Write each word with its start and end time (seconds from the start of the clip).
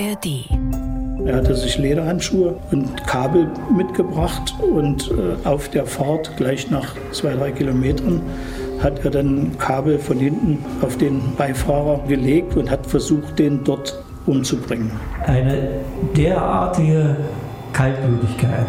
ARD. 0.00 0.48
Er 1.26 1.36
hatte 1.36 1.54
sich 1.54 1.76
Lederhandschuhe 1.76 2.56
und 2.70 3.06
Kabel 3.06 3.48
mitgebracht 3.76 4.54
und 4.60 5.10
äh, 5.10 5.46
auf 5.46 5.68
der 5.68 5.84
Fahrt 5.84 6.36
gleich 6.36 6.70
nach 6.70 6.94
zwei, 7.12 7.34
drei 7.34 7.52
Kilometern 7.52 8.22
hat 8.82 9.04
er 9.04 9.10
dann 9.10 9.58
Kabel 9.58 9.98
von 9.98 10.18
hinten 10.18 10.64
auf 10.80 10.96
den 10.96 11.20
Beifahrer 11.36 12.00
gelegt 12.08 12.56
und 12.56 12.70
hat 12.70 12.86
versucht, 12.86 13.38
den 13.38 13.62
dort 13.62 14.02
umzubringen. 14.24 14.90
Eine 15.26 15.68
derartige 16.16 17.16
Kaltblütigkeit, 17.74 18.66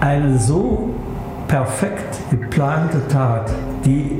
eine 0.00 0.36
so 0.38 0.90
perfekt 1.46 2.18
geplante 2.30 3.06
Tat, 3.08 3.52
die 3.84 4.18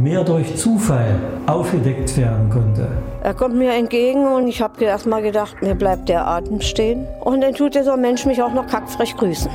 mehr 0.00 0.22
durch 0.22 0.54
Zufall 0.54 1.18
aufgedeckt 1.46 2.16
werden 2.16 2.50
konnte. 2.50 2.88
Er 3.22 3.34
kommt 3.34 3.56
mir 3.56 3.72
entgegen 3.72 4.26
und 4.26 4.46
ich 4.48 4.60
habe 4.60 4.84
erst 4.84 5.06
mal 5.06 5.22
gedacht, 5.22 5.62
mir 5.62 5.74
bleibt 5.74 6.08
der 6.08 6.26
Atem 6.26 6.60
stehen. 6.60 7.06
Und 7.20 7.40
dann 7.40 7.54
tut 7.54 7.74
dieser 7.74 7.96
Mensch 7.96 8.26
mich 8.26 8.42
auch 8.42 8.52
noch 8.52 8.66
kackfrech 8.66 9.16
grüßen. 9.16 9.50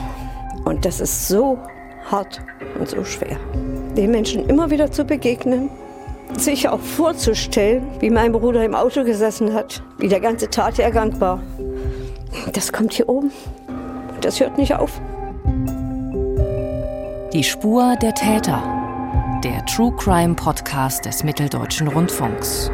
Und 0.66 0.86
das 0.86 1.00
ist 1.00 1.28
so 1.28 1.58
hart 2.10 2.42
und 2.80 2.90
so 2.90 3.04
schwer. 3.04 3.38
Den 3.96 4.12
Menschen 4.12 4.48
immer 4.48 4.70
wieder 4.70 4.92
zu 4.92 5.06
begegnen, 5.06 5.70
sich 6.38 6.70
auch 6.70 6.80
vorzustellen, 6.80 7.88
wie 8.00 8.10
mein 8.10 8.32
Bruder 8.32 8.64
im 8.64 8.76
Auto 8.76 9.04
gesessen 9.04 9.54
hat, 9.54 9.84
wie 9.98 10.08
der 10.08 10.20
ganze 10.20 10.50
Tathergang 10.50 11.20
war. 11.20 11.42
Das 12.54 12.72
kommt 12.72 12.94
hier 12.94 13.10
oben. 13.10 13.32
Und 14.16 14.26
das 14.26 14.40
hört 14.40 14.58
nicht 14.58 14.76
auf. 14.76 15.02
Die 17.34 17.44
Spur 17.44 17.96
der 18.02 18.14
Täter. 18.14 18.62
Der 19.44 19.66
True 19.66 19.92
Crime 19.98 20.36
Podcast 20.36 21.04
des 21.06 21.24
Mitteldeutschen 21.24 21.88
Rundfunks. 21.88 22.70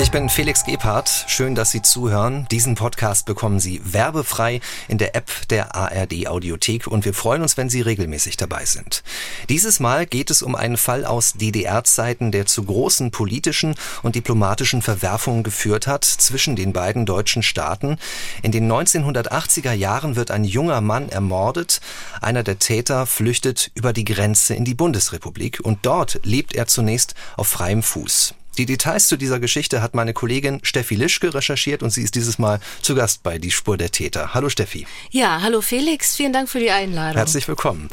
Ich 0.00 0.10
bin 0.10 0.30
Felix 0.30 0.64
Gebhardt. 0.64 1.26
Schön, 1.28 1.54
dass 1.54 1.72
Sie 1.72 1.82
zuhören. 1.82 2.46
Diesen 2.50 2.74
Podcast 2.74 3.26
bekommen 3.26 3.60
Sie 3.60 3.82
werbefrei 3.84 4.60
in 4.88 4.96
der 4.96 5.14
App 5.14 5.30
der 5.50 5.74
ARD 5.76 6.26
Audiothek 6.26 6.86
und 6.86 7.04
wir 7.04 7.12
freuen 7.12 7.42
uns, 7.42 7.58
wenn 7.58 7.68
Sie 7.68 7.82
regelmäßig 7.82 8.38
dabei 8.38 8.64
sind. 8.64 9.02
Dieses 9.50 9.78
Mal 9.78 10.06
geht 10.06 10.30
es 10.30 10.40
um 10.40 10.54
einen 10.54 10.78
Fall 10.78 11.04
aus 11.04 11.34
DDR-Zeiten, 11.34 12.32
der 12.32 12.46
zu 12.46 12.64
großen 12.64 13.10
politischen 13.10 13.74
und 14.02 14.14
diplomatischen 14.14 14.80
Verwerfungen 14.80 15.42
geführt 15.42 15.86
hat 15.86 16.04
zwischen 16.04 16.56
den 16.56 16.72
beiden 16.72 17.04
deutschen 17.04 17.42
Staaten. 17.42 17.98
In 18.42 18.52
den 18.52 18.72
1980er 18.72 19.72
Jahren 19.72 20.16
wird 20.16 20.30
ein 20.30 20.44
junger 20.44 20.80
Mann 20.80 21.10
ermordet. 21.10 21.82
Einer 22.22 22.42
der 22.42 22.58
Täter 22.58 23.04
flüchtet 23.04 23.70
über 23.74 23.92
die 23.92 24.06
Grenze 24.06 24.54
in 24.54 24.64
die 24.64 24.74
Bundesrepublik 24.74 25.60
und 25.62 25.80
dort 25.82 26.20
lebt 26.22 26.54
er 26.54 26.66
zunächst 26.66 27.14
auf 27.36 27.48
freiem 27.48 27.82
Fuß. 27.82 28.34
Die 28.58 28.66
Details 28.66 29.06
zu 29.06 29.16
dieser 29.16 29.38
Geschichte 29.38 29.80
hat 29.80 29.94
meine 29.94 30.12
Kollegin 30.12 30.58
Steffi 30.62 30.96
Lischke 30.96 31.32
recherchiert 31.32 31.84
und 31.84 31.90
sie 31.90 32.02
ist 32.02 32.16
dieses 32.16 32.38
Mal 32.38 32.58
zu 32.82 32.94
Gast 32.94 33.22
bei 33.22 33.38
Die 33.38 33.52
Spur 33.52 33.76
der 33.76 33.92
Täter. 33.92 34.34
Hallo 34.34 34.48
Steffi. 34.48 34.88
Ja, 35.10 35.40
hallo 35.40 35.60
Felix, 35.60 36.16
vielen 36.16 36.32
Dank 36.32 36.48
für 36.48 36.58
die 36.58 36.70
Einladung. 36.70 37.16
Herzlich 37.16 37.46
willkommen. 37.46 37.88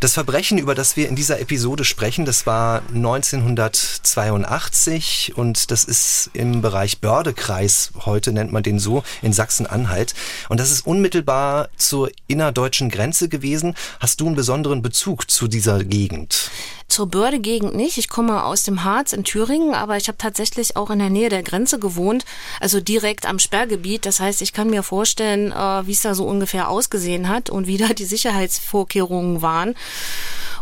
Das 0.00 0.14
Verbrechen, 0.14 0.58
über 0.58 0.74
das 0.74 0.96
wir 0.96 1.08
in 1.08 1.14
dieser 1.14 1.38
Episode 1.40 1.84
sprechen, 1.84 2.24
das 2.24 2.44
war 2.44 2.82
1982 2.92 5.34
und 5.36 5.70
das 5.70 5.84
ist 5.84 6.30
im 6.32 6.60
Bereich 6.60 7.00
Bördekreis, 7.00 7.92
heute 8.04 8.32
nennt 8.32 8.50
man 8.52 8.64
den 8.64 8.80
so, 8.80 9.04
in 9.22 9.32
Sachsen-Anhalt. 9.32 10.14
Und 10.48 10.58
das 10.58 10.70
ist 10.70 10.86
unmittelbar 10.86 11.68
zur 11.76 12.10
innerdeutschen 12.26 12.90
Grenze 12.90 13.28
gewesen. 13.28 13.74
Hast 14.00 14.20
du 14.20 14.26
einen 14.26 14.36
besonderen 14.36 14.82
Bezug 14.82 15.30
zu 15.30 15.48
dieser 15.48 15.84
Gegend? 15.84 16.50
Zur 16.90 17.06
Börde-Gegend 17.06 17.74
nicht. 17.76 17.98
Ich 17.98 18.08
komme 18.08 18.44
aus 18.44 18.64
dem 18.64 18.82
Harz 18.82 19.12
in 19.12 19.22
Thüringen, 19.22 19.74
aber 19.74 19.96
ich 19.96 20.08
habe 20.08 20.18
tatsächlich 20.18 20.76
auch 20.76 20.90
in 20.90 20.98
der 20.98 21.08
Nähe 21.08 21.28
der 21.28 21.44
Grenze 21.44 21.78
gewohnt, 21.78 22.24
also 22.58 22.80
direkt 22.80 23.26
am 23.26 23.38
Sperrgebiet. 23.38 24.06
Das 24.06 24.18
heißt, 24.18 24.42
ich 24.42 24.52
kann 24.52 24.70
mir 24.70 24.82
vorstellen, 24.82 25.52
äh, 25.52 25.86
wie 25.86 25.92
es 25.92 26.02
da 26.02 26.16
so 26.16 26.26
ungefähr 26.26 26.68
ausgesehen 26.68 27.28
hat 27.28 27.48
und 27.48 27.68
wie 27.68 27.76
da 27.76 27.88
die 27.88 28.04
Sicherheitsvorkehrungen 28.04 29.40
waren. 29.40 29.76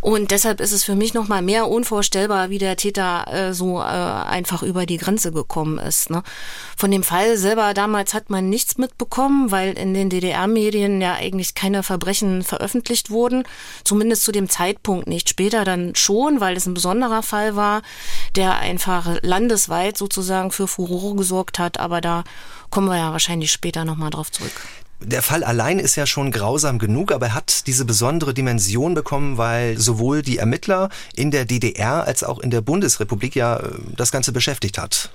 Und 0.00 0.30
deshalb 0.30 0.60
ist 0.60 0.72
es 0.72 0.84
für 0.84 0.94
mich 0.94 1.14
nochmal 1.14 1.42
mehr 1.42 1.68
unvorstellbar, 1.68 2.50
wie 2.50 2.58
der 2.58 2.76
Täter 2.76 3.26
äh, 3.32 3.54
so 3.54 3.78
äh, 3.78 3.82
einfach 3.82 4.62
über 4.62 4.86
die 4.86 4.96
Grenze 4.96 5.32
gekommen 5.32 5.78
ist. 5.78 6.10
Ne? 6.10 6.22
Von 6.76 6.90
dem 6.90 7.02
Fall 7.02 7.36
selber 7.36 7.74
damals 7.74 8.14
hat 8.14 8.30
man 8.30 8.48
nichts 8.48 8.78
mitbekommen, 8.78 9.50
weil 9.50 9.76
in 9.76 9.94
den 9.94 10.10
DDR-Medien 10.10 11.00
ja 11.00 11.14
eigentlich 11.14 11.54
keine 11.54 11.82
Verbrechen 11.82 12.42
veröffentlicht 12.44 13.10
wurden. 13.10 13.44
Zumindest 13.84 14.22
zu 14.22 14.32
dem 14.32 14.48
Zeitpunkt 14.48 15.08
nicht. 15.08 15.28
Später 15.28 15.64
dann 15.64 15.94
schon, 15.94 16.17
weil 16.40 16.56
es 16.56 16.66
ein 16.66 16.74
besonderer 16.74 17.22
Fall 17.22 17.56
war, 17.56 17.82
der 18.36 18.58
einfach 18.58 19.18
landesweit 19.22 19.96
sozusagen 19.96 20.50
für 20.50 20.68
Furore 20.68 21.16
gesorgt 21.16 21.58
hat. 21.58 21.78
Aber 21.78 22.00
da 22.00 22.24
kommen 22.70 22.88
wir 22.88 22.98
ja 22.98 23.12
wahrscheinlich 23.12 23.52
später 23.52 23.84
nochmal 23.84 24.10
drauf 24.10 24.30
zurück. 24.30 24.52
Der 25.00 25.22
Fall 25.22 25.44
allein 25.44 25.78
ist 25.78 25.94
ja 25.94 26.06
schon 26.06 26.32
grausam 26.32 26.80
genug, 26.80 27.12
aber 27.12 27.26
er 27.26 27.34
hat 27.34 27.68
diese 27.68 27.84
besondere 27.84 28.34
Dimension 28.34 28.94
bekommen, 28.94 29.38
weil 29.38 29.78
sowohl 29.78 30.22
die 30.22 30.38
Ermittler 30.38 30.88
in 31.14 31.30
der 31.30 31.44
DDR 31.44 32.04
als 32.04 32.24
auch 32.24 32.40
in 32.40 32.50
der 32.50 32.62
Bundesrepublik 32.62 33.36
ja 33.36 33.58
äh, 33.58 33.70
das 33.96 34.10
Ganze 34.10 34.32
beschäftigt 34.32 34.76
hat. 34.76 35.12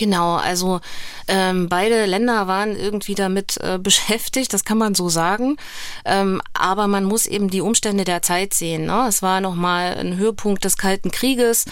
Genau, 0.00 0.36
also 0.36 0.80
ähm, 1.28 1.68
beide 1.68 2.06
Länder 2.06 2.46
waren 2.46 2.74
irgendwie 2.74 3.14
damit 3.14 3.58
äh, 3.58 3.78
beschäftigt, 3.82 4.50
das 4.54 4.64
kann 4.64 4.78
man 4.78 4.94
so 4.94 5.10
sagen. 5.10 5.58
Ähm, 6.06 6.40
aber 6.54 6.86
man 6.86 7.04
muss 7.04 7.26
eben 7.26 7.50
die 7.50 7.60
Umstände 7.60 8.04
der 8.04 8.22
Zeit 8.22 8.54
sehen. 8.54 8.86
Ne? 8.86 9.04
Es 9.06 9.20
war 9.20 9.42
nochmal 9.42 9.98
ein 9.98 10.16
Höhepunkt 10.16 10.64
des 10.64 10.78
Kalten 10.78 11.10
Krieges 11.10 11.66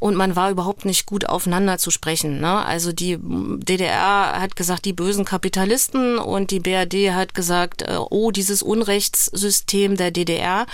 und 0.00 0.14
man 0.14 0.34
war 0.34 0.50
überhaupt 0.50 0.86
nicht 0.86 1.04
gut 1.04 1.28
aufeinander 1.28 1.76
zu 1.76 1.90
sprechen. 1.90 2.40
Ne? 2.40 2.64
Also 2.64 2.92
die 2.92 3.18
DDR 3.20 4.40
hat 4.40 4.56
gesagt, 4.56 4.86
die 4.86 4.94
bösen 4.94 5.26
Kapitalisten 5.26 6.16
und 6.16 6.50
die 6.52 6.60
BRD 6.60 7.12
hat 7.12 7.34
gesagt, 7.34 7.82
äh, 7.82 7.98
oh, 7.98 8.30
dieses 8.30 8.62
Unrechtssystem 8.62 9.98
der 9.98 10.10
DDR. 10.10 10.64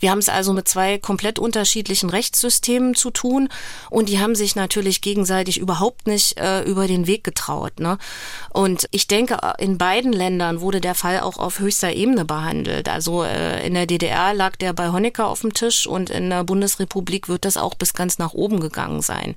Wir 0.00 0.10
haben 0.10 0.18
es 0.18 0.28
also 0.28 0.52
mit 0.52 0.68
zwei 0.68 0.98
komplett 0.98 1.38
unterschiedlichen 1.38 2.10
Rechtssystemen 2.10 2.94
zu 2.94 3.10
tun 3.10 3.48
und 3.90 4.08
die 4.08 4.18
haben 4.18 4.34
sich 4.34 4.56
natürlich 4.56 5.00
gegenseitig 5.00 5.58
überhaupt 5.58 6.06
nicht 6.06 6.38
äh, 6.38 6.62
über 6.62 6.86
den 6.86 7.06
Weg 7.06 7.24
getraut. 7.24 7.80
Ne? 7.80 7.98
Und 8.50 8.86
ich 8.90 9.06
denke, 9.06 9.38
in 9.58 9.78
beiden 9.78 10.12
Ländern 10.12 10.60
wurde 10.60 10.80
der 10.80 10.94
Fall 10.94 11.20
auch 11.20 11.38
auf 11.38 11.58
höchster 11.58 11.92
Ebene 11.92 12.24
behandelt. 12.24 12.88
Also 12.88 13.24
äh, 13.24 13.66
in 13.66 13.74
der 13.74 13.86
DDR 13.86 14.34
lag 14.34 14.56
der 14.56 14.72
bei 14.72 14.90
Honecker 14.90 15.26
auf 15.26 15.40
dem 15.40 15.54
Tisch 15.54 15.86
und 15.86 16.10
in 16.10 16.30
der 16.30 16.44
Bundesrepublik 16.44 17.28
wird 17.28 17.44
das 17.44 17.56
auch 17.56 17.74
bis 17.74 17.94
ganz 17.94 18.18
nach 18.18 18.34
oben 18.34 18.60
gegangen 18.60 19.02
sein. 19.02 19.36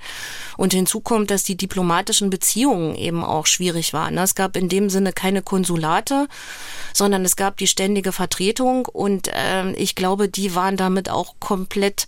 Und 0.57 0.73
hinzu 0.73 0.99
kommt, 0.99 1.31
dass 1.31 1.43
die 1.43 1.57
diplomatischen 1.57 2.29
Beziehungen 2.29 2.95
eben 2.95 3.23
auch 3.23 3.45
schwierig 3.45 3.93
waren. 3.93 4.15
Ne? 4.15 4.21
Es 4.21 4.35
gab 4.35 4.55
in 4.57 4.69
dem 4.69 4.89
Sinne 4.89 5.13
keine 5.13 5.41
Konsulate, 5.41 6.27
sondern 6.93 7.25
es 7.25 7.35
gab 7.35 7.57
die 7.57 7.67
ständige 7.67 8.11
Vertretung 8.11 8.85
und 8.85 9.27
äh, 9.29 9.71
ich 9.73 9.95
glaube, 9.95 10.29
die 10.29 10.46
waren 10.55 10.77
damit 10.77 11.09
auch 11.09 11.35
komplett, 11.39 12.07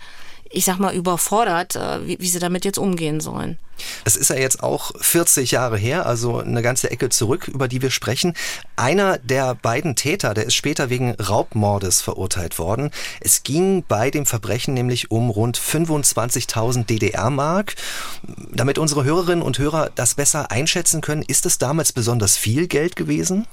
ich 0.50 0.66
sag 0.66 0.80
mal, 0.80 0.94
überfordert, 0.94 1.76
äh, 1.76 2.06
wie, 2.08 2.20
wie 2.20 2.30
sie 2.30 2.40
damit 2.40 2.66
jetzt 2.66 2.78
umgehen 2.78 3.20
sollen. 3.20 3.58
Es 4.06 4.16
ist 4.16 4.30
ja 4.30 4.36
jetzt 4.36 4.64
auch 4.64 4.92
40 5.00 5.52
Jahre 5.52 5.78
her, 5.78 6.06
also 6.06 6.40
eine 6.40 6.62
ganze 6.62 6.92
Ecke 6.92 7.10
zurück, 7.10 7.48
über 7.48 7.68
die 7.68 7.82
wir 7.82 7.92
sprechen. 7.92 8.34
Einer 8.76 9.18
der 9.18 9.56
beiden 9.56 9.96
Täter, 9.96 10.34
der 10.34 10.46
ist 10.46 10.56
später 10.56 10.90
wegen 10.90 11.12
Raubmordes 11.16 12.02
verurteilt 12.02 12.60
worden. 12.60 12.92
Es 13.22 13.44
ging 13.44 13.84
bei 13.88 14.12
dem 14.12 14.26
Verbrechen 14.26 14.74
nämlich 14.74 15.12
um 15.12 15.30
rund 15.30 15.58
25.000 15.58 16.86
DDR-Mark. 16.86 17.76
Damit 18.52 18.78
unsere 18.78 19.04
Hörerinnen 19.04 19.42
und 19.42 19.60
Hörer 19.60 19.92
das 19.96 20.16
besser 20.16 20.52
einschätzen 20.52 21.02
können, 21.02 21.24
ist 21.24 21.46
es 21.46 21.58
damals 21.58 21.94
besonders 21.94 22.38
viel 22.38 22.68
Geld 22.68 22.96
gewesen? 22.96 23.48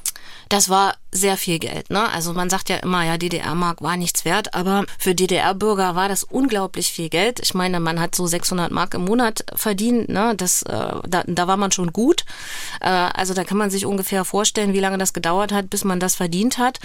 Das 0.48 0.68
war 0.68 0.94
sehr 1.16 1.36
viel 1.36 1.58
Geld. 1.58 1.90
Ne? 1.90 2.08
Also 2.10 2.32
man 2.32 2.50
sagt 2.50 2.68
ja 2.68 2.76
immer, 2.76 3.04
ja, 3.04 3.16
DDR-Mark 3.16 3.82
war 3.82 3.96
nichts 3.96 4.24
wert, 4.24 4.54
aber 4.54 4.84
für 4.98 5.14
DDR-Bürger 5.14 5.94
war 5.94 6.08
das 6.08 6.22
unglaublich 6.22 6.92
viel 6.92 7.08
Geld. 7.08 7.40
Ich 7.42 7.54
meine, 7.54 7.80
man 7.80 7.98
hat 7.98 8.14
so 8.14 8.26
600 8.26 8.70
Mark 8.70 8.94
im 8.94 9.04
Monat 9.04 9.44
verdient. 9.54 10.08
Ne? 10.08 10.34
Das, 10.36 10.62
äh, 10.62 10.94
da, 11.08 11.24
da 11.26 11.46
war 11.46 11.56
man 11.56 11.72
schon 11.72 11.92
gut. 11.92 12.24
Äh, 12.80 12.88
also 12.88 13.34
da 13.34 13.44
kann 13.44 13.58
man 13.58 13.70
sich 13.70 13.86
ungefähr 13.86 14.24
vorstellen, 14.24 14.74
wie 14.74 14.80
lange 14.80 14.98
das 14.98 15.12
gedauert 15.12 15.52
hat, 15.52 15.70
bis 15.70 15.84
man 15.84 16.00
das 16.00 16.14
verdient 16.14 16.58
hat. 16.58 16.78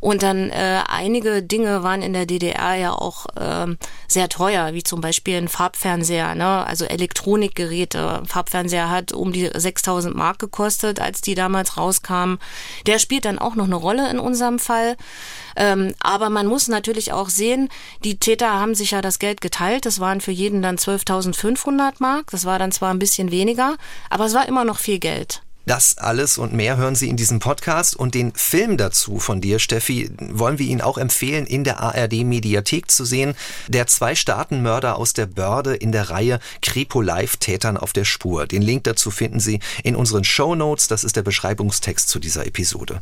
Und 0.00 0.22
dann 0.22 0.50
äh, 0.50 0.82
einige 0.88 1.42
Dinge 1.42 1.82
waren 1.82 2.02
in 2.02 2.12
der 2.12 2.26
DDR 2.26 2.74
ja 2.74 2.92
auch 2.92 3.26
äh, 3.36 3.76
sehr 4.06 4.28
teuer, 4.28 4.74
wie 4.74 4.82
zum 4.82 5.00
Beispiel 5.00 5.36
ein 5.36 5.48
Farbfernseher, 5.48 6.34
ne? 6.34 6.66
also 6.66 6.84
Elektronikgeräte. 6.84 8.22
Farbfernseher 8.26 8.90
hat 8.90 9.12
um 9.12 9.32
die 9.32 9.50
6000 9.52 10.14
Mark 10.14 10.38
gekostet, 10.38 11.00
als 11.00 11.22
die 11.22 11.34
damals 11.34 11.76
rauskamen. 11.76 12.38
Der 12.86 12.99
spielt 13.00 13.24
dann 13.24 13.38
auch 13.38 13.54
noch 13.54 13.64
eine 13.64 13.76
Rolle 13.76 14.10
in 14.10 14.18
unserem 14.18 14.58
Fall. 14.58 14.96
Ähm, 15.56 15.94
aber 16.00 16.30
man 16.30 16.46
muss 16.46 16.68
natürlich 16.68 17.12
auch 17.12 17.28
sehen, 17.28 17.68
die 18.04 18.18
Täter 18.18 18.52
haben 18.52 18.74
sich 18.74 18.92
ja 18.92 19.02
das 19.02 19.18
Geld 19.18 19.40
geteilt. 19.40 19.86
Das 19.86 20.00
waren 20.00 20.20
für 20.20 20.32
jeden 20.32 20.62
dann 20.62 20.76
12.500 20.76 21.94
Mark. 21.98 22.30
Das 22.30 22.44
war 22.44 22.58
dann 22.58 22.72
zwar 22.72 22.92
ein 22.92 22.98
bisschen 22.98 23.30
weniger, 23.30 23.76
aber 24.08 24.26
es 24.26 24.34
war 24.34 24.46
immer 24.46 24.64
noch 24.64 24.78
viel 24.78 24.98
Geld. 24.98 25.42
Das 25.70 25.98
alles 25.98 26.36
und 26.36 26.52
mehr 26.52 26.78
hören 26.78 26.96
Sie 26.96 27.08
in 27.08 27.16
diesem 27.16 27.38
Podcast 27.38 27.94
und 27.94 28.16
den 28.16 28.32
Film 28.34 28.76
dazu 28.76 29.20
von 29.20 29.40
dir, 29.40 29.60
Steffi, 29.60 30.10
wollen 30.18 30.58
wir 30.58 30.66
Ihnen 30.66 30.80
auch 30.80 30.98
empfehlen, 30.98 31.46
in 31.46 31.62
der 31.62 31.78
ARD 31.78 32.24
Mediathek 32.24 32.90
zu 32.90 33.04
sehen. 33.04 33.36
Der 33.68 33.86
Zwei-Staaten-Mörder 33.86 34.96
aus 34.96 35.12
der 35.12 35.26
Börde 35.26 35.76
in 35.76 35.92
der 35.92 36.10
Reihe 36.10 36.40
Kripo 36.60 37.00
Live 37.00 37.36
Tätern 37.36 37.76
auf 37.76 37.92
der 37.92 38.04
Spur. 38.04 38.48
Den 38.48 38.62
Link 38.62 38.82
dazu 38.82 39.12
finden 39.12 39.38
Sie 39.38 39.60
in 39.84 39.94
unseren 39.94 40.24
Show 40.24 40.56
Notes. 40.56 40.88
Das 40.88 41.04
ist 41.04 41.14
der 41.14 41.22
Beschreibungstext 41.22 42.08
zu 42.08 42.18
dieser 42.18 42.44
Episode. 42.48 43.00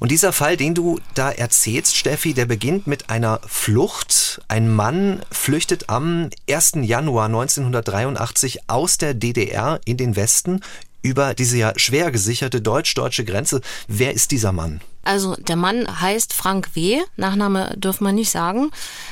Und 0.00 0.10
dieser 0.10 0.32
Fall, 0.32 0.56
den 0.56 0.74
du 0.74 0.98
da 1.14 1.30
erzählst, 1.30 1.94
Steffi, 1.94 2.34
der 2.34 2.46
beginnt 2.46 2.88
mit 2.88 3.10
einer 3.10 3.38
Flucht. 3.46 4.42
Ein 4.48 4.68
Mann 4.68 5.22
flüchtet 5.30 5.88
am 5.88 6.30
1. 6.50 6.72
Januar 6.82 7.26
1983 7.26 8.68
aus 8.68 8.98
der 8.98 9.14
DDR 9.14 9.80
in 9.84 9.96
den 9.96 10.16
Westen 10.16 10.62
über 11.02 11.34
diese 11.34 11.58
ja 11.58 11.72
schwer 11.76 12.10
gesicherte 12.10 12.60
deutsch-deutsche 12.60 13.24
Grenze. 13.24 13.60
Wer 13.88 14.14
ist 14.14 14.30
dieser 14.30 14.52
Mann? 14.52 14.80
Also 15.04 15.34
der 15.34 15.56
Mann 15.56 16.00
heißt 16.00 16.32
Frank 16.32 16.74
W., 16.74 17.00
Nachname 17.16 17.74
dürfen 17.76 18.04
wir 18.04 18.12
nicht 18.12 18.30
sagen. 18.30 18.70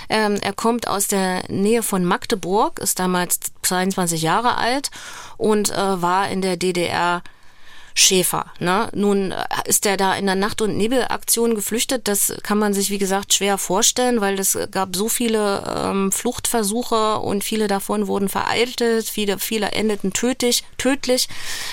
Ähm, 0.09 0.39
er 0.41 0.53
kommt 0.53 0.87
aus 0.87 1.09
der 1.09 1.43
Nähe 1.49 1.83
von 1.83 2.05
Magdeburg, 2.05 2.79
ist 2.79 3.01
damals 3.01 3.41
22 3.63 4.23
Jahre 4.23 4.57
alt 4.57 4.91
und 5.37 5.71
äh, 5.71 6.03
war 6.03 6.29
in 6.29 6.43
der 6.43 6.57
DDR 6.57 7.23
Schäfer. 7.95 8.47
Ne? 8.59 8.89
Nun 8.95 9.33
äh, 9.33 9.45
ist 9.65 9.87
er 9.87 9.97
da 9.97 10.15
in 10.15 10.27
der 10.27 10.35
Nacht- 10.35 10.63
und 10.63 10.77
Nebelaktion 10.77 11.55
geflüchtet. 11.55 12.09
Das 12.09 12.35
kann 12.43 12.59
man 12.59 12.75
sich, 12.75 12.91
wie 12.91 12.99
gesagt, 12.99 13.35
schwer 13.35 13.59
vorstellen, 13.59 14.21
weil 14.21 14.39
es 14.39 14.59
gab 14.71 14.97
so 14.97 15.09
viele 15.09 15.65
ähm, 15.77 16.13
Fluchtversuche 16.13 17.19
und 17.19 17.45
viele 17.45 17.67
davon 17.67 18.07
wurden 18.07 18.29
vereitelt, 18.29 19.09
viele, 19.09 19.39
viele 19.39 19.73
endeten 19.73 20.13
tödlich, 20.13 20.65
tödlich. 20.79 21.29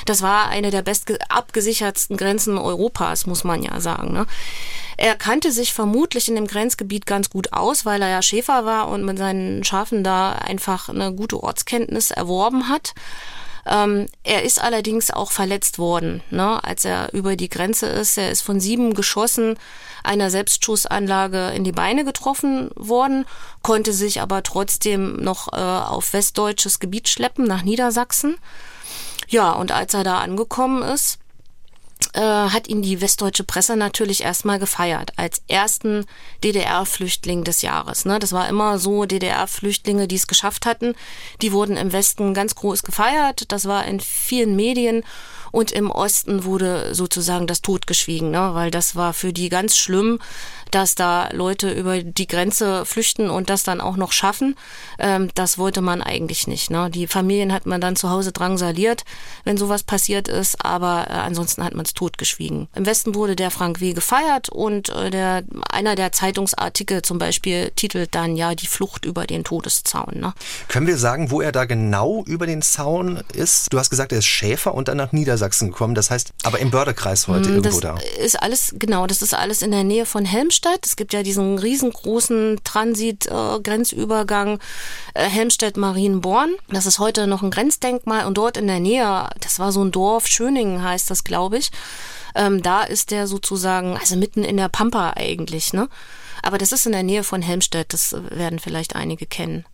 Das 0.06 0.22
war 0.22 0.50
eine 0.50 0.72
der 0.72 0.82
best 0.82 1.12
abgesichertsten 1.30 2.18
Grenzen 2.18 2.58
Europas, 2.58 3.26
muss 3.26 3.44
man 3.44 3.64
ja 3.64 3.80
sagen. 3.80 4.14
Ne? 4.14 4.26
Er 4.98 5.16
kannte 5.16 5.52
sich 5.52 5.74
vermutlich 5.74 6.28
in 6.28 6.36
dem 6.36 6.48
Grenzgebiet 6.48 7.06
ganz 7.06 7.30
gut 7.30 7.54
aus, 7.54 7.86
weil 7.86 8.02
er 8.02 8.10
ja 8.10 8.22
Schäfer 8.24 8.66
war 8.66 8.88
und 8.88 9.06
mit 9.06 9.20
seinen 9.20 9.64
Schafen 9.64 10.04
da 10.04 10.32
einfach 10.32 10.90
eine 10.90 11.14
gute 11.14 11.42
Ortskenntnis 11.42 12.10
erworben 12.10 12.68
hat. 12.68 12.96
Ähm, 13.70 14.08
er 14.24 14.44
ist 14.44 14.62
allerdings 14.62 15.12
auch 15.12 15.32
verletzt 15.32 15.78
worden, 15.78 16.24
ne, 16.30 16.64
als 16.64 16.86
er 16.86 17.14
über 17.14 17.36
die 17.36 17.50
Grenze 17.50 17.88
ist. 17.88 18.18
Er 18.18 18.32
ist 18.32 18.42
von 18.42 18.60
sieben 18.60 18.94
Geschossen 18.94 19.58
einer 20.04 20.30
Selbstschussanlage 20.30 21.50
in 21.50 21.64
die 21.64 21.72
Beine 21.72 22.06
getroffen 22.06 22.70
worden, 22.76 23.26
konnte 23.62 23.92
sich 23.94 24.22
aber 24.22 24.44
trotzdem 24.44 25.18
noch 25.18 25.52
äh, 25.52 25.58
auf 25.58 26.14
westdeutsches 26.14 26.80
Gebiet 26.80 27.10
schleppen, 27.10 27.46
nach 27.46 27.64
Niedersachsen. 27.64 28.38
Ja, 29.28 29.52
und 29.52 29.72
als 29.72 29.94
er 29.94 30.06
da 30.06 30.20
angekommen 30.20 30.82
ist, 30.82 31.20
äh, 32.14 32.20
hat 32.20 32.68
ihn 32.68 32.82
die 32.82 33.02
westdeutsche 33.02 33.44
Presse 33.44 33.76
natürlich 33.76 34.24
erstmal 34.24 34.60
gefeiert 34.60 35.14
als 35.16 35.42
ersten 35.48 36.06
DDR-Flüchtling 36.44 37.44
des 37.44 37.62
Jahres. 37.62 38.06
Ne? 38.06 38.20
Das 38.20 38.32
war 38.34 38.48
immer 38.50 38.80
so, 38.80 39.06
DDR-Flüchtlinge, 39.06 40.08
die 40.08 40.16
es 40.16 40.28
geschafft 40.28 40.66
hatten, 40.66 40.96
die 41.42 41.52
wurden 41.52 41.78
im 41.78 41.94
Westen 41.94 42.34
ganz 42.34 42.56
groß 42.56 42.84
gefeiert. 42.84 43.52
Das 43.52 43.66
war 43.66 43.86
in 43.86 44.00
vielen 44.00 44.56
Medien 44.56 45.04
und 45.52 45.72
im 45.72 45.90
Osten 45.90 46.44
wurde 46.44 46.94
sozusagen 46.94 47.48
das 47.48 47.62
totgeschwiegen, 47.62 48.32
ne? 48.32 48.50
weil 48.54 48.72
das 48.72 48.96
war 48.96 49.14
für 49.14 49.34
die 49.34 49.50
ganz 49.50 49.78
schlimm, 49.78 50.20
dass 50.72 50.96
da 50.96 51.30
Leute 51.32 51.72
über 51.72 52.02
die 52.04 52.28
Grenze 52.28 52.86
flüchten 52.86 53.30
und 53.30 53.50
das 53.50 53.64
dann 53.64 53.82
auch 53.82 53.98
noch 53.98 54.12
schaffen. 54.12 54.56
Ähm, 55.00 55.30
das 55.36 55.58
wollte 55.58 55.82
man 55.82 56.02
eigentlich 56.02 56.48
nicht. 56.48 56.70
Ne? 56.70 56.90
Die 56.90 57.08
Familien 57.08 57.54
hat 57.54 57.66
man 57.66 57.82
dann 57.82 57.96
zu 57.96 58.10
Hause 58.10 58.32
drangsaliert, 58.32 59.04
wenn 59.44 59.58
sowas 59.58 59.84
passiert 59.84 60.28
ist, 60.28 60.64
aber 60.64 61.08
äh, 61.10 61.14
ansonsten 61.14 61.64
hat 61.64 61.74
man 61.74 61.86
es 61.86 61.94
totgeschwiegen. 61.94 62.68
Im 62.76 62.86
Westen 62.86 63.16
wurde 63.16 63.36
der 63.36 63.52
Frank 63.52 63.82
W. 63.82 63.94
gefeiert 63.94 64.50
und 64.50 64.90
äh, 64.90 65.10
der, 65.10 65.44
einer 65.70 65.96
der 65.96 66.12
Zeitungsartikel 66.12 67.02
zum 67.02 67.18
Beispiel 67.18 67.72
titelt 67.76 68.14
dann 68.16 68.36
ja 68.36 68.56
die 68.56 68.68
Flucht 68.68 69.06
über 69.06 69.26
den 69.26 69.44
Todeszaun. 69.44 70.20
Ne? 70.20 70.34
Können 70.68 70.88
wir 70.88 70.98
sagen, 70.98 71.32
wo 71.32 71.42
er 71.42 71.52
da 71.52 71.66
genau 71.66 72.24
über 72.26 72.46
den 72.46 72.62
Zaun 72.62 73.24
ist? 73.34 73.72
Du 73.74 73.80
hast 73.80 73.90
gesagt, 73.90 74.12
er 74.12 74.20
ist 74.20 74.26
Schäfer 74.26 74.74
und 74.74 74.88
dann 74.88 74.98
nach 74.98 75.12
Niedersachsen 75.12 75.72
gekommen. 75.72 75.96
Das 75.96 76.12
heißt, 76.12 76.34
aber 76.44 76.60
im 76.60 76.72
Bördekreis 76.72 77.28
heute 77.28 77.50
hm, 77.50 77.56
irgendwo 77.56 77.80
da. 77.80 77.98
Ist 78.20 78.42
alles, 78.42 78.76
genau, 78.78 79.08
das 79.08 79.22
ist 79.22 79.34
alles 79.34 79.62
in 79.62 79.72
der 79.72 79.84
Nähe 79.84 80.06
von 80.06 80.26
Helmstedt. 80.26 80.57
Helmstedt. 80.58 80.86
Es 80.86 80.96
gibt 80.96 81.14
ja 81.14 81.24
diesen 81.24 81.58
riesengroßen 81.58 82.60
Transit-Grenzübergang 82.64 84.60
äh, 85.14 85.26
äh, 85.26 85.30
Helmstedt-Marienborn. 85.30 86.56
Das 86.70 86.86
ist 86.86 87.00
heute 87.00 87.28
noch 87.28 87.44
ein 87.44 87.52
Grenzdenkmal 87.52 88.26
und 88.26 88.38
dort 88.38 88.58
in 88.58 88.68
der 88.68 88.80
Nähe, 88.80 89.30
das 89.40 89.60
war 89.60 89.72
so 89.72 89.84
ein 89.84 89.92
Dorf, 89.92 90.28
Schöningen 90.28 90.84
heißt 90.84 91.10
das, 91.10 91.24
glaube 91.24 91.58
ich. 91.58 91.72
Ähm, 92.36 92.62
da 92.62 92.84
ist 92.84 93.12
der 93.12 93.28
sozusagen, 93.28 93.98
also 93.98 94.16
mitten 94.16 94.44
in 94.44 94.58
der 94.58 94.70
Pampa 94.70 95.14
eigentlich, 95.16 95.74
ne? 95.74 95.90
Aber 96.42 96.58
das 96.58 96.72
ist 96.72 96.86
in 96.86 96.92
der 96.92 97.04
Nähe 97.04 97.24
von 97.24 97.42
Helmstedt, 97.42 97.94
das 97.94 98.16
werden 98.30 98.60
vielleicht 98.60 98.96
einige 98.96 99.26
kennen. 99.26 99.66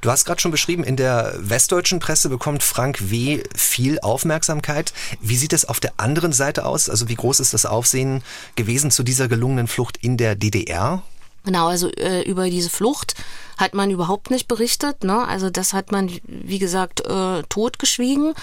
Du 0.00 0.10
hast 0.10 0.24
gerade 0.24 0.40
schon 0.40 0.50
beschrieben, 0.50 0.82
in 0.82 0.96
der 0.96 1.34
westdeutschen 1.38 2.00
Presse 2.00 2.30
bekommt 2.30 2.62
Frank 2.62 3.10
W. 3.10 3.42
viel 3.54 4.00
Aufmerksamkeit. 4.00 4.94
Wie 5.20 5.36
sieht 5.36 5.52
es 5.52 5.66
auf 5.66 5.80
der 5.80 5.92
anderen 5.98 6.32
Seite 6.32 6.64
aus? 6.64 6.88
Also 6.88 7.08
wie 7.08 7.14
groß 7.16 7.40
ist 7.40 7.52
das 7.52 7.66
Aufsehen 7.66 8.22
gewesen 8.56 8.90
zu 8.90 9.02
dieser 9.02 9.28
gelungenen 9.28 9.66
Flucht 9.66 9.98
in 9.98 10.16
der 10.16 10.36
DDR? 10.36 11.02
Genau, 11.44 11.68
also 11.68 11.90
äh, 11.92 12.22
über 12.22 12.50
diese 12.50 12.68
Flucht 12.68 13.14
hat 13.56 13.74
man 13.74 13.90
überhaupt 13.90 14.30
nicht 14.30 14.46
berichtet. 14.46 15.04
Ne? 15.04 15.26
Also 15.26 15.48
das 15.48 15.72
hat 15.72 15.90
man, 15.90 16.10
wie 16.26 16.58
gesagt, 16.58 17.00
äh, 17.06 17.42
totgeschwiegen. 17.48 18.34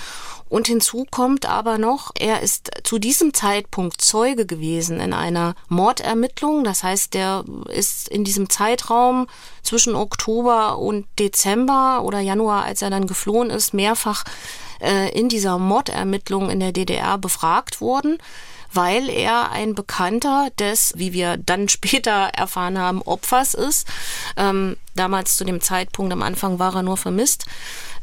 Und 0.50 0.68
hinzu 0.68 1.06
kommt 1.10 1.46
aber 1.46 1.78
noch, 1.78 2.12
er 2.18 2.42
ist 2.42 2.72
zu 2.84 3.00
diesem 3.00 3.34
Zeitpunkt 3.34 4.02
Zeuge 4.02 4.46
gewesen 4.46 5.00
in 5.00 5.14
einer 5.14 5.56
Mordermittlung. 5.68 6.64
Das 6.64 6.84
heißt, 6.84 7.14
der 7.14 7.44
ist 7.70 8.08
in 8.08 8.24
diesem 8.24 8.50
Zeitraum 8.50 9.28
zwischen 9.62 9.96
Oktober 9.96 10.78
und 10.80 11.06
Dezember 11.20 12.04
oder 12.04 12.20
Januar, 12.20 12.64
als 12.64 12.82
er 12.82 12.90
dann 12.90 13.08
geflohen 13.08 13.50
ist, 13.50 13.74
mehrfach 13.74 14.24
äh, 14.82 15.10
in 15.18 15.30
dieser 15.30 15.58
Mordermittlung 15.58 16.50
in 16.50 16.60
der 16.60 16.72
DDR 16.72 17.18
befragt 17.18 17.82
worden 17.82 18.18
weil 18.74 19.10
er 19.10 19.52
ein 19.52 19.76
Bekannter 19.76 20.50
des, 20.60 20.94
wie 20.98 21.14
wir 21.14 21.38
dann 21.38 21.70
später 21.70 22.30
erfahren 22.36 22.78
haben, 22.78 23.02
Opfers 23.02 23.54
ist. 23.54 23.88
Ähm, 24.36 24.78
damals 24.98 25.38
zu 25.38 25.46
dem 25.46 25.62
Zeitpunkt 25.62 26.12
am 26.12 26.22
Anfang 26.22 26.60
war 26.60 26.76
er 26.76 26.84
nur 26.84 26.98
vermisst. 26.98 27.46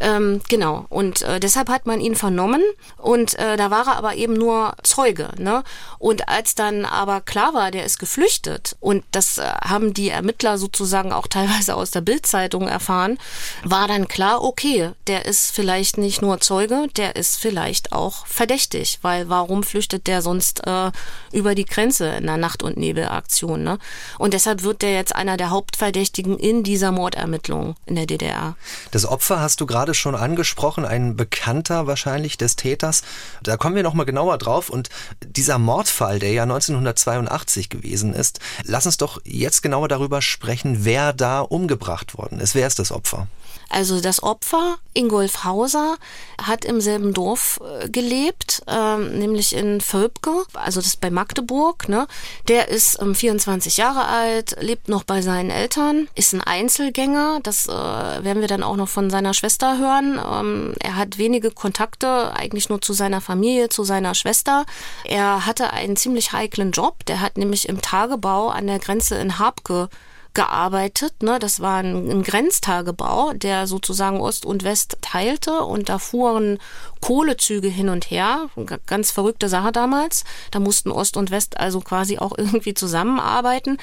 Ähm, 0.00 0.41
genau. 0.49 0.87
Und 0.88 1.23
äh, 1.23 1.41
deshalb 1.41 1.69
hat 1.69 1.87
man 1.87 2.00
ihn 2.00 2.17
vernommen 2.17 2.62
und 2.99 3.38
äh, 3.38 3.56
da 3.56 3.70
war 3.70 3.87
er 3.87 3.96
aber 3.96 4.14
eben 4.17 4.35
nur 4.35 4.75
Zeuge. 4.82 5.31
Ne? 5.38 5.62
Und 5.99 6.29
als 6.29 6.55
dann 6.55 6.85
aber 6.85 7.20
klar 7.20 7.55
war, 7.55 7.70
der 7.70 7.85
ist 7.85 7.99
geflüchtet 7.99 8.76
und 8.81 9.05
das 9.12 9.38
äh, 9.38 9.43
haben 9.64 9.94
die 9.94 10.11
Ermittler 10.11 10.58
sozusagen 10.58 11.12
auch 11.12 11.26
teilweise 11.26 11.75
aus 11.75 11.91
der 11.91 12.00
Bildzeitung 12.00 12.69
erfahren, 12.69 13.19
war 13.62 13.88
dann 13.88 14.08
klar, 14.08 14.43
okay, 14.43 14.91
der 15.06 15.26
ist 15.26 15.52
vielleicht 15.52 15.98
nicht 15.98 16.22
nur 16.22 16.41
Zeuge, 16.41 16.86
der 16.96 17.17
ist 17.17 17.36
vielleicht 17.36 17.93
auch 17.93 18.27
verdächtig, 18.27 18.98
weil 19.03 19.29
warum 19.29 19.63
flüchtet 19.63 20.06
der 20.06 20.22
sonst 20.22 20.67
äh, 20.67 20.91
über 21.32 21.55
die 21.55 21.67
Grenze 21.67 22.08
in 22.08 22.27
der 22.27 22.36
Nacht- 22.36 22.63
und 22.63 22.77
Nebelaktion? 22.77 23.63
Ne? 23.63 23.79
Und 24.19 24.34
deshalb 24.34 24.63
wird 24.63 24.82
der 24.82 24.93
jetzt 24.93 25.15
einer 25.15 25.36
der 25.36 25.51
Hauptverdächtigen 25.51 26.39
in 26.39 26.63
dieser 26.63 26.83
Mordermittlung 26.93 27.76
in 27.86 27.96
der 27.96 28.06
DDR. 28.06 28.56
Das 28.91 29.06
Opfer 29.06 29.41
hast 29.41 29.60
du 29.60 29.67
gerade 29.67 29.94
schon 29.94 30.14
angesprochen, 30.14 30.84
ein 30.84 31.17
Bekannter 31.17 31.86
wahrscheinlich 31.86 32.36
des 32.36 32.56
Täters. 32.56 33.03
Da 33.43 33.56
kommen 33.56 33.76
wir 33.76 33.82
nochmal 33.82 34.06
genauer 34.06 34.38
drauf. 34.38 34.70
Und 34.70 34.88
dieser 35.24 35.58
Mordfall, 35.58 36.19
der 36.19 36.32
ja 36.32 36.43
1982 36.44 37.69
gewesen 37.69 38.14
ist, 38.14 38.41
lass 38.64 38.86
uns 38.86 38.96
doch 38.96 39.20
jetzt 39.24 39.62
genauer 39.62 39.88
darüber 39.88 40.22
sprechen, 40.22 40.84
wer 40.84 41.12
da 41.12 41.41
umgebracht 41.41 42.17
worden 42.17 42.41
ist. 42.41 42.55
Wer 42.55 42.67
ist 42.67 42.79
das 42.79 42.93
Opfer? 42.93 43.26
Also 43.68 44.00
das 44.00 44.22
Opfer, 44.22 44.76
Ingolf 44.92 45.44
Hauser, 45.44 45.96
hat 46.40 46.64
im 46.64 46.80
selben 46.80 47.12
Dorf 47.12 47.60
äh, 47.62 47.88
gelebt, 47.88 48.62
ähm, 48.66 49.18
nämlich 49.18 49.54
in 49.54 49.80
Völpke, 49.80 50.44
also 50.54 50.80
das 50.80 50.88
ist 50.88 51.00
bei 51.00 51.10
Magdeburg. 51.10 51.88
Ne? 51.88 52.06
Der 52.48 52.68
ist 52.68 53.00
ähm, 53.00 53.14
24 53.14 53.76
Jahre 53.76 54.06
alt, 54.06 54.56
lebt 54.60 54.88
noch 54.88 55.04
bei 55.04 55.22
seinen 55.22 55.50
Eltern, 55.50 56.08
ist 56.14 56.32
ein 56.32 56.40
Einzelgänger, 56.40 57.40
das 57.42 57.66
äh, 57.66 57.72
werden 57.72 58.40
wir 58.40 58.48
dann 58.48 58.62
auch 58.62 58.76
noch 58.76 58.88
von 58.88 59.10
seiner 59.10 59.34
Schwester 59.34 59.78
hören. 59.78 60.20
Ähm, 60.32 60.74
er 60.80 60.96
hat 60.96 61.18
wenige 61.18 61.50
Kontakte, 61.50 62.32
eigentlich 62.34 62.68
nur 62.68 62.80
zu 62.80 62.92
seiner 62.92 63.20
Familie, 63.20 63.68
zu 63.68 63.84
seiner 63.84 64.14
Schwester. 64.14 64.64
Er 65.04 65.46
hatte 65.46 65.72
einen 65.72 65.96
ziemlich 65.96 66.32
heiklen 66.32 66.70
Job, 66.70 67.04
der 67.06 67.20
hat 67.20 67.38
nämlich 67.38 67.68
im 67.68 67.80
Tagebau 67.80 68.48
an 68.48 68.66
der 68.66 68.78
Grenze 68.78 69.16
in 69.16 69.38
Habke 69.38 69.88
gearbeitet. 70.34 71.22
Ne? 71.22 71.38
Das 71.38 71.60
war 71.60 71.79
ein, 71.79 72.10
ein 72.10 72.22
Grenztagebau, 72.22 73.32
der 73.32 73.67
sozusagen 73.67 74.20
Ost 74.20 74.44
und 74.44 74.64
West 74.64 74.98
teilte 75.00 75.60
und 75.60 75.88
da 75.88 75.98
fuhren 75.98 76.58
Kohlezüge 77.00 77.69
hin 77.69 77.88
und 77.88 78.10
her. 78.10 78.48
Ganz 78.86 79.10
verrückte 79.10 79.48
Sache 79.48 79.72
damals. 79.72 80.24
Da 80.50 80.60
mussten 80.60 80.91
Ost 80.91 81.17
und 81.17 81.31
West 81.31 81.58
also 81.58 81.81
quasi 81.81 82.19
auch 82.19 82.32
irgendwie 82.38 82.74
zusammenarbeiten. 82.74 83.79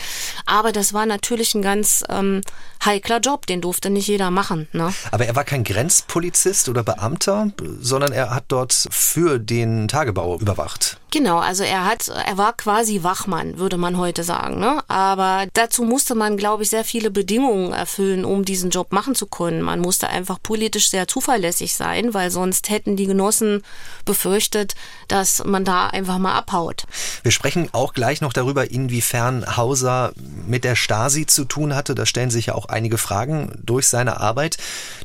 Aber 0.46 0.72
das 0.72 0.94
war 0.94 1.06
natürlich 1.06 1.56
ein 1.56 1.62
ganz 1.62 2.04
ähm, 2.10 2.42
heikler 2.84 3.20
Job, 3.20 3.46
den 3.46 3.62
durfte 3.62 3.90
nicht 3.90 4.08
jeder 4.08 4.32
machen. 4.32 4.68
Ne? 4.74 4.94
Aber 5.12 5.26
er 5.26 5.36
war 5.36 5.44
kein 5.44 5.64
Grenzpolizist 5.64 6.70
oder 6.70 6.84
Beamter, 6.84 7.52
sondern 7.80 8.12
er 8.12 8.32
hat 8.32 8.46
dort 8.50 8.88
für 8.90 9.40
den 9.40 9.88
Tagebau 9.88 10.38
überwacht. 10.40 11.01
Genau, 11.14 11.40
also 11.40 11.66
er 11.66 11.84
hat, 11.84 12.08
er 12.08 12.38
war 12.38 12.54
quasi 12.54 13.04
Wachmann, 13.04 13.58
würde 13.58 13.76
man 13.76 13.98
heute 13.98 14.24
sagen. 14.24 14.62
Ne? 14.62 14.82
Aber 14.88 15.46
dazu 15.54 15.84
musste 15.84 16.16
man, 16.16 16.38
glaube 16.38 16.64
ich, 16.64 16.70
sehr 16.70 16.86
viele 16.86 17.12
Bedingungen 17.12 17.74
erfüllen, 17.74 18.24
um 18.24 18.46
diesen 18.46 18.70
Job 18.70 18.94
machen 18.94 19.14
zu 19.14 19.26
können. 19.26 19.62
Man 19.62 19.82
musste 19.82 20.08
einfach 20.08 20.40
politisch 20.42 20.90
sehr 20.90 21.10
zuverlässig 21.10 21.74
sein, 21.74 22.14
weil 22.14 22.32
sonst 22.32 22.70
hätten 22.70 22.96
die 22.96 23.08
Genossen 23.08 23.62
befürchtet, 24.06 24.76
dass 25.10 25.44
man 25.44 25.66
da 25.66 25.88
einfach 25.88 26.18
mal 26.18 26.34
abhaut. 26.34 26.86
Wir 27.24 27.32
sprechen 27.32 27.68
auch 27.74 27.94
gleich 27.94 28.22
noch 28.22 28.32
darüber, 28.32 28.72
inwiefern 28.72 29.58
Hauser 29.58 30.14
mit 30.48 30.64
der 30.64 30.78
Stasi 30.78 31.26
zu 31.26 31.44
tun 31.44 31.76
hatte. 31.76 31.94
Da 31.94 32.06
stellen 32.06 32.32
sich 32.32 32.46
ja 32.46 32.56
auch 32.56 32.68
einige 32.68 32.98
Fragen 32.98 33.60
durch 33.62 33.90
seine 33.90 34.22
Arbeit. 34.22 34.56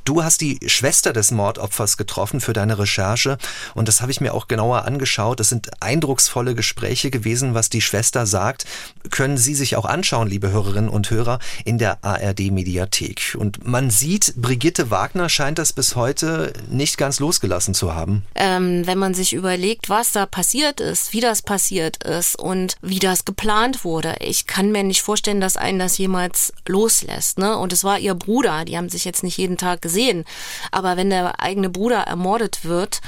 Du 0.04 0.22
hast 0.22 0.40
die 0.40 0.60
Schwester 0.66 1.12
des 1.12 1.32
Mordopfers 1.32 1.96
getroffen 1.96 2.40
für 2.40 2.52
deine 2.52 2.78
Recherche 2.78 3.38
und 3.74 3.88
das 3.88 4.02
habe 4.02 4.12
ich 4.12 4.20
mir 4.20 4.34
auch 4.34 4.46
genauer 4.46 4.84
angeschaut. 4.84 5.40
Das 5.40 5.48
sind 5.48 5.82
eindrucksvolle 5.96 6.54
Gespräche 6.54 7.10
gewesen, 7.10 7.54
was 7.54 7.68
die 7.68 7.80
Schwester 7.80 8.24
sagt. 8.24 8.64
Können 9.10 9.36
Sie 9.36 9.54
sich 9.54 9.76
auch 9.76 9.84
anschauen, 9.84 10.28
liebe 10.28 10.50
Hörerinnen 10.50 10.88
und 10.88 11.10
Hörer, 11.10 11.38
in 11.64 11.78
der 11.78 12.04
ARD 12.04 12.52
Mediathek. 12.52 13.36
Und 13.38 13.66
man 13.66 13.90
sieht, 13.90 14.34
Brigitte 14.36 14.90
Wagner 14.90 15.28
scheint 15.28 15.58
das 15.58 15.72
bis 15.72 15.96
heute 15.96 16.52
nicht 16.70 16.98
ganz 16.98 17.20
losgelassen 17.20 17.74
zu 17.74 17.94
haben. 17.94 18.22
Ähm, 18.34 18.86
wenn 18.86 18.98
man 18.98 19.14
sich 19.14 19.32
überlegt, 19.32 19.88
was 19.90 20.12
da 20.12 20.26
passiert 20.26 20.80
ist, 20.80 21.12
wie 21.12 21.20
das 21.20 21.42
passiert 21.42 22.02
ist 22.04 22.38
und 22.38 22.76
wie 22.80 23.00
das 23.00 23.24
geplant 23.24 23.84
wurde, 23.84 24.14
ich 24.20 24.46
kann 24.46 24.72
mir 24.72 24.84
nicht 24.84 25.02
vorstellen, 25.02 25.40
dass 25.40 25.56
einen 25.56 25.78
das 25.78 25.98
jemals 25.98 26.52
loslässt. 26.66 27.38
Ne? 27.38 27.56
Und 27.56 27.72
es 27.72 27.84
war 27.84 27.98
ihr 27.98 28.14
Bruder, 28.14 28.64
die 28.64 28.76
haben 28.76 28.88
sich 28.88 29.04
jetzt 29.04 29.22
nicht 29.22 29.36
jeden 29.36 29.56
Tag 29.56 29.82
gesehen 29.82 29.96
sehen. 29.96 30.24
Aber 30.70 30.96
wenn 30.96 31.10
der 31.10 31.40
eigene 31.40 31.70
Bruder 31.70 32.00
ermordet 32.02 32.64
wird, 32.64 33.00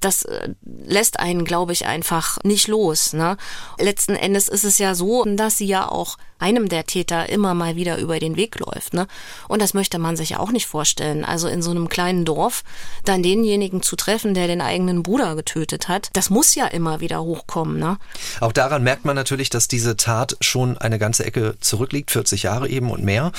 das 0.00 0.24
äh, 0.24 0.50
lässt 0.64 1.18
einen, 1.18 1.44
glaube 1.44 1.72
ich, 1.72 1.86
einfach 1.86 2.33
nicht 2.42 2.68
los. 2.68 3.12
Ne? 3.12 3.36
Letzten 3.78 4.16
Endes 4.16 4.48
ist 4.48 4.64
es 4.64 4.78
ja 4.78 4.94
so, 4.94 5.24
dass 5.24 5.58
sie 5.58 5.66
ja 5.66 5.88
auch 5.88 6.16
einem 6.38 6.68
der 6.68 6.84
Täter 6.84 7.28
immer 7.28 7.54
mal 7.54 7.76
wieder 7.76 7.98
über 7.98 8.18
den 8.18 8.36
Weg 8.36 8.58
läuft. 8.58 8.92
Ne? 8.92 9.06
Und 9.48 9.62
das 9.62 9.72
möchte 9.72 9.98
man 9.98 10.16
sich 10.16 10.30
ja 10.30 10.40
auch 10.40 10.50
nicht 10.50 10.66
vorstellen. 10.66 11.24
Also 11.24 11.48
in 11.48 11.62
so 11.62 11.70
einem 11.70 11.88
kleinen 11.88 12.24
Dorf 12.24 12.64
dann 13.04 13.22
denjenigen 13.22 13.82
zu 13.82 13.96
treffen, 13.96 14.34
der 14.34 14.46
den 14.46 14.60
eigenen 14.60 15.02
Bruder 15.02 15.36
getötet 15.36 15.88
hat, 15.88 16.10
das 16.12 16.30
muss 16.30 16.54
ja 16.54 16.66
immer 16.66 17.00
wieder 17.00 17.22
hochkommen. 17.22 17.78
Ne? 17.78 17.98
Auch 18.40 18.52
daran 18.52 18.82
merkt 18.82 19.04
man 19.04 19.16
natürlich, 19.16 19.48
dass 19.48 19.68
diese 19.68 19.96
Tat 19.96 20.36
schon 20.40 20.76
eine 20.76 20.98
ganze 20.98 21.24
Ecke 21.24 21.56
zurückliegt, 21.60 22.10
40 22.10 22.42
Jahre 22.42 22.68
eben 22.68 22.90
und 22.90 23.04
mehr. 23.04 23.32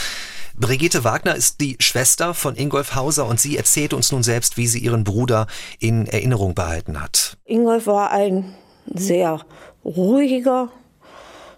Brigitte 0.58 1.04
Wagner 1.04 1.36
ist 1.36 1.60
die 1.60 1.76
Schwester 1.80 2.34
von 2.34 2.56
Ingolf 2.56 2.96
Hauser 2.96 3.28
und 3.28 3.42
sie 3.42 3.58
erzählt 3.58 3.94
uns 3.94 4.12
nun 4.12 4.24
selbst, 4.24 4.56
wie 4.56 4.68
sie 4.68 4.80
ihren 4.80 5.04
Bruder 5.04 5.48
in 5.80 6.08
Erinnerung 6.08 6.56
behalten 6.56 7.02
hat. 7.02 7.38
Ingolf 7.44 7.88
war 7.88 8.12
ein 8.12 8.56
sehr 8.86 9.42
ruhiger, 9.84 10.70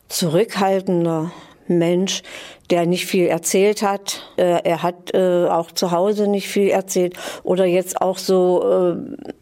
zurückhaltender 0.08 1.32
Mensch, 1.68 2.24
der 2.70 2.86
nicht 2.86 3.06
viel 3.06 3.28
erzählt 3.28 3.82
hat. 3.82 4.22
Äh, 4.38 4.62
er 4.64 4.84
hat 4.84 5.14
äh, 5.14 5.48
auch 5.48 5.72
zu 5.72 5.92
Hause 5.92 6.28
nicht 6.28 6.48
viel 6.48 6.70
erzählt 6.70 7.16
oder 7.44 7.66
jetzt 7.66 8.02
auch 8.02 8.18
so 8.18 8.96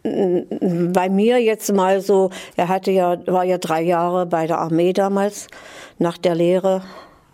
äh, 0.03 0.43
bei 0.91 1.09
mir 1.09 1.41
jetzt 1.41 1.71
mal 1.73 2.01
so. 2.01 2.29
Er 2.55 2.67
hatte 2.67 2.91
ja 2.91 3.17
war 3.27 3.43
ja 3.43 3.57
drei 3.57 3.81
Jahre 3.81 4.25
bei 4.25 4.47
der 4.47 4.59
Armee 4.59 4.93
damals 4.93 5.47
nach 5.97 6.17
der 6.17 6.35
Lehre 6.35 6.83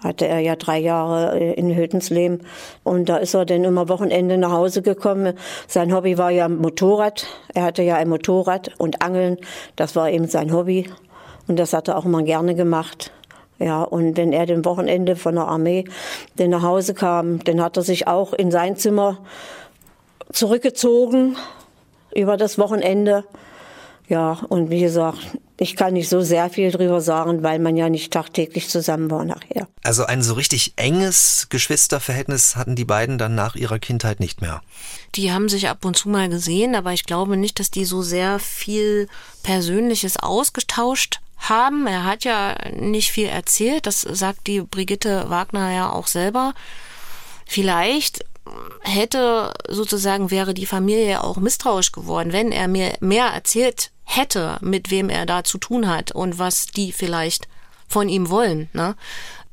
hatte 0.04 0.28
er 0.28 0.40
ja 0.40 0.56
drei 0.56 0.80
Jahre 0.80 1.38
in 1.38 1.76
Hüttensleben. 1.76 2.42
Und 2.84 3.10
da 3.10 3.18
ist 3.18 3.34
er 3.34 3.46
dann 3.46 3.64
immer 3.64 3.88
Wochenende 3.90 4.38
nach 4.38 4.52
Hause 4.52 4.82
gekommen. 4.82 5.34
Sein 5.68 5.94
Hobby 5.94 6.18
war 6.18 6.32
ja 6.32 6.50
Motorrad. 6.50 7.28
Er 7.54 7.64
hatte 7.64 7.84
ja 7.84 7.96
ein 7.96 8.10
Motorrad 8.10 8.72
und 8.78 9.02
Angeln. 9.02 9.38
Das 9.76 9.96
war 9.96 10.10
eben 10.10 10.28
sein 10.28 10.54
Hobby. 10.54 10.90
Und 11.48 11.60
das 11.60 11.74
hat 11.74 11.88
er 11.88 11.98
auch 11.98 12.06
immer 12.06 12.24
gerne 12.24 12.56
gemacht. 12.56 13.12
Ja, 13.60 13.84
und 13.84 14.18
wenn 14.18 14.34
er 14.34 14.48
den 14.48 14.66
Wochenende 14.66 15.16
von 15.16 15.36
der 15.36 15.48
Armee 15.48 15.86
dann 16.38 16.50
nach 16.50 16.64
Hause 16.64 16.96
kam, 16.96 17.44
dann 17.44 17.62
hat 17.62 17.78
er 17.78 17.84
sich 17.84 18.08
auch 18.08 18.34
in 18.34 18.50
sein 18.50 18.76
Zimmer 18.76 19.20
zurückgezogen 20.32 21.36
über 22.16 22.38
das 22.38 22.58
Wochenende. 22.58 23.24
Ja, 24.12 24.34
und 24.50 24.70
wie 24.70 24.82
gesagt, 24.82 25.20
ich 25.58 25.78
kann 25.78 25.94
nicht 25.94 26.10
so 26.10 26.20
sehr 26.20 26.50
viel 26.50 26.70
drüber 26.70 27.00
sagen, 27.00 27.44
weil 27.44 27.60
man 27.60 27.78
ja 27.78 27.88
nicht 27.88 28.12
tagtäglich 28.12 28.68
zusammen 28.68 29.10
war 29.10 29.24
nachher. 29.24 29.70
Also 29.86 30.04
ein 30.04 30.22
so 30.22 30.34
richtig 30.34 30.74
enges 30.76 31.48
Geschwisterverhältnis 31.50 32.58
hatten 32.58 32.76
die 32.76 32.84
beiden 32.84 33.18
dann 33.18 33.36
nach 33.36 33.56
ihrer 33.56 33.80
Kindheit 33.80 34.20
nicht 34.20 34.42
mehr. 34.42 34.64
Die 35.16 35.32
haben 35.32 35.48
sich 35.48 35.70
ab 35.70 35.86
und 35.86 35.96
zu 35.96 36.10
mal 36.10 36.28
gesehen, 36.28 36.76
aber 36.76 36.92
ich 36.92 37.06
glaube 37.06 37.38
nicht, 37.38 37.58
dass 37.58 37.72
die 37.72 37.86
so 37.86 38.02
sehr 38.02 38.40
viel 38.40 39.08
Persönliches 39.44 40.18
ausgetauscht 40.18 41.22
haben. 41.38 41.88
Er 41.88 42.04
hat 42.04 42.26
ja 42.26 42.58
nicht 42.76 43.12
viel 43.12 43.28
erzählt, 43.28 43.88
das 43.88 44.02
sagt 44.02 44.46
die 44.48 44.60
Brigitte 44.60 45.30
Wagner 45.30 45.72
ja 45.72 45.90
auch 45.90 46.08
selber. 46.08 46.54
Vielleicht 47.46 48.26
hätte 48.82 49.54
sozusagen 49.68 50.32
wäre 50.32 50.54
die 50.54 50.66
Familie 50.66 51.24
auch 51.24 51.38
misstrauisch 51.38 51.92
geworden, 51.92 52.34
wenn 52.34 52.52
er 52.52 52.68
mir 52.68 52.94
mehr 53.00 53.28
erzählt 53.28 53.92
hätte, 54.04 54.58
mit 54.62 54.92
wem 54.92 55.10
er 55.10 55.26
da 55.26 55.44
zu 55.44 55.58
tun 55.58 55.88
hat 55.88 56.12
und 56.12 56.40
was 56.40 56.68
die 56.68 56.92
vielleicht 56.92 57.48
von 57.88 58.10
ihm 58.10 58.30
wollen, 58.30 58.70
ne? 58.74 58.96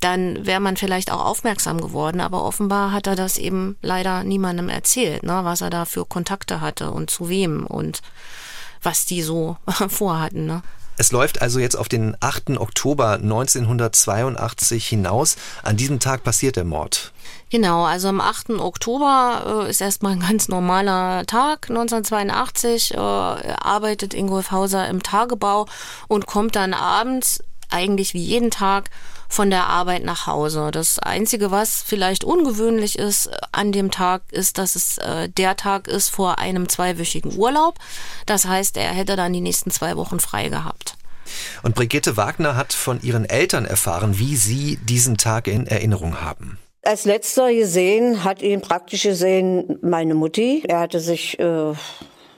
dann 0.00 0.46
wäre 0.46 0.60
man 0.60 0.76
vielleicht 0.76 1.10
auch 1.10 1.24
aufmerksam 1.24 1.80
geworden. 1.80 2.20
Aber 2.20 2.44
offenbar 2.44 2.92
hat 2.92 3.06
er 3.06 3.16
das 3.16 3.36
eben 3.36 3.76
leider 3.82 4.24
niemandem 4.24 4.68
erzählt, 4.68 5.22
ne? 5.24 5.40
was 5.42 5.60
er 5.60 5.70
da 5.70 5.84
für 5.84 6.04
Kontakte 6.04 6.60
hatte 6.60 6.90
und 6.90 7.10
zu 7.10 7.28
wem 7.28 7.66
und 7.66 8.00
was 8.82 9.06
die 9.06 9.22
so 9.22 9.56
vorhatten. 9.88 10.46
Ne? 10.46 10.62
Es 10.96 11.12
läuft 11.12 11.42
also 11.42 11.58
jetzt 11.58 11.76
auf 11.76 11.88
den 11.88 12.16
8. 12.20 12.50
Oktober 12.58 13.14
1982 13.14 14.86
hinaus. 14.86 15.36
An 15.62 15.76
diesem 15.76 16.00
Tag 16.00 16.22
passiert 16.24 16.56
der 16.56 16.64
Mord. 16.64 17.12
Genau, 17.50 17.84
also 17.84 18.08
am 18.08 18.20
8. 18.20 18.50
Oktober 18.50 19.64
äh, 19.66 19.70
ist 19.70 19.80
erstmal 19.80 20.12
ein 20.12 20.20
ganz 20.20 20.48
normaler 20.48 21.24
Tag. 21.26 21.70
1982 21.70 22.94
äh, 22.94 22.98
arbeitet 22.98 24.12
Ingolf 24.12 24.50
Hauser 24.50 24.86
im 24.88 25.02
Tagebau 25.02 25.66
und 26.08 26.26
kommt 26.26 26.56
dann 26.56 26.74
abends 26.74 27.42
eigentlich 27.70 28.14
wie 28.14 28.22
jeden 28.22 28.50
Tag 28.50 28.90
von 29.28 29.50
der 29.50 29.66
Arbeit 29.66 30.04
nach 30.04 30.26
Hause. 30.26 30.70
Das 30.70 30.98
Einzige, 30.98 31.50
was 31.50 31.82
vielleicht 31.82 32.24
ungewöhnlich 32.24 32.98
ist 32.98 33.26
äh, 33.26 33.36
an 33.52 33.72
dem 33.72 33.90
Tag, 33.90 34.22
ist, 34.30 34.58
dass 34.58 34.74
es 34.76 34.98
äh, 34.98 35.28
der 35.28 35.56
Tag 35.56 35.88
ist 35.88 36.10
vor 36.10 36.38
einem 36.38 36.68
zweiwöchigen 36.68 37.36
Urlaub. 37.36 37.78
Das 38.26 38.46
heißt, 38.46 38.76
er 38.76 38.90
hätte 38.90 39.16
dann 39.16 39.32
die 39.32 39.40
nächsten 39.40 39.70
zwei 39.70 39.96
Wochen 39.96 40.20
frei 40.20 40.48
gehabt. 40.48 40.96
Und 41.62 41.74
Brigitte 41.74 42.16
Wagner 42.16 42.56
hat 42.56 42.72
von 42.72 43.02
ihren 43.02 43.26
Eltern 43.26 43.66
erfahren, 43.66 44.18
wie 44.18 44.36
sie 44.36 44.76
diesen 44.76 45.18
Tag 45.18 45.46
in 45.46 45.66
Erinnerung 45.66 46.22
haben. 46.22 46.58
Als 46.88 47.04
letzter 47.04 47.52
gesehen 47.52 48.24
hat 48.24 48.40
ihn 48.40 48.62
praktisch 48.62 49.02
gesehen 49.02 49.78
meine 49.82 50.14
Mutti. 50.14 50.64
Er 50.66 50.80
hatte 50.80 51.00
sich 51.00 51.38
äh, 51.38 51.74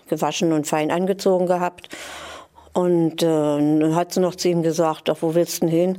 gewaschen 0.09 0.53
und 0.53 0.67
fein 0.67 0.91
angezogen 0.91 1.47
gehabt. 1.47 1.89
Und 2.73 3.23
äh, 3.23 3.95
hat 3.95 4.13
sie 4.13 4.19
noch 4.19 4.35
zu 4.35 4.49
ihm 4.49 4.65
gesagt, 4.65 5.09
ach, 5.09 5.19
wo 5.21 5.37
willst 5.37 5.63
du 5.63 5.67
denn 5.67 5.69
hin? 5.69 5.99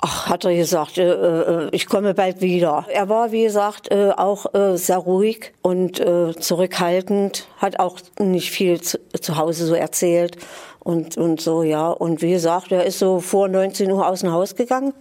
Ach, 0.00 0.26
hat 0.30 0.46
er 0.46 0.54
gesagt, 0.54 0.96
äh, 0.96 1.02
äh, 1.02 1.68
ich 1.72 1.84
komme 1.84 2.14
bald 2.14 2.40
wieder. 2.40 2.86
Er 2.88 3.10
war, 3.10 3.30
wie 3.30 3.42
gesagt, 3.42 3.90
äh, 3.90 4.12
auch 4.16 4.54
äh, 4.54 4.78
sehr 4.78 4.96
ruhig 4.96 5.52
und 5.60 6.00
äh, 6.00 6.34
zurückhaltend, 6.34 7.46
hat 7.58 7.78
auch 7.78 7.98
nicht 8.18 8.52
viel 8.52 8.80
zu, 8.80 8.98
zu, 9.20 9.36
Hause 9.36 9.66
so 9.66 9.74
erzählt 9.74 10.38
und, 10.78 11.18
und 11.18 11.42
so, 11.42 11.62
ja. 11.62 11.90
Und 11.90 12.22
wie 12.22 12.30
gesagt, 12.30 12.72
er 12.72 12.86
ist 12.86 12.98
so 12.98 13.20
vor 13.20 13.48
19 13.48 13.92
Uhr 13.92 14.08
aus 14.08 14.20
dem 14.20 14.32
Haus 14.32 14.54
gegangen 14.54 14.94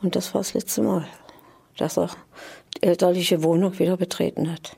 und 0.00 0.16
das 0.16 0.32
war 0.32 0.40
das 0.40 0.54
letzte 0.54 0.80
Mal, 0.80 1.04
dass 1.80 1.96
er 1.96 2.10
die 2.76 2.82
elterliche 2.82 3.42
Wohnung 3.42 3.78
wieder 3.78 3.96
betreten 3.96 4.50
hat. 4.52 4.76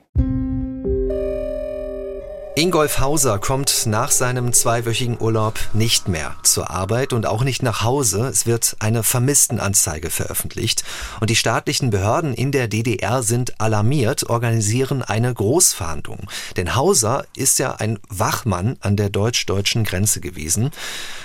Ingolf 2.63 2.99
Hauser 2.99 3.39
kommt 3.39 3.87
nach 3.87 4.09
seinem 4.09 4.53
zweiwöchigen 4.53 5.19
Urlaub 5.19 5.59
nicht 5.73 6.07
mehr 6.07 6.37
zur 6.43 6.69
Arbeit 6.69 7.11
und 7.11 7.25
auch 7.25 7.43
nicht 7.43 7.61
nach 7.61 7.83
Hause. 7.83 8.21
Es 8.27 8.45
wird 8.45 8.77
eine 8.79 9.03
Vermisstenanzeige 9.03 10.09
veröffentlicht. 10.09 10.85
Und 11.19 11.29
die 11.29 11.35
staatlichen 11.35 11.89
Behörden 11.89 12.33
in 12.33 12.53
der 12.53 12.69
DDR 12.69 13.21
sind 13.21 13.59
alarmiert, 13.59 14.29
organisieren 14.29 15.03
eine 15.03 15.33
Großfahndung. 15.33 16.29
Denn 16.55 16.73
Hauser 16.73 17.25
ist 17.35 17.59
ja 17.59 17.75
ein 17.75 17.99
Wachmann 18.07 18.77
an 18.79 18.95
der 18.95 19.09
deutsch-deutschen 19.09 19.83
Grenze 19.83 20.21
gewesen. 20.21 20.71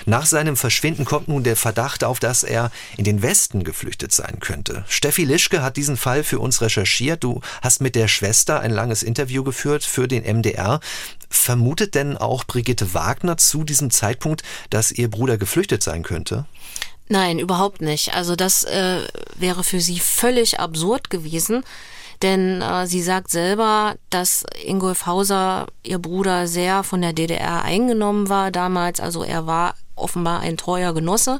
Nach 0.05 0.25
seinem 0.25 0.57
Verschwinden 0.57 1.05
kommt 1.05 1.29
nun 1.29 1.45
der 1.45 1.55
Verdacht 1.55 2.03
auf, 2.03 2.19
dass 2.19 2.43
er 2.43 2.69
in 2.97 3.05
den 3.05 3.21
Westen 3.21 3.63
geflüchtet 3.63 4.11
sein 4.11 4.41
könnte. 4.41 4.83
Steffi 4.89 5.23
Lischke 5.23 5.61
hat 5.61 5.77
diesen 5.77 5.95
Fall 5.95 6.25
für 6.25 6.39
uns 6.39 6.59
recherchiert. 6.59 7.23
Du 7.23 7.39
hast 7.61 7.79
mit 7.79 7.95
der 7.95 8.09
Schwester 8.09 8.59
ein 8.59 8.71
langes 8.71 9.03
Interview 9.03 9.45
geführt 9.45 9.85
für 9.85 10.09
den 10.09 10.23
MDR. 10.23 10.81
Vermutet 11.29 11.95
denn 11.95 12.17
auch 12.17 12.43
Brigitte 12.43 12.93
Wagner 12.93 13.37
zu 13.37 13.63
diesem 13.63 13.91
Zeitpunkt, 13.91 14.43
dass 14.69 14.91
ihr 14.91 15.09
Bruder 15.09 15.37
geflüchtet 15.37 15.83
sein 15.83 16.03
könnte? 16.03 16.45
Nein, 17.07 17.39
überhaupt 17.39 17.81
nicht. 17.81 18.13
Also 18.13 18.35
das 18.35 18.63
äh, 18.63 19.01
wäre 19.35 19.63
für 19.63 19.81
sie 19.81 19.99
völlig 19.99 20.59
absurd 20.59 21.09
gewesen. 21.09 21.63
Denn 22.21 22.61
äh, 22.61 22.85
sie 22.85 23.01
sagt 23.01 23.31
selber, 23.31 23.95
dass 24.09 24.45
Ingolf 24.65 25.05
Hauser, 25.05 25.67
ihr 25.83 25.99
Bruder, 25.99 26.47
sehr 26.47 26.83
von 26.83 27.01
der 27.01 27.13
DDR 27.13 27.63
eingenommen 27.63 28.29
war 28.29 28.51
damals. 28.51 28.99
Also 28.99 29.23
er 29.23 29.47
war 29.47 29.75
offenbar 29.95 30.41
ein 30.41 30.57
treuer 30.57 30.93
Genosse. 30.93 31.39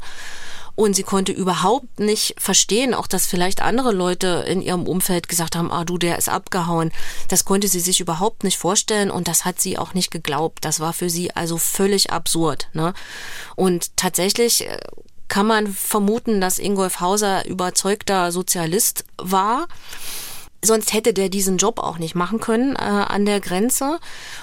Und 0.76 0.96
sie 0.96 1.04
konnte 1.04 1.32
überhaupt 1.32 2.00
nicht 2.00 2.36
verstehen, 2.38 2.94
auch 2.94 3.08
dass 3.08 3.26
vielleicht 3.26 3.62
andere 3.62 3.92
Leute 3.92 4.46
in 4.48 4.62
ihrem 4.62 4.88
Umfeld 4.88 5.28
gesagt 5.28 5.56
haben, 5.56 5.72
ah 5.72 5.86
du, 5.86 5.98
der 5.98 6.18
ist 6.18 6.30
abgehauen. 6.30 6.92
Das 7.28 7.46
konnte 7.46 7.68
sie 7.68 7.80
sich 7.80 8.00
überhaupt 8.00 8.44
nicht 8.44 8.58
vorstellen 8.58 9.12
und 9.12 9.28
das 9.28 9.46
hat 9.46 9.60
sie 9.60 9.78
auch 9.78 9.94
nicht 9.94 10.12
geglaubt. 10.12 10.64
Das 10.66 10.80
war 10.80 10.94
für 10.94 11.10
sie 11.10 11.36
also 11.36 11.58
völlig 11.58 12.12
absurd. 12.12 12.70
Ne? 12.74 12.94
Und 13.56 13.96
tatsächlich 13.98 14.68
äh, 14.68 14.80
kann 15.30 15.46
man 15.46 15.68
vermuten, 15.68 16.42
dass 16.42 16.60
Ingolf 16.60 17.00
Hauser 17.00 17.46
überzeugter 17.46 18.32
Sozialist 18.32 19.06
war. 19.18 19.68
Sonst 20.62 20.92
hätte 20.92 21.14
der 21.14 21.30
diesen 21.30 21.58
Job 21.58 21.80
auch 21.80 22.00
nicht 22.00 22.16
machen 22.16 22.42
können 22.42 22.76
äh, 22.76 22.80
an 22.80 23.26
der 23.26 23.40
Grenze. 23.40 24.00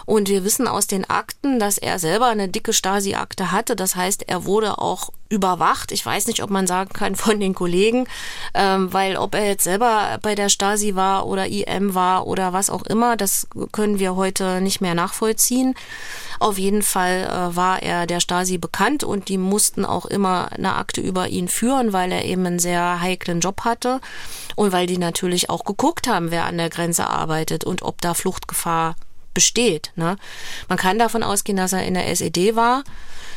Und 0.06 0.30
wir 0.30 0.44
wissen 0.44 0.66
aus 0.66 0.86
den 0.86 1.04
Akten, 1.04 1.58
dass 1.58 1.76
er 1.76 1.98
selber 1.98 2.26
eine 2.26 2.48
dicke 2.48 2.72
Stasi-Akte 2.72 3.52
hatte. 3.52 3.76
Das 3.76 3.96
heißt, 3.96 4.26
er 4.26 4.46
wurde 4.46 4.78
auch 4.78 5.10
überwacht. 5.28 5.92
Ich 5.92 6.04
weiß 6.04 6.26
nicht, 6.26 6.42
ob 6.42 6.50
man 6.50 6.66
sagen 6.66 6.92
kann 6.92 7.16
von 7.16 7.40
den 7.40 7.54
Kollegen, 7.54 8.06
ähm, 8.54 8.92
weil 8.92 9.16
ob 9.16 9.34
er 9.34 9.46
jetzt 9.46 9.64
selber 9.64 10.18
bei 10.22 10.34
der 10.34 10.48
Stasi 10.48 10.94
war 10.94 11.26
oder 11.26 11.46
IM 11.46 11.94
war 11.94 12.26
oder 12.26 12.52
was 12.52 12.70
auch 12.70 12.82
immer, 12.82 13.16
das 13.16 13.48
können 13.72 13.98
wir 13.98 14.16
heute 14.16 14.60
nicht 14.60 14.80
mehr 14.80 14.94
nachvollziehen. 14.94 15.74
Auf 16.38 16.58
jeden 16.58 16.82
Fall 16.82 17.24
äh, 17.24 17.56
war 17.56 17.82
er 17.82 18.06
der 18.06 18.20
Stasi 18.20 18.58
bekannt 18.58 19.04
und 19.04 19.28
die 19.28 19.38
mussten 19.38 19.84
auch 19.84 20.06
immer 20.06 20.52
eine 20.52 20.76
Akte 20.76 21.00
über 21.00 21.28
ihn 21.28 21.48
führen, 21.48 21.92
weil 21.92 22.12
er 22.12 22.24
eben 22.24 22.46
einen 22.46 22.58
sehr 22.58 23.00
heiklen 23.00 23.40
Job 23.40 23.62
hatte 23.64 24.00
und 24.54 24.72
weil 24.72 24.86
die 24.86 24.98
natürlich 24.98 25.50
auch 25.50 25.64
geguckt 25.64 26.08
haben, 26.08 26.30
wer 26.30 26.44
an 26.44 26.58
der 26.58 26.70
Grenze 26.70 27.08
arbeitet 27.08 27.64
und 27.64 27.82
ob 27.82 28.00
da 28.00 28.14
Fluchtgefahr 28.14 28.96
besteht. 29.36 29.92
Ne? 29.96 30.16
Man 30.68 30.78
kann 30.78 30.98
davon 30.98 31.22
ausgehen, 31.22 31.58
dass 31.58 31.74
er 31.74 31.84
in 31.84 31.94
der 31.94 32.08
SED 32.08 32.56
war. 32.56 32.82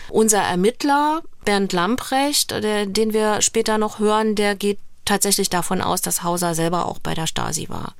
Unser 0.09 0.39
Ermittler 0.39 1.21
Bernd 1.45 1.73
Lamprecht, 1.73 2.51
der, 2.51 2.85
den 2.85 3.13
wir 3.13 3.41
später 3.41 3.77
noch 3.77 3.99
hören, 3.99 4.35
der 4.35 4.55
geht 4.55 4.79
tatsächlich 5.05 5.49
davon 5.49 5.81
aus, 5.81 6.01
dass 6.01 6.23
Hauser 6.23 6.53
selber 6.53 6.85
auch 6.85 6.99
bei 6.99 7.13
der 7.13 7.27
Stasi 7.27 7.69
war. 7.69 7.93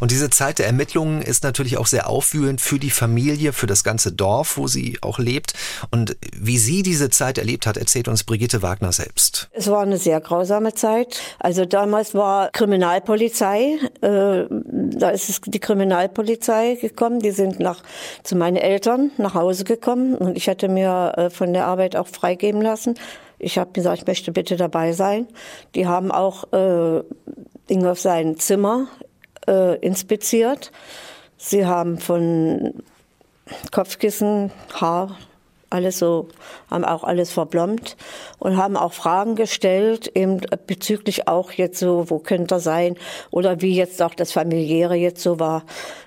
Und 0.00 0.10
diese 0.10 0.30
Zeit 0.30 0.58
der 0.58 0.66
Ermittlungen 0.66 1.22
ist 1.22 1.44
natürlich 1.44 1.78
auch 1.78 1.86
sehr 1.86 2.08
aufwühlend 2.08 2.60
für 2.60 2.78
die 2.78 2.90
Familie, 2.90 3.52
für 3.52 3.66
das 3.66 3.84
ganze 3.84 4.12
Dorf, 4.12 4.56
wo 4.56 4.66
sie 4.66 4.98
auch 5.00 5.18
lebt. 5.18 5.54
Und 5.90 6.16
wie 6.36 6.58
sie 6.58 6.82
diese 6.82 7.10
Zeit 7.10 7.38
erlebt 7.38 7.66
hat, 7.66 7.76
erzählt 7.76 8.08
uns 8.08 8.24
Brigitte 8.24 8.62
Wagner 8.62 8.92
selbst. 8.92 9.48
Es 9.52 9.70
war 9.70 9.82
eine 9.82 9.98
sehr 9.98 10.20
grausame 10.20 10.74
Zeit. 10.74 11.20
Also 11.38 11.64
damals 11.64 12.14
war 12.14 12.50
Kriminalpolizei, 12.50 13.78
äh, 14.00 14.44
da 14.50 15.10
ist 15.10 15.28
es 15.28 15.40
die 15.40 15.60
Kriminalpolizei 15.60 16.76
gekommen. 16.80 17.20
Die 17.20 17.30
sind 17.30 17.60
nach 17.60 17.82
zu 18.22 18.36
meinen 18.36 18.56
Eltern 18.56 19.10
nach 19.18 19.34
Hause 19.34 19.64
gekommen 19.64 20.14
und 20.14 20.36
ich 20.36 20.48
hatte 20.48 20.68
mir 20.68 21.12
äh, 21.16 21.30
von 21.30 21.52
der 21.52 21.66
Arbeit 21.66 21.96
auch 21.96 22.06
freigeben 22.06 22.62
lassen. 22.62 22.94
Ich 23.38 23.58
habe 23.58 23.72
gesagt, 23.72 23.98
ich 23.98 24.06
möchte 24.06 24.32
bitte 24.32 24.56
dabei 24.56 24.92
sein. 24.92 25.26
Die 25.74 25.86
haben 25.86 26.10
auch 26.10 26.52
äh, 26.52 27.02
Ingolf 27.68 28.00
sein 28.00 28.38
Zimmer 28.38 28.88
äh, 29.46 29.76
inspiziert. 29.78 30.72
Sie 31.36 31.66
haben 31.66 31.98
von 31.98 32.82
Kopfkissen, 33.70 34.50
Haar, 34.80 35.18
alles 35.74 35.98
so, 35.98 36.28
haben 36.70 36.84
auch 36.84 37.04
alles 37.04 37.32
verblombt 37.32 37.96
und 38.38 38.56
haben 38.56 38.76
auch 38.76 38.92
Fragen 38.92 39.34
gestellt, 39.34 40.10
eben 40.14 40.40
bezüglich 40.66 41.26
auch 41.26 41.50
jetzt 41.50 41.80
so, 41.80 42.08
wo 42.08 42.20
könnte 42.20 42.56
er 42.56 42.60
sein 42.60 42.96
oder 43.30 43.60
wie 43.60 43.74
jetzt 43.74 44.00
auch 44.00 44.14
das 44.14 44.32
familiäre 44.32 44.94
jetzt 44.94 45.22
so 45.22 45.40
war. 45.40 45.64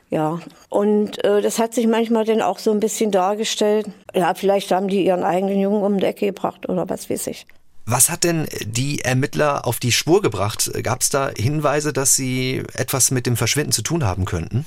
Ja, 0.09 0.39
und 0.69 1.23
äh, 1.25 1.41
das 1.41 1.59
hat 1.59 1.73
sich 1.73 1.85
manchmal 1.85 2.23
dann 2.23 2.41
auch 2.41 2.59
so 2.59 2.71
ein 2.71 2.79
bisschen 2.79 3.11
dargestellt. 3.11 3.87
Ja, 4.15 4.33
vielleicht 4.35 4.71
haben 4.71 4.87
die 4.87 5.05
ihren 5.05 5.23
eigenen 5.23 5.59
Jungen 5.59 5.83
um 5.83 5.99
die 5.99 6.05
Ecke 6.05 6.27
gebracht 6.27 6.69
oder 6.69 6.89
was 6.89 7.09
weiß 7.09 7.27
ich. 7.27 7.45
Was 7.89 8.09
hat 8.09 8.25
denn 8.25 8.47
die 8.65 8.99
Ermittler 8.99 9.65
auf 9.65 9.79
die 9.79 9.93
Spur 9.93 10.21
gebracht? 10.21 10.69
Gab 10.83 11.01
es 11.01 11.09
da 11.09 11.29
Hinweise, 11.29 11.93
dass 11.93 12.17
sie 12.17 12.61
etwas 12.73 13.11
mit 13.11 13.25
dem 13.25 13.37
Verschwinden 13.37 13.71
zu 13.71 13.81
tun 13.81 14.03
haben 14.03 14.25
könnten? 14.25 14.65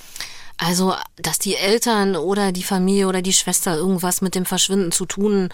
Also, 0.56 0.94
dass 1.16 1.38
die 1.38 1.54
Eltern 1.54 2.16
oder 2.16 2.50
die 2.50 2.62
Familie 2.62 3.08
oder 3.08 3.20
die 3.20 3.34
Schwester 3.34 3.76
irgendwas 3.76 4.22
mit 4.22 4.34
dem 4.34 4.46
Verschwinden 4.46 4.90
zu 4.90 5.04
tun 5.04 5.50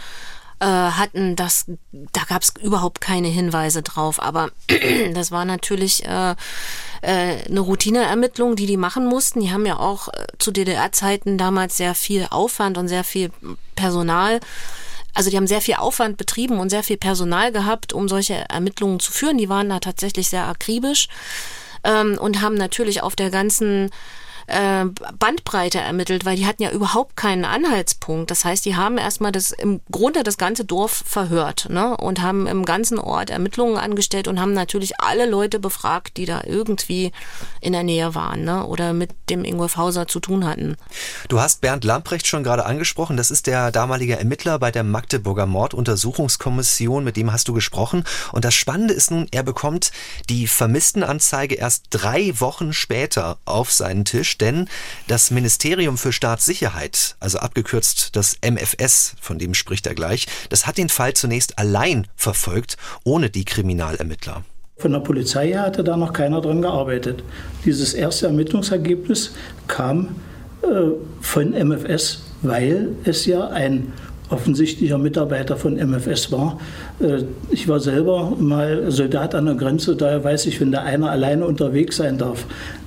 äh, 0.61 0.65
hatten, 0.65 1.35
das, 1.35 1.67
da 1.91 2.23
gab 2.29 2.43
es 2.43 2.53
überhaupt 2.63 3.01
keine 3.01 3.29
Hinweise 3.29 3.83
drauf. 3.83 4.23
Aber 4.23 4.51
das 5.15 5.33
war 5.33 5.45
natürlich 5.45 6.05
äh, 6.05 6.37
äh, 7.03 7.45
eine 7.49 7.61
Routineermittlung, 7.61 8.55
die 8.55 8.67
die 8.67 8.77
machen 8.77 9.07
mussten. 9.07 9.41
Die 9.41 9.51
haben 9.51 9.67
ja 9.67 9.81
auch 9.81 10.07
äh, 10.07 10.27
zu 10.39 10.53
DDR-Zeiten 10.53 11.37
damals 11.37 11.77
sehr 11.77 11.97
viel 11.97 12.29
Aufwand 12.31 12.79
und 12.79 12.87
sehr 12.87 13.03
viel 13.03 13.33
Personal 13.75 14.39
also 15.17 15.31
die 15.31 15.37
haben 15.39 15.47
sehr 15.47 15.63
viel 15.63 15.77
Aufwand 15.77 16.19
betrieben 16.19 16.59
und 16.59 16.69
sehr 16.69 16.83
viel 16.83 16.99
Personal 16.99 17.51
gehabt, 17.51 17.95
um 17.95 18.07
solche 18.07 18.35
Ermittlungen 18.51 19.01
zu 19.01 19.11
führen. 19.11 19.39
Die 19.39 19.49
waren 19.49 19.71
da 19.71 19.81
tatsächlich 19.81 20.29
sehr 20.29 20.47
akribisch 20.47 21.09
ähm, 21.85 22.19
und 22.21 22.43
haben 22.43 22.55
natürlich 22.55 23.03
auf 23.03 23.17
der 23.17 23.31
ganzen 23.31 23.91
äh, 24.47 24.85
Bandbreite 25.19 25.81
ermittelt, 25.81 26.25
weil 26.25 26.37
die 26.37 26.47
hatten 26.47 26.63
ja 26.63 26.71
überhaupt 26.71 27.17
keinen 27.17 27.45
Anhaltspunkt. 27.45 28.31
Das 28.31 28.45
heißt, 28.45 28.65
die 28.65 28.77
haben 28.77 28.99
erstmal 28.99 29.33
das 29.33 29.51
im 29.51 29.81
Grunde 29.91 30.23
das 30.23 30.39
ganze 30.39 30.65
Dorf 30.65 31.03
verhört 31.07 31.69
ne? 31.69 31.97
und 31.97 32.23
haben 32.23 32.47
im 32.47 32.65
ganzen 32.65 32.99
Ort 32.99 33.31
Ermittlungen 33.31 33.77
angestellt 33.77 34.29
und 34.29 34.41
haben 34.41 34.53
natürlich 34.53 35.01
alle 35.01 35.27
Leute 35.27 35.59
befragt, 35.59 36.17
die 36.17 36.27
da 36.27 36.43
irgendwie 36.45 37.13
in 37.61 37.73
der 37.73 37.83
Nähe 37.83 38.15
waren 38.15 38.45
ne? 38.45 38.65
oder 38.67 38.93
mit 38.93 39.11
dem 39.31 39.45
Ingolf 39.45 39.77
Hauser 39.77 40.07
zu 40.07 40.21
tun 40.21 40.47
hatten. 40.47 40.77
Du 41.29 41.41
hast 41.41 41.61
Bernd 41.61 41.85
Lamprecht 41.85 42.27
schon 42.27 42.45
gerade 42.45 42.67
angesprochen. 42.67 43.17
Das 43.17 43.31
ist 43.31 43.47
der 43.47 43.73
damalige 43.73 44.19
Ermittler 44.19 44.59
bei 44.59 44.71
der 44.71 44.85
Magdeburger 44.85 45.47
Morduntersuchungskommission. 45.47 47.05
Mit 47.05 47.17
dem 47.17 47.33
hast 47.33 47.49
du 47.49 47.53
gesprochen. 47.53 48.05
Und 48.33 48.45
das 48.45 48.55
Spannende 48.55 48.95
ist 48.95 49.11
nun, 49.11 49.27
er 49.31 49.43
bekommt 49.43 49.91
die 50.29 50.47
Vermisstenanzeige 50.47 51.57
erst 51.57 51.87
drei 51.91 52.33
Wochen 52.41 52.73
später 52.73 53.39
auf 53.45 53.73
seinen 53.73 54.05
Tisch 54.05 54.36
denn 54.41 54.69
das 55.07 55.31
Ministerium 55.31 55.99
für 55.99 56.13
Staatssicherheit, 56.13 57.17
also 57.21 57.39
abgekürzt 57.39 58.17
das 58.17 58.37
MFS, 58.43 59.15
von 59.21 59.39
dem 59.39 59.55
spricht 59.55 59.87
er 59.87 59.95
gleich, 59.95 60.27
das 60.49 60.67
hat 60.67 60.79
den 60.79 60.89
Fall 60.89 61.15
zunächst 61.15 61.59
allein 61.59 62.07
verfolgt, 62.17 62.77
ohne 63.05 63.31
die 63.31 63.45
Kriminalermittler. 63.45 64.45
Von 64.79 64.93
der 64.93 65.01
Polizei 65.01 65.49
her 65.49 65.63
hatte 65.63 65.83
da 65.83 65.97
noch 65.97 66.13
keiner 66.13 66.43
dran 66.43 66.61
gearbeitet. 66.61 67.25
Dieses 67.65 67.95
erste 67.95 68.27
Ermittlungsergebnis 68.27 69.33
kam 69.69 70.17
äh, 70.63 70.67
von 71.21 71.53
MFS, 71.53 72.23
weil 72.43 72.91
es 73.05 73.25
ja 73.25 73.49
ein 73.49 73.93
offensichtlicher 74.29 74.99
Mitarbeiter 74.99 75.57
von 75.57 75.77
MFS 75.77 76.33
war. 76.33 76.59
Äh, 77.01 77.23
ich 77.51 77.69
war 77.69 77.81
selber 77.81 78.37
mal 78.39 78.91
Soldat 78.91 79.35
an 79.35 79.47
der 79.47 79.55
Grenze, 79.55 79.97
daher 79.97 80.23
weiß 80.25 80.47
ich, 80.47 80.61
wenn 80.61 80.73
da 80.73 80.83
einer 80.83 81.11
alleine 81.11 81.47
unterwegs 81.47 81.97
sein 81.97 82.19
darf 82.19 82.47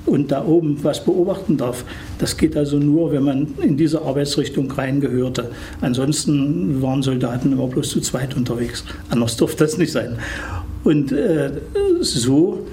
und 0.10 0.32
da 0.32 0.44
oben 0.46 0.78
was 0.84 1.04
beobachten 1.06 1.58
darf, 1.58 1.86
das 2.18 2.38
geht 2.38 2.58
also 2.58 2.78
nur, 2.78 3.12
wenn 3.12 3.24
man 3.24 3.48
in 3.62 3.78
diese 3.78 4.02
Arbeitsrichtung 4.02 4.72
reingehörte. 4.72 5.52
Ansonsten 5.82 6.82
waren 6.82 7.02
Soldaten 7.02 7.52
immer 7.52 7.68
bloß 7.68 7.90
zu 7.90 8.02
zweit 8.02 8.36
unterwegs. 8.36 8.84
Anders 9.10 9.38
durfte 9.38 9.64
das 9.64 9.78
nicht 9.78 9.92
sein. 9.92 10.18
Und 10.84 11.12
äh, 11.12 11.52
so 12.02 12.66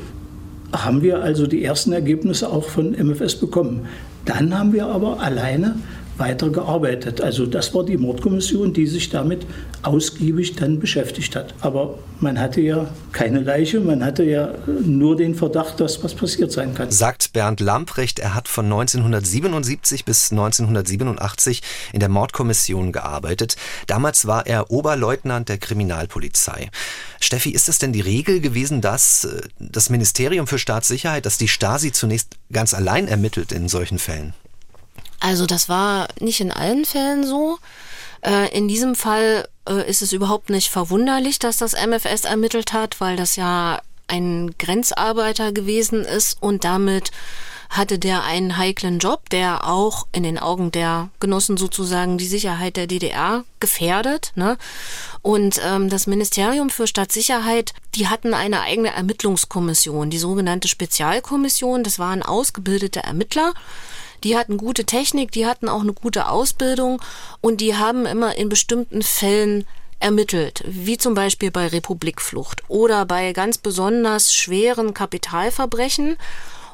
haben 0.72 1.02
wir 1.02 1.22
also 1.22 1.46
die 1.46 1.62
ersten 1.64 1.92
Ergebnisse 1.92 2.50
auch 2.50 2.64
von 2.64 2.92
MFS 2.92 3.36
bekommen. 3.36 3.86
Dann 4.24 4.58
haben 4.58 4.72
wir 4.72 4.86
aber 4.86 5.20
alleine 5.20 5.76
weiter 6.18 6.50
gearbeitet. 6.50 7.20
Also 7.20 7.46
das 7.46 7.74
war 7.74 7.84
die 7.84 7.96
Mordkommission, 7.96 8.72
die 8.72 8.86
sich 8.86 9.10
damit 9.10 9.46
ausgiebig 9.82 10.56
dann 10.56 10.80
beschäftigt 10.80 11.36
hat. 11.36 11.54
Aber 11.60 11.98
man 12.20 12.40
hatte 12.40 12.60
ja 12.60 12.88
keine 13.12 13.40
Leiche, 13.40 13.80
man 13.80 14.04
hatte 14.04 14.24
ja 14.24 14.54
nur 14.66 15.16
den 15.16 15.34
Verdacht, 15.34 15.80
dass 15.80 16.02
was 16.02 16.14
passiert 16.14 16.52
sein 16.52 16.74
kann. 16.74 16.90
Sagt 16.90 17.32
Bernd 17.32 17.60
Lamprecht, 17.60 18.18
er 18.18 18.34
hat 18.34 18.48
von 18.48 18.64
1977 18.66 20.04
bis 20.04 20.30
1987 20.32 21.62
in 21.92 22.00
der 22.00 22.08
Mordkommission 22.08 22.92
gearbeitet. 22.92 23.56
Damals 23.86 24.26
war 24.26 24.46
er 24.46 24.70
Oberleutnant 24.70 25.48
der 25.48 25.58
Kriminalpolizei. 25.58 26.70
Steffi, 27.20 27.50
ist 27.50 27.68
es 27.68 27.78
denn 27.78 27.92
die 27.92 28.00
Regel 28.00 28.40
gewesen, 28.40 28.80
dass 28.80 29.24
äh, 29.24 29.40
das 29.58 29.90
Ministerium 29.90 30.46
für 30.46 30.58
Staatssicherheit, 30.58 31.26
dass 31.26 31.38
die 31.38 31.48
Stasi 31.48 31.92
zunächst 31.92 32.36
ganz 32.52 32.74
allein 32.74 33.08
ermittelt 33.08 33.52
in 33.52 33.68
solchen 33.68 33.98
Fällen? 33.98 34.34
Also 35.20 35.46
das 35.46 35.68
war 35.68 36.08
nicht 36.20 36.40
in 36.40 36.52
allen 36.52 36.84
Fällen 36.84 37.26
so. 37.26 37.58
Äh, 38.22 38.56
in 38.56 38.68
diesem 38.68 38.94
Fall 38.94 39.48
äh, 39.68 39.88
ist 39.88 40.02
es 40.02 40.12
überhaupt 40.12 40.50
nicht 40.50 40.68
verwunderlich, 40.70 41.38
dass 41.38 41.56
das 41.58 41.74
MFS 41.74 42.24
ermittelt 42.24 42.72
hat, 42.72 43.00
weil 43.00 43.16
das 43.16 43.36
ja 43.36 43.80
ein 44.08 44.54
Grenzarbeiter 44.58 45.52
gewesen 45.52 46.04
ist 46.04 46.40
und 46.40 46.64
damit 46.64 47.10
hatte 47.68 47.98
der 47.98 48.22
einen 48.22 48.56
heiklen 48.56 48.98
Job, 48.98 49.28
der 49.30 49.66
auch 49.66 50.06
in 50.12 50.22
den 50.22 50.38
Augen 50.38 50.70
der 50.70 51.10
Genossen 51.18 51.56
sozusagen 51.56 52.18
die 52.18 52.26
Sicherheit 52.26 52.76
der 52.76 52.86
DDR 52.86 53.44
gefährdet. 53.58 54.32
Ne? 54.36 54.56
Und 55.22 55.60
ähm, 55.64 55.88
das 55.88 56.06
Ministerium 56.06 56.70
für 56.70 56.86
Stadtsicherheit, 56.86 57.72
die 57.94 58.08
hatten 58.08 58.34
eine 58.34 58.60
eigene 58.60 58.94
Ermittlungskommission, 58.94 60.10
die 60.10 60.18
sogenannte 60.18 60.68
Spezialkommission. 60.68 61.82
Das 61.82 61.98
waren 61.98 62.22
ausgebildete 62.22 63.02
Ermittler 63.02 63.52
die 64.26 64.36
hatten 64.36 64.56
gute 64.56 64.84
Technik, 64.84 65.30
die 65.30 65.46
hatten 65.46 65.68
auch 65.68 65.82
eine 65.82 65.92
gute 65.92 66.28
Ausbildung 66.28 67.00
und 67.40 67.60
die 67.60 67.76
haben 67.76 68.06
immer 68.06 68.36
in 68.36 68.48
bestimmten 68.48 69.02
Fällen 69.02 69.64
ermittelt, 70.00 70.64
wie 70.66 70.98
zum 70.98 71.14
Beispiel 71.14 71.52
bei 71.52 71.68
Republikflucht 71.68 72.64
oder 72.66 73.06
bei 73.06 73.32
ganz 73.32 73.56
besonders 73.58 74.34
schweren 74.34 74.94
Kapitalverbrechen 74.94 76.16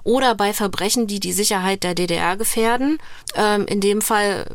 oder 0.02 0.34
bei 0.34 0.54
Verbrechen, 0.54 1.06
die 1.06 1.20
die 1.20 1.34
Sicherheit 1.34 1.84
der 1.84 1.94
DDR 1.94 2.38
gefährden. 2.38 2.98
Ähm, 3.34 3.66
in 3.66 3.82
dem 3.82 4.00
Fall 4.00 4.46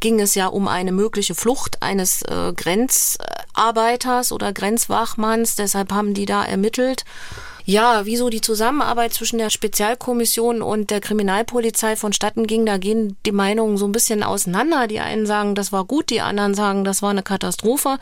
ging 0.00 0.18
es 0.18 0.34
ja 0.34 0.46
um 0.46 0.68
eine 0.68 0.90
mögliche 0.90 1.34
Flucht 1.34 1.82
eines 1.82 2.22
äh, 2.22 2.54
Grenzarbeiters 2.56 4.32
oder 4.32 4.54
Grenzwachmanns, 4.54 5.54
deshalb 5.54 5.92
haben 5.92 6.14
die 6.14 6.24
da 6.24 6.44
ermittelt. 6.44 7.04
Ja, 7.70 8.06
wieso 8.06 8.30
die 8.30 8.40
Zusammenarbeit 8.40 9.12
zwischen 9.12 9.36
der 9.36 9.50
Spezialkommission 9.50 10.62
und 10.62 10.88
der 10.88 11.02
Kriminalpolizei 11.02 11.96
vonstatten 11.96 12.46
ging, 12.46 12.64
da 12.64 12.78
gehen 12.78 13.18
die 13.26 13.30
Meinungen 13.30 13.76
so 13.76 13.84
ein 13.84 13.92
bisschen 13.92 14.22
auseinander. 14.22 14.86
Die 14.86 15.00
einen 15.00 15.26
sagen, 15.26 15.54
das 15.54 15.70
war 15.70 15.84
gut, 15.84 16.08
die 16.08 16.22
anderen 16.22 16.54
sagen, 16.54 16.84
das 16.84 17.02
war 17.02 17.10
eine 17.10 17.22
Katastrophe. 17.22 17.98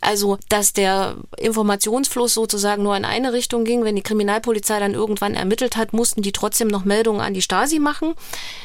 Also, 0.00 0.38
dass 0.48 0.72
der 0.72 1.16
Informationsfluss 1.36 2.32
sozusagen 2.32 2.84
nur 2.84 2.96
in 2.96 3.04
eine 3.04 3.34
Richtung 3.34 3.64
ging, 3.64 3.84
wenn 3.84 3.96
die 3.96 4.02
Kriminalpolizei 4.02 4.80
dann 4.80 4.94
irgendwann 4.94 5.34
ermittelt 5.34 5.76
hat, 5.76 5.92
mussten 5.92 6.22
die 6.22 6.32
trotzdem 6.32 6.68
noch 6.68 6.86
Meldungen 6.86 7.20
an 7.20 7.34
die 7.34 7.42
Stasi 7.42 7.80
machen. 7.80 8.14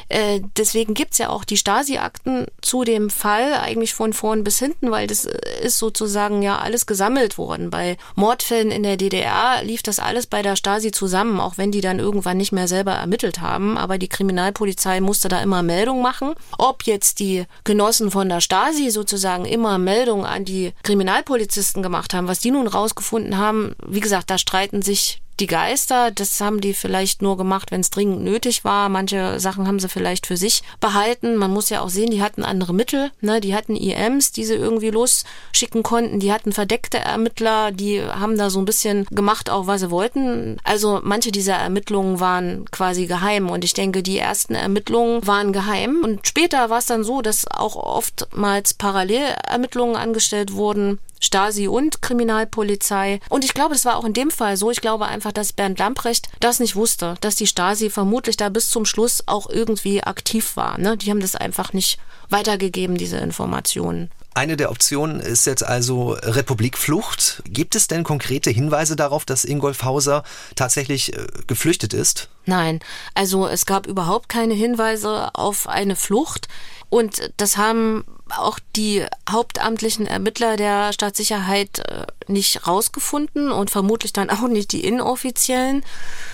Äh, 0.08 0.40
deswegen 0.56 0.94
gibt's 0.94 1.18
ja 1.18 1.28
auch 1.28 1.44
die 1.44 1.58
Stasi-Akten 1.58 2.46
zu 2.62 2.84
dem 2.84 3.10
Fall, 3.10 3.52
eigentlich 3.52 3.92
von 3.92 4.14
vorn 4.14 4.44
bis 4.44 4.58
hinten, 4.58 4.90
weil 4.90 5.08
das 5.08 5.26
ist 5.62 5.78
sozusagen 5.78 6.40
ja 6.40 6.58
alles 6.58 6.86
gesammelt 6.86 7.36
worden. 7.36 7.68
Bei 7.68 7.98
Mordfällen 8.14 8.70
in 8.70 8.82
der 8.82 8.96
DDR 8.96 9.62
lief 9.62 9.82
das 9.82 9.98
alles 9.98 10.26
bei 10.26 10.37
bei 10.38 10.42
der 10.42 10.54
Stasi 10.54 10.92
zusammen, 10.92 11.40
auch 11.40 11.58
wenn 11.58 11.72
die 11.72 11.80
dann 11.80 11.98
irgendwann 11.98 12.36
nicht 12.36 12.52
mehr 12.52 12.68
selber 12.68 12.92
ermittelt 12.92 13.40
haben. 13.40 13.76
Aber 13.76 13.98
die 13.98 14.06
Kriminalpolizei 14.06 15.00
musste 15.00 15.28
da 15.28 15.42
immer 15.42 15.64
Meldung 15.64 16.00
machen. 16.00 16.34
Ob 16.58 16.84
jetzt 16.84 17.18
die 17.18 17.44
Genossen 17.64 18.12
von 18.12 18.28
der 18.28 18.40
Stasi 18.40 18.90
sozusagen 18.90 19.46
immer 19.46 19.78
Meldung 19.78 20.24
an 20.24 20.44
die 20.44 20.74
Kriminalpolizisten 20.84 21.82
gemacht 21.82 22.14
haben, 22.14 22.28
was 22.28 22.38
die 22.38 22.52
nun 22.52 22.68
rausgefunden 22.68 23.36
haben, 23.36 23.74
wie 23.84 23.98
gesagt, 23.98 24.30
da 24.30 24.38
streiten 24.38 24.80
sich 24.80 25.20
die 25.40 25.46
Geister, 25.46 26.10
das 26.10 26.40
haben 26.40 26.60
die 26.60 26.74
vielleicht 26.74 27.22
nur 27.22 27.36
gemacht, 27.36 27.70
wenn 27.70 27.80
es 27.80 27.90
dringend 27.90 28.22
nötig 28.22 28.64
war. 28.64 28.88
Manche 28.88 29.38
Sachen 29.38 29.66
haben 29.66 29.78
sie 29.78 29.88
vielleicht 29.88 30.26
für 30.26 30.36
sich 30.36 30.62
behalten. 30.80 31.36
Man 31.36 31.52
muss 31.52 31.68
ja 31.70 31.80
auch 31.80 31.88
sehen, 31.88 32.10
die 32.10 32.22
hatten 32.22 32.42
andere 32.42 32.74
Mittel. 32.74 33.10
Ne? 33.20 33.40
Die 33.40 33.54
hatten 33.54 33.76
IMs, 33.76 34.32
die 34.32 34.44
sie 34.44 34.54
irgendwie 34.54 34.90
losschicken 34.90 35.82
konnten. 35.82 36.20
Die 36.20 36.32
hatten 36.32 36.52
verdeckte 36.52 36.98
Ermittler, 36.98 37.70
die 37.70 38.02
haben 38.02 38.36
da 38.36 38.50
so 38.50 38.58
ein 38.58 38.64
bisschen 38.64 39.06
gemacht, 39.10 39.50
auch 39.50 39.66
was 39.66 39.80
sie 39.80 39.90
wollten. 39.90 40.58
Also 40.64 41.00
manche 41.02 41.30
dieser 41.30 41.54
Ermittlungen 41.54 42.20
waren 42.20 42.64
quasi 42.70 43.06
geheim. 43.06 43.48
Und 43.50 43.64
ich 43.64 43.74
denke, 43.74 44.02
die 44.02 44.18
ersten 44.18 44.54
Ermittlungen 44.54 45.26
waren 45.26 45.52
geheim. 45.52 46.02
Und 46.02 46.26
später 46.26 46.70
war 46.70 46.78
es 46.78 46.86
dann 46.86 47.04
so, 47.04 47.22
dass 47.22 47.46
auch 47.48 47.76
oftmals 47.76 48.74
Parallelermittlungen 48.74 49.96
angestellt 49.96 50.52
wurden 50.52 50.98
Stasi 51.20 51.68
und 51.68 52.02
Kriminalpolizei. 52.02 53.20
Und 53.28 53.44
ich 53.44 53.54
glaube, 53.54 53.74
das 53.74 53.84
war 53.84 53.96
auch 53.96 54.04
in 54.04 54.14
dem 54.14 54.30
Fall 54.30 54.56
so. 54.56 54.70
Ich 54.70 54.80
glaube 54.80 55.06
einfach, 55.06 55.32
dass 55.32 55.52
Bernd 55.52 55.78
Lamprecht 55.78 56.28
das 56.40 56.60
nicht 56.60 56.76
wusste, 56.76 57.14
dass 57.20 57.36
die 57.36 57.46
Stasi 57.46 57.90
vermutlich 57.90 58.36
da 58.36 58.48
bis 58.48 58.70
zum 58.70 58.84
Schluss 58.84 59.22
auch 59.26 59.48
irgendwie 59.48 60.02
aktiv 60.02 60.56
war. 60.56 60.78
Ne? 60.78 60.96
Die 60.96 61.10
haben 61.10 61.20
das 61.20 61.34
einfach 61.34 61.72
nicht 61.72 61.98
weitergegeben, 62.30 62.96
diese 62.96 63.18
Informationen. 63.18 64.10
Eine 64.34 64.56
der 64.56 64.70
Optionen 64.70 65.18
ist 65.18 65.46
jetzt 65.46 65.64
also 65.64 66.10
Republikflucht. 66.10 67.42
Gibt 67.48 67.74
es 67.74 67.88
denn 67.88 68.04
konkrete 68.04 68.50
Hinweise 68.50 68.94
darauf, 68.94 69.24
dass 69.24 69.44
Ingolf 69.44 69.82
Hauser 69.82 70.22
tatsächlich 70.54 71.12
äh, 71.12 71.26
geflüchtet 71.48 71.92
ist? 71.92 72.28
Nein, 72.46 72.78
also 73.14 73.48
es 73.48 73.66
gab 73.66 73.88
überhaupt 73.88 74.28
keine 74.28 74.54
Hinweise 74.54 75.34
auf 75.34 75.68
eine 75.68 75.96
Flucht. 75.96 76.46
Und 76.90 77.32
das 77.36 77.56
haben 77.56 78.04
auch 78.36 78.58
die 78.76 79.04
hauptamtlichen 79.28 80.06
Ermittler 80.06 80.56
der 80.56 80.92
Staatssicherheit 80.92 81.80
äh, 81.80 82.06
nicht 82.26 82.66
rausgefunden 82.66 83.50
und 83.50 83.70
vermutlich 83.70 84.12
dann 84.12 84.30
auch 84.30 84.46
nicht 84.48 84.72
die 84.72 84.84
inoffiziellen. 84.84 85.84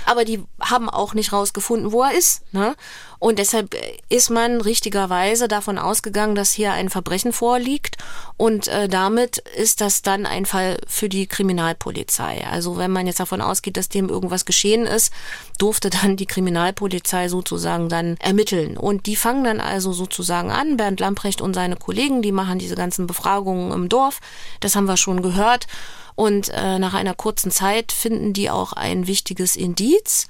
Aber 0.06 0.24
die 0.24 0.44
haben 0.60 0.88
auch 0.88 1.14
nicht 1.14 1.32
rausgefunden, 1.32 1.92
wo 1.92 2.02
er 2.02 2.12
ist. 2.16 2.42
Ne? 2.52 2.76
Und 3.24 3.38
deshalb 3.38 3.74
ist 4.10 4.28
man 4.28 4.60
richtigerweise 4.60 5.48
davon 5.48 5.78
ausgegangen, 5.78 6.34
dass 6.34 6.52
hier 6.52 6.74
ein 6.74 6.90
Verbrechen 6.90 7.32
vorliegt. 7.32 7.96
Und 8.36 8.68
äh, 8.68 8.86
damit 8.86 9.38
ist 9.56 9.80
das 9.80 10.02
dann 10.02 10.26
ein 10.26 10.44
Fall 10.44 10.76
für 10.86 11.08
die 11.08 11.26
Kriminalpolizei. 11.26 12.46
Also 12.46 12.76
wenn 12.76 12.90
man 12.90 13.06
jetzt 13.06 13.20
davon 13.20 13.40
ausgeht, 13.40 13.78
dass 13.78 13.88
dem 13.88 14.10
irgendwas 14.10 14.44
geschehen 14.44 14.84
ist, 14.86 15.10
durfte 15.56 15.88
dann 15.88 16.18
die 16.18 16.26
Kriminalpolizei 16.26 17.28
sozusagen 17.28 17.88
dann 17.88 18.18
ermitteln. 18.18 18.76
Und 18.76 19.06
die 19.06 19.16
fangen 19.16 19.44
dann 19.44 19.58
also 19.58 19.94
sozusagen 19.94 20.50
an. 20.50 20.76
Bernd 20.76 21.00
Lamprecht 21.00 21.40
und 21.40 21.54
seine 21.54 21.76
Kollegen, 21.76 22.20
die 22.20 22.30
machen 22.30 22.58
diese 22.58 22.74
ganzen 22.74 23.06
Befragungen 23.06 23.72
im 23.72 23.88
Dorf. 23.88 24.20
Das 24.60 24.76
haben 24.76 24.84
wir 24.84 24.98
schon 24.98 25.22
gehört. 25.22 25.66
Und 26.14 26.50
äh, 26.50 26.78
nach 26.78 26.92
einer 26.92 27.14
kurzen 27.14 27.50
Zeit 27.50 27.90
finden 27.90 28.34
die 28.34 28.50
auch 28.50 28.74
ein 28.74 29.06
wichtiges 29.06 29.56
Indiz, 29.56 30.28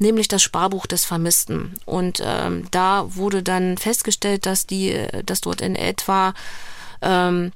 nämlich 0.00 0.28
das 0.28 0.42
Sparbuch 0.42 0.86
des 0.86 1.04
Vermissten. 1.04 1.74
Und 1.84 2.20
ähm, 2.24 2.66
da 2.70 3.04
wurde 3.14 3.42
dann 3.42 3.78
festgestellt, 3.78 4.46
dass 4.46 4.66
die, 4.66 5.06
dass 5.24 5.40
dort 5.40 5.60
in 5.60 5.76
etwa 5.76 6.34
ähm, 7.02 7.52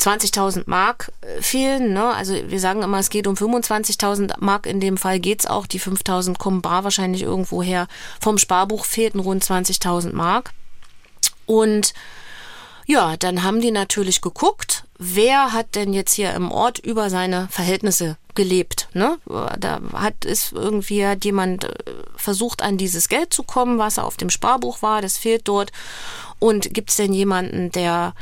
20.000 0.00 0.64
Mark 0.66 1.12
äh, 1.20 1.40
fehlen. 1.40 1.92
Ne? 1.92 2.04
Also 2.04 2.34
wir 2.46 2.60
sagen 2.60 2.82
immer, 2.82 2.98
es 2.98 3.10
geht 3.10 3.26
um 3.26 3.34
25.000 3.34 4.34
Mark. 4.38 4.66
In 4.66 4.80
dem 4.80 4.96
Fall 4.96 5.20
geht's 5.20 5.46
auch. 5.46 5.66
Die 5.66 5.80
5.000 5.80 6.36
kommen 6.38 6.62
bar 6.62 6.84
wahrscheinlich 6.84 7.22
irgendwo 7.22 7.62
her. 7.62 7.86
Vom 8.20 8.38
Sparbuch 8.38 8.84
fehlten 8.84 9.20
rund 9.20 9.44
20.000 9.44 10.12
Mark. 10.14 10.52
Und 11.46 11.94
ja, 12.86 13.16
dann 13.16 13.42
haben 13.42 13.60
die 13.60 13.70
natürlich 13.70 14.20
geguckt, 14.20 14.84
wer 14.98 15.52
hat 15.52 15.74
denn 15.74 15.92
jetzt 15.92 16.14
hier 16.14 16.32
im 16.34 16.50
Ort 16.50 16.78
über 16.78 17.10
seine 17.10 17.48
Verhältnisse 17.50 18.16
gelebt. 18.38 18.88
Ne? 18.94 19.18
Da 19.58 19.80
hat 19.92 20.24
ist 20.24 20.52
irgendwie 20.52 21.04
hat 21.04 21.24
jemand 21.24 21.64
äh, 21.64 21.74
versucht, 22.16 22.62
an 22.62 22.78
dieses 22.78 23.08
Geld 23.08 23.34
zu 23.34 23.42
kommen, 23.42 23.78
was 23.78 23.98
er 23.98 24.06
auf 24.06 24.16
dem 24.16 24.30
Sparbuch 24.30 24.80
war. 24.80 25.02
Das 25.02 25.18
fehlt 25.18 25.48
dort. 25.48 25.72
Und 26.38 26.72
gibt 26.72 26.90
es 26.90 26.96
denn 26.96 27.12
jemanden, 27.12 27.72
der 27.72 28.14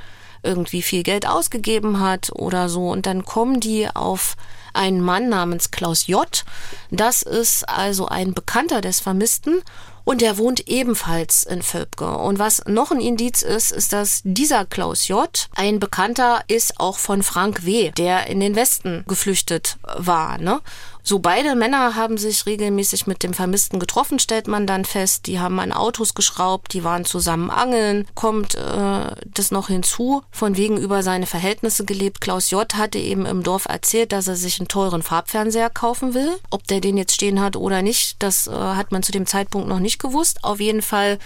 irgendwie 0.43 0.81
viel 0.81 1.03
Geld 1.03 1.29
ausgegeben 1.29 2.01
hat 2.01 2.31
oder 2.33 2.71
so? 2.71 2.89
Und 2.89 3.05
dann 3.05 3.27
kommen 3.27 3.61
die 3.61 3.89
auf 3.95 4.37
einen 4.73 5.03
Mann 5.03 5.29
namens 5.29 5.71
Klaus 5.71 6.07
J. 6.07 6.45
Das 6.91 7.23
ist 7.23 7.69
also 7.69 8.09
ein 8.09 8.33
Bekannter 8.33 8.81
des 8.81 9.01
Vermissten 9.01 9.63
und 10.07 10.21
der 10.21 10.39
wohnt 10.39 10.69
ebenfalls 10.69 11.43
in 11.43 11.63
Völpke. 11.63 12.17
Und 12.17 12.39
was 12.39 12.63
noch 12.67 12.93
ein 12.93 13.01
Indiz 13.01 13.43
ist, 13.43 13.73
ist, 13.73 13.93
dass 13.93 14.21
dieser 14.23 14.65
Klaus 14.65 15.09
J. 15.09 15.49
ein 15.57 15.81
Bekannter 15.81 16.45
ist 16.47 16.79
auch 16.79 16.97
von 16.97 17.25
Frank 17.25 17.67
W., 17.67 17.91
der 17.91 18.29
in 18.29 18.39
den 18.39 18.55
Westen 18.55 19.05
geflüchtet 19.09 19.79
war. 19.83 20.39
Ne? 20.39 20.61
So 21.09 21.21
beide 21.21 21.55
Männer 21.55 21.95
haben 21.95 22.19
sich 22.19 22.47
regelmäßig 22.47 23.07
mit 23.07 23.23
dem 23.23 23.33
Vermissten 23.33 23.79
getroffen, 23.79 24.19
stellt 24.19 24.49
man 24.49 24.67
dann 24.67 24.85
fest. 24.85 25.29
Die 25.29 25.39
haben 25.39 25.61
an 25.61 25.71
Autos 25.71 26.15
geschraubt, 26.15 26.73
die 26.73 26.83
waren 26.83 27.05
zusammen 27.05 27.49
angeln. 27.49 28.09
Kommt 28.17 28.57
äh, 28.57 29.13
das 29.25 29.53
noch 29.53 29.69
hinzu, 29.69 30.23
von 30.33 30.57
wegen 30.57 30.77
über 30.77 31.05
seine 31.05 31.27
Verhältnisse 31.27 31.85
gelebt. 31.85 32.21
Klaus 32.21 32.51
J. 32.51 32.75
hatte 32.75 32.99
eben 32.99 33.25
im 33.25 33.45
Dorf 33.45 33.67
erzählt, 33.67 34.11
dass 34.11 34.27
er 34.27 34.35
sich 34.35 34.59
einen 34.59 34.67
teuren 34.67 35.05
Farbfernseher 35.05 35.71
kaufen 35.71 36.13
will. 36.13 36.41
Ob 36.51 36.67
der 36.67 36.81
den 36.81 36.97
jetzt 36.97 37.15
stehen 37.15 37.41
hat 37.41 37.55
oder 37.55 37.83
nicht, 37.83 38.21
das 38.21 38.49
äh, 38.49 38.51
hat 38.51 38.91
man 38.91 39.05
zu 39.05 39.13
dem 39.13 39.27
Zeitpunkt 39.27 39.69
noch 39.69 39.79
nicht 39.79 40.01
gewusst. 40.01 40.43
Auf 40.43 40.59
jeden 40.59 40.83
Fall 40.83 41.21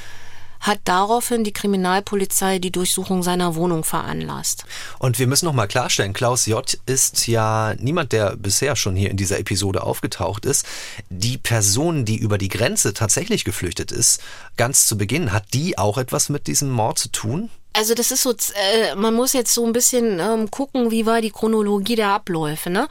hat 0.60 0.80
daraufhin 0.84 1.44
die 1.44 1.52
Kriminalpolizei 1.52 2.58
die 2.58 2.70
Durchsuchung 2.70 3.22
seiner 3.22 3.54
Wohnung 3.54 3.84
veranlasst. 3.84 4.64
Und 4.98 5.18
wir 5.18 5.26
müssen 5.26 5.46
noch 5.46 5.54
mal 5.54 5.66
klarstellen, 5.66 6.12
Klaus 6.12 6.46
J. 6.46 6.78
ist 6.86 7.26
ja 7.26 7.74
niemand, 7.78 8.12
der 8.12 8.36
bisher 8.36 8.76
schon 8.76 8.96
hier 8.96 9.10
in 9.10 9.16
dieser 9.16 9.38
Episode 9.38 9.82
aufgetaucht 9.82 10.44
ist. 10.44 10.66
Die 11.08 11.38
Person, 11.38 12.04
die 12.04 12.16
über 12.16 12.38
die 12.38 12.48
Grenze 12.48 12.94
tatsächlich 12.94 13.44
geflüchtet 13.44 13.90
ist, 13.90 14.20
ganz 14.56 14.86
zu 14.86 14.98
Beginn, 14.98 15.32
hat 15.32 15.54
die 15.54 15.78
auch 15.78 15.98
etwas 15.98 16.28
mit 16.28 16.46
diesem 16.46 16.70
Mord 16.70 16.98
zu 16.98 17.08
tun? 17.10 17.50
Also 17.72 17.94
das 17.94 18.10
ist 18.10 18.22
so, 18.22 18.32
äh, 18.32 18.96
man 18.96 19.14
muss 19.14 19.32
jetzt 19.32 19.54
so 19.54 19.64
ein 19.64 19.72
bisschen 19.72 20.18
ähm, 20.18 20.50
gucken, 20.50 20.90
wie 20.90 21.06
war 21.06 21.20
die 21.20 21.30
Chronologie 21.30 21.94
der 21.94 22.08
Abläufe, 22.08 22.68
ne? 22.68 22.88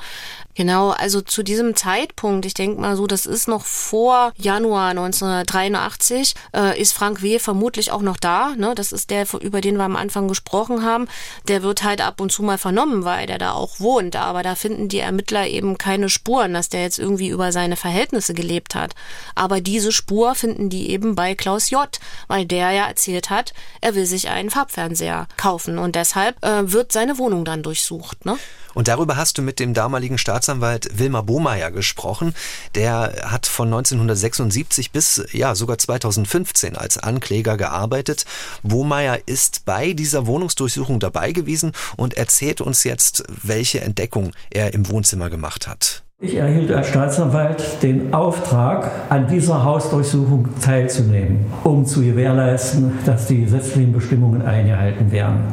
Genau, 0.59 0.89
also 0.89 1.21
zu 1.21 1.41
diesem 1.41 1.73
Zeitpunkt, 1.73 2.45
ich 2.45 2.53
denke 2.53 2.81
mal 2.81 2.97
so, 2.97 3.07
das 3.07 3.25
ist 3.25 3.47
noch 3.47 3.63
vor 3.63 4.33
Januar 4.35 4.89
1983, 4.89 6.35
äh, 6.53 6.77
ist 6.77 6.91
Frank 6.91 7.21
W. 7.21 7.39
vermutlich 7.39 7.93
auch 7.93 8.01
noch 8.01 8.17
da. 8.17 8.55
Ne? 8.57 8.75
Das 8.75 8.91
ist 8.91 9.09
der, 9.09 9.25
über 9.39 9.61
den 9.61 9.77
wir 9.77 9.85
am 9.85 9.95
Anfang 9.95 10.27
gesprochen 10.27 10.83
haben. 10.83 11.07
Der 11.47 11.63
wird 11.63 11.83
halt 11.85 12.01
ab 12.01 12.19
und 12.19 12.33
zu 12.33 12.43
mal 12.43 12.57
vernommen, 12.57 13.05
weil 13.05 13.25
der 13.25 13.37
da 13.37 13.53
auch 13.53 13.79
wohnt. 13.79 14.17
Aber 14.17 14.43
da 14.43 14.55
finden 14.55 14.89
die 14.89 14.99
Ermittler 14.99 15.47
eben 15.47 15.77
keine 15.77 16.09
Spuren, 16.09 16.53
dass 16.53 16.67
der 16.67 16.81
jetzt 16.81 16.99
irgendwie 16.99 17.29
über 17.29 17.53
seine 17.53 17.77
Verhältnisse 17.77 18.33
gelebt 18.33 18.75
hat. 18.75 18.95
Aber 19.35 19.61
diese 19.61 19.93
Spur 19.93 20.35
finden 20.35 20.69
die 20.69 20.89
eben 20.89 21.15
bei 21.15 21.35
Klaus 21.35 21.69
J., 21.69 21.87
weil 22.27 22.45
der 22.45 22.71
ja 22.71 22.85
erzählt 22.85 23.29
hat, 23.29 23.53
er 23.79 23.95
will 23.95 24.05
sich 24.05 24.27
einen 24.27 24.49
Farbfernseher 24.49 25.29
kaufen 25.37 25.77
und 25.77 25.95
deshalb 25.95 26.43
äh, 26.43 26.69
wird 26.69 26.91
seine 26.91 27.17
Wohnung 27.17 27.45
dann 27.45 27.63
durchsucht. 27.63 28.25
Ne? 28.25 28.37
Und 28.79 28.87
darüber 28.87 29.17
hast 29.17 29.37
du 29.37 29.41
mit 29.41 29.59
dem 29.59 29.73
damaligen 29.73 30.17
Staatsanwalt 30.17 30.97
Wilmar 30.97 31.23
Bohmeier 31.23 31.69
gesprochen. 31.69 32.33
Der 32.75 33.13
hat 33.25 33.45
von 33.45 33.67
1976 33.67 34.93
bis 34.93 35.21
ja 35.33 35.53
sogar 35.53 35.77
2015 35.77 36.77
als 36.77 36.97
Ankläger 36.97 37.57
gearbeitet. 37.57 38.23
Bohmeier 38.63 39.19
ist 39.25 39.65
bei 39.65 39.91
dieser 39.91 40.27
Wohnungsdurchsuchung 40.27 41.01
dabei 41.01 41.33
gewesen 41.33 41.73
und 41.97 42.13
erzählt 42.13 42.61
uns 42.61 42.85
jetzt, 42.85 43.25
welche 43.43 43.81
Entdeckung 43.81 44.31
er 44.49 44.73
im 44.73 44.89
Wohnzimmer 44.89 45.29
gemacht 45.29 45.67
hat. 45.67 46.03
Ich 46.21 46.35
erhielt 46.35 46.71
als 46.71 46.87
Staatsanwalt 46.87 47.81
den 47.81 48.13
Auftrag, 48.13 48.91
an 49.09 49.27
dieser 49.27 49.65
Hausdurchsuchung 49.65 50.47
teilzunehmen, 50.61 51.45
um 51.65 51.85
zu 51.85 52.01
gewährleisten, 52.01 52.93
dass 53.05 53.27
die 53.27 53.41
gesetzlichen 53.41 53.91
Bestimmungen 53.91 54.41
eingehalten 54.41 55.11
werden. 55.11 55.47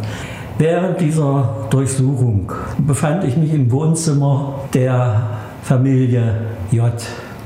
Während 0.58 0.98
dieser 1.02 1.66
Durchsuchung 1.68 2.50
befand 2.78 3.24
ich 3.24 3.36
mich 3.36 3.52
im 3.52 3.70
Wohnzimmer 3.70 4.54
der 4.72 5.20
Familie 5.62 6.34
J. 6.70 6.92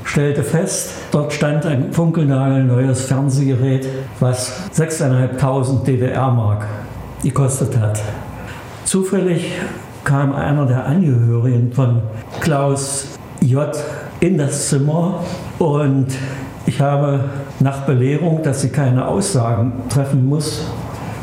Stellte 0.05 0.45
fest, 0.45 0.93
dort 1.11 1.33
stand 1.33 1.67
ein 1.67 1.93
funkelnagelneues 1.93 3.07
Fernsehgerät, 3.07 3.89
was 4.21 4.71
6.500 4.77 5.85
DDR-Mark 5.85 6.67
gekostet 7.25 7.77
hat. 7.81 8.01
Zufällig 8.85 9.55
kam 10.05 10.33
einer 10.33 10.67
der 10.67 10.87
Angehörigen 10.87 11.73
von 11.73 12.03
Klaus 12.41 13.19
J. 13.41 13.77
in 14.21 14.39
das 14.39 14.69
Zimmer 14.69 15.25
und 15.59 16.07
ich 16.67 16.81
habe 16.81 17.25
nach 17.59 17.87
Belehrung, 17.87 18.45
dass 18.45 18.61
sie 18.61 18.69
keine 18.69 19.09
Aussagen 19.09 19.73
treffen 19.89 20.29
muss, 20.29 20.65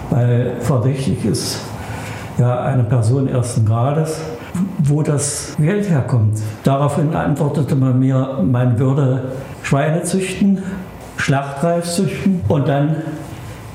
weil 0.10 0.58
verdächtig 0.60 1.24
ist, 1.24 1.62
ja, 2.38 2.64
eine 2.64 2.84
Person 2.84 3.28
ersten 3.28 3.66
Grades, 3.66 4.22
wo 4.80 5.02
das 5.02 5.56
Geld 5.58 5.90
herkommt. 5.90 6.40
Daraufhin 6.64 7.14
antwortete 7.16 7.76
man 7.76 8.00
mir, 8.00 8.40
man 8.44 8.78
würde 8.80 9.32
Schweine 9.64 10.04
züchten, 10.04 10.64
Schlachtreif 11.18 11.86
züchten 11.86 12.42
und 12.48 12.68
dann 12.68 12.98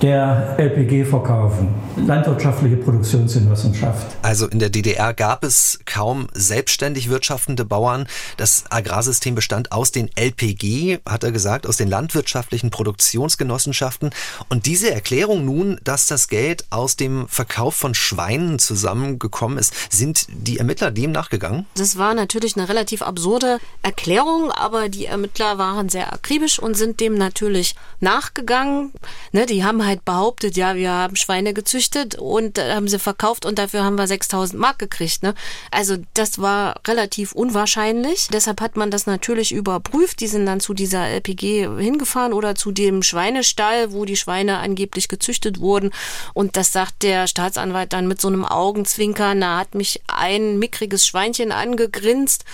der 0.03 0.57
LPG 0.59 1.05
verkaufen, 1.05 1.69
landwirtschaftliche 1.97 2.77
Produktionsgenossenschaft. 2.77 4.05
Also 4.23 4.49
in 4.49 4.59
der 4.59 4.69
DDR 4.69 5.15
gab 5.15 5.45
es 5.45 5.79
kaum 5.87 6.27
selbstständig 6.33 7.09
wirtschaftende 7.09 7.65
Bauern. 7.65 8.09
Das 8.37 8.65
Agrarsystem 8.71 9.37
bestand 9.37 9.71
aus 9.71 9.93
den 9.93 10.11
LPG, 10.17 10.99
hat 11.09 11.23
er 11.23 11.31
gesagt, 11.31 11.69
aus 11.69 11.77
den 11.77 11.89
landwirtschaftlichen 11.89 12.71
Produktionsgenossenschaften. 12.71 14.11
Und 14.49 14.67
diese 14.67 14.91
Erklärung 14.91 15.45
nun, 15.45 15.79
dass 15.85 16.09
das 16.09 16.27
Geld 16.27 16.65
aus 16.71 16.97
dem 16.97 17.29
Verkauf 17.29 17.77
von 17.77 17.95
Schweinen 17.95 18.59
zusammengekommen 18.59 19.57
ist, 19.57 19.73
sind 19.93 20.27
die 20.31 20.59
Ermittler 20.59 20.91
dem 20.91 21.13
nachgegangen? 21.13 21.67
Das 21.77 21.97
war 21.97 22.15
natürlich 22.15 22.57
eine 22.57 22.69
relativ 22.69 23.03
absurde 23.03 23.59
Erklärung, 23.83 24.51
aber 24.51 24.89
die 24.89 25.07
Ermittler 25.07 25.59
waren 25.59 25.89
sehr 25.89 26.13
akribisch 26.13 26.59
und 26.59 26.77
sind 26.77 26.99
dem 26.99 27.15
natürlich 27.15 27.77
nachgegangen. 28.01 28.91
Ne, 29.31 29.47
die 29.47 29.65
haben 29.65 29.87
halt 29.87 29.92
halt 29.93 30.05
behauptet, 30.05 30.57
ja, 30.57 30.75
wir 30.75 30.91
haben 30.91 31.17
Schweine 31.17 31.53
gezüchtet 31.55 32.17
und 32.17 32.59
äh, 32.59 32.75
haben 32.75 32.89
sie 32.89 32.99
verkauft 32.99 33.47
und 33.47 33.59
dafür 33.59 33.85
haben 33.85 33.97
wir 33.97 34.07
6000 34.07 34.59
Mark 34.59 34.79
gekriegt. 34.79 35.23
Ne? 35.23 35.35
Also 35.71 35.97
das 36.15 36.41
war 36.41 36.81
relativ 36.87 37.33
unwahrscheinlich. 37.33 38.29
Deshalb 38.33 38.61
hat 38.61 38.77
man 38.77 38.91
das 38.91 39.07
natürlich 39.07 39.53
überprüft. 39.53 40.21
Die 40.21 40.27
sind 40.27 40.47
dann 40.47 40.61
zu 40.61 40.75
dieser 40.75 41.09
LPG 41.09 41.69
hingefahren 41.79 42.33
oder 42.33 42.55
zu 42.55 42.73
dem 42.73 43.03
Schweinestall, 43.03 43.93
wo 43.93 44.05
die 44.05 44.17
Schweine 44.17 44.59
angeblich 44.59 45.09
gezüchtet 45.09 45.61
wurden. 45.61 45.91
Und 46.35 46.57
das 46.57 46.73
sagt 46.73 47.03
der 47.03 47.27
Staatsanwalt 47.27 47.93
dann 47.93 48.09
mit 48.09 48.21
so 48.21 48.29
einem 48.29 48.45
Augenzwinkern. 48.45 49.41
Da 49.41 49.59
hat 49.59 49.75
mich 49.75 50.03
ein 50.07 50.59
mickriges 50.59 51.07
Schweinchen 51.07 51.53
angegrinst 51.53 52.45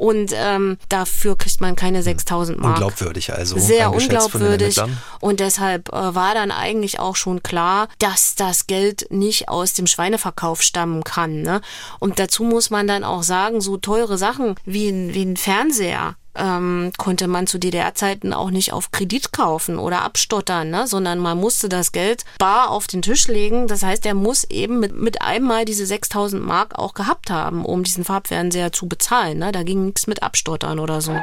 und 0.00 0.32
ähm, 0.34 0.78
dafür 0.88 1.36
kriegt 1.36 1.60
man 1.60 1.76
keine 1.76 2.02
6000 2.02 2.58
Mark. 2.58 2.76
Unglaubwürdig 2.76 3.34
also. 3.34 3.58
Sehr 3.58 3.92
unglaubwürdig. 3.92 4.80
Und 5.20 5.40
deshalb 5.40 5.90
äh, 5.90 6.14
war 6.14 6.32
dann 6.32 6.50
eigentlich 6.50 6.79
auch 6.98 7.16
schon 7.16 7.42
klar, 7.42 7.88
dass 7.98 8.34
das 8.34 8.66
Geld 8.66 9.06
nicht 9.10 9.48
aus 9.48 9.74
dem 9.74 9.86
Schweineverkauf 9.86 10.62
stammen 10.62 11.04
kann. 11.04 11.42
Ne? 11.42 11.60
Und 11.98 12.18
dazu 12.18 12.44
muss 12.44 12.70
man 12.70 12.86
dann 12.86 13.04
auch 13.04 13.22
sagen, 13.22 13.60
so 13.60 13.76
teure 13.76 14.16
Sachen 14.18 14.54
wie, 14.64 15.14
wie 15.14 15.22
ein 15.22 15.36
Fernseher, 15.36 16.16
ähm, 16.36 16.92
konnte 16.96 17.28
man 17.28 17.46
zu 17.46 17.58
DDR-Zeiten 17.58 18.32
auch 18.32 18.50
nicht 18.50 18.72
auf 18.72 18.92
Kredit 18.92 19.32
kaufen 19.32 19.78
oder 19.78 20.02
abstottern, 20.02 20.70
ne? 20.70 20.86
sondern 20.86 21.18
man 21.18 21.38
musste 21.38 21.68
das 21.68 21.92
Geld 21.92 22.24
bar 22.38 22.70
auf 22.70 22.86
den 22.86 23.02
Tisch 23.02 23.28
legen. 23.28 23.66
Das 23.66 23.82
heißt, 23.82 24.06
er 24.06 24.14
muss 24.14 24.44
eben 24.44 24.80
mit, 24.80 24.94
mit 24.94 25.22
einmal 25.22 25.64
diese 25.64 25.86
6000 25.86 26.44
Mark 26.44 26.78
auch 26.78 26.94
gehabt 26.94 27.30
haben, 27.30 27.64
um 27.64 27.82
diesen 27.82 28.04
Farbfernseher 28.04 28.72
zu 28.72 28.88
bezahlen. 28.88 29.38
Ne? 29.38 29.52
Da 29.52 29.62
ging 29.62 29.86
nichts 29.86 30.06
mit 30.06 30.22
abstottern 30.22 30.78
oder 30.78 31.00
so. 31.00 31.16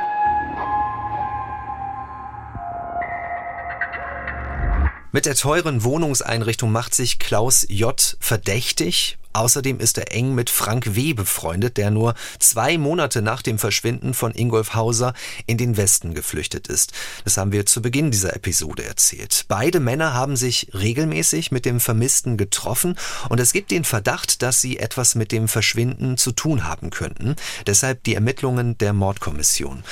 Mit 5.13 5.26
der 5.26 5.36
teuren 5.36 5.86
Wohnungseinrichtung 5.86 6.70
macht 6.70 6.93
sich 6.93 7.17
Klaus 7.17 7.65
J. 7.70 8.17
verdächtig. 8.20 9.17
Außerdem 9.32 9.80
ist 9.80 9.98
er 9.98 10.12
eng 10.12 10.36
mit 10.36 10.50
Frank 10.50 10.96
W. 10.96 11.13
befreundet, 11.13 11.78
der 11.78 11.91
nur 11.91 12.13
zwei 12.39 12.78
Monate 12.78 13.22
nach 13.22 13.41
dem 13.41 13.58
Verschwinden 13.58 14.13
von 14.13 14.34
Ingolf 14.34 14.74
Hauser 14.74 15.13
in 15.46 15.58
den 15.58 15.78
Westen 15.78 16.13
geflüchtet 16.13 16.67
ist. 16.67 16.91
Das 17.24 17.38
haben 17.38 17.54
wir 17.54 17.65
zu 17.65 17.82
Beginn 17.82 18.12
dieser 18.12 18.36
Episode 18.36 18.84
erzählt. 18.84 19.46
Beide 19.48 19.80
Männer 19.80 20.13
haben 20.13 20.36
sich 20.36 20.72
regelmäßig 20.74 21.52
mit 21.52 21.65
dem 21.65 21.80
Vermissten 21.80 22.36
getroffen 22.36 22.98
und 23.30 23.39
es 23.39 23.54
gibt 23.54 23.72
den 23.72 23.86
Verdacht, 23.86 24.41
dass 24.41 24.60
sie 24.60 24.78
etwas 24.78 25.15
mit 25.15 25.32
dem 25.32 25.48
Verschwinden 25.48 26.17
zu 26.17 26.34
tun 26.34 26.65
haben 26.65 26.89
könnten. 26.89 27.38
Deshalb 27.65 28.04
die 28.04 28.15
Ermittlungen 28.15 28.78
der 28.80 28.91
Mordkommission. 28.91 29.84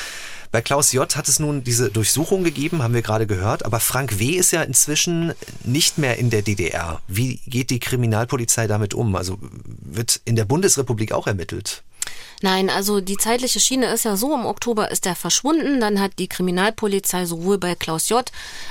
Bei 0.55 0.61
Klaus 0.61 0.93
J. 0.93 1.17
hat 1.17 1.27
es 1.27 1.39
nun 1.39 1.65
diese 1.65 1.89
Durchsuchung 1.89 2.45
gegeben, 2.45 2.81
haben 2.81 2.93
wir 2.93 3.01
gerade 3.01 3.27
gehört, 3.27 3.65
aber 3.65 3.81
Frank 3.81 4.19
W. 4.19 4.37
ist 4.37 4.51
ja 4.51 4.61
inzwischen 4.61 5.33
nicht 5.65 5.97
mehr 5.97 6.17
in 6.17 6.29
der 6.29 6.43
DDR. 6.43 7.01
Wie 7.09 7.41
geht 7.45 7.71
die 7.71 7.79
Kriminalpolizei 7.79 8.65
damit 8.65 8.93
um? 8.93 9.17
Also 9.17 9.37
wird 9.41 10.21
in 10.23 10.37
der 10.37 10.45
Bundesrepublik 10.45 11.11
auch 11.11 11.27
ermittelt? 11.27 11.83
Nein, 12.45 12.69
also 12.69 13.01
die 13.01 13.17
zeitliche 13.17 13.59
Schiene 13.59 13.87
ist 13.87 14.05
ja 14.05 14.15
so, 14.15 14.35
im 14.35 14.45
Oktober 14.45 14.91
ist 14.91 15.07
er 15.07 15.15
verschwunden, 15.15 15.79
dann 15.79 15.99
hat 15.99 16.11
die 16.19 16.27
Kriminalpolizei 16.27 17.25
sowohl 17.25 17.57
bei 17.57 17.73
Klaus 17.73 18.07
J. 18.09 18.23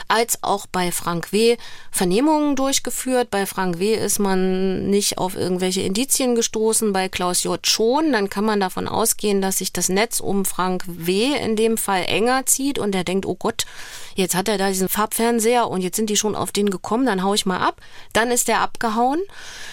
als 0.06 0.44
auch 0.44 0.66
bei 0.68 0.92
Frank 0.92 1.32
W. 1.32 1.56
Vernehmungen 1.90 2.54
durchgeführt. 2.54 3.32
Bei 3.32 3.46
Frank 3.46 3.80
W. 3.80 3.94
ist 3.94 4.20
man 4.20 4.88
nicht 4.90 5.18
auf 5.18 5.34
irgendwelche 5.34 5.80
Indizien 5.80 6.36
gestoßen, 6.36 6.92
bei 6.92 7.08
Klaus 7.08 7.42
J. 7.42 7.66
schon. 7.66 8.12
Dann 8.12 8.30
kann 8.30 8.44
man 8.44 8.60
davon 8.60 8.86
ausgehen, 8.86 9.42
dass 9.42 9.58
sich 9.58 9.72
das 9.72 9.88
Netz 9.88 10.20
um 10.20 10.44
Frank 10.44 10.84
W. 10.86 11.34
in 11.34 11.56
dem 11.56 11.76
Fall 11.76 12.04
enger 12.06 12.46
zieht 12.46 12.78
und 12.78 12.94
er 12.94 13.02
denkt, 13.02 13.26
oh 13.26 13.34
Gott, 13.34 13.66
jetzt 14.14 14.36
hat 14.36 14.48
er 14.48 14.56
da 14.56 14.68
diesen 14.68 14.88
Farbfernseher 14.88 15.66
und 15.66 15.80
jetzt 15.80 15.96
sind 15.96 16.10
die 16.10 16.16
schon 16.16 16.36
auf 16.36 16.52
den 16.52 16.70
gekommen, 16.70 17.06
dann 17.06 17.24
hau 17.24 17.34
ich 17.34 17.44
mal 17.44 17.58
ab. 17.58 17.80
Dann 18.12 18.30
ist 18.30 18.48
er 18.48 18.60
abgehauen. 18.60 19.20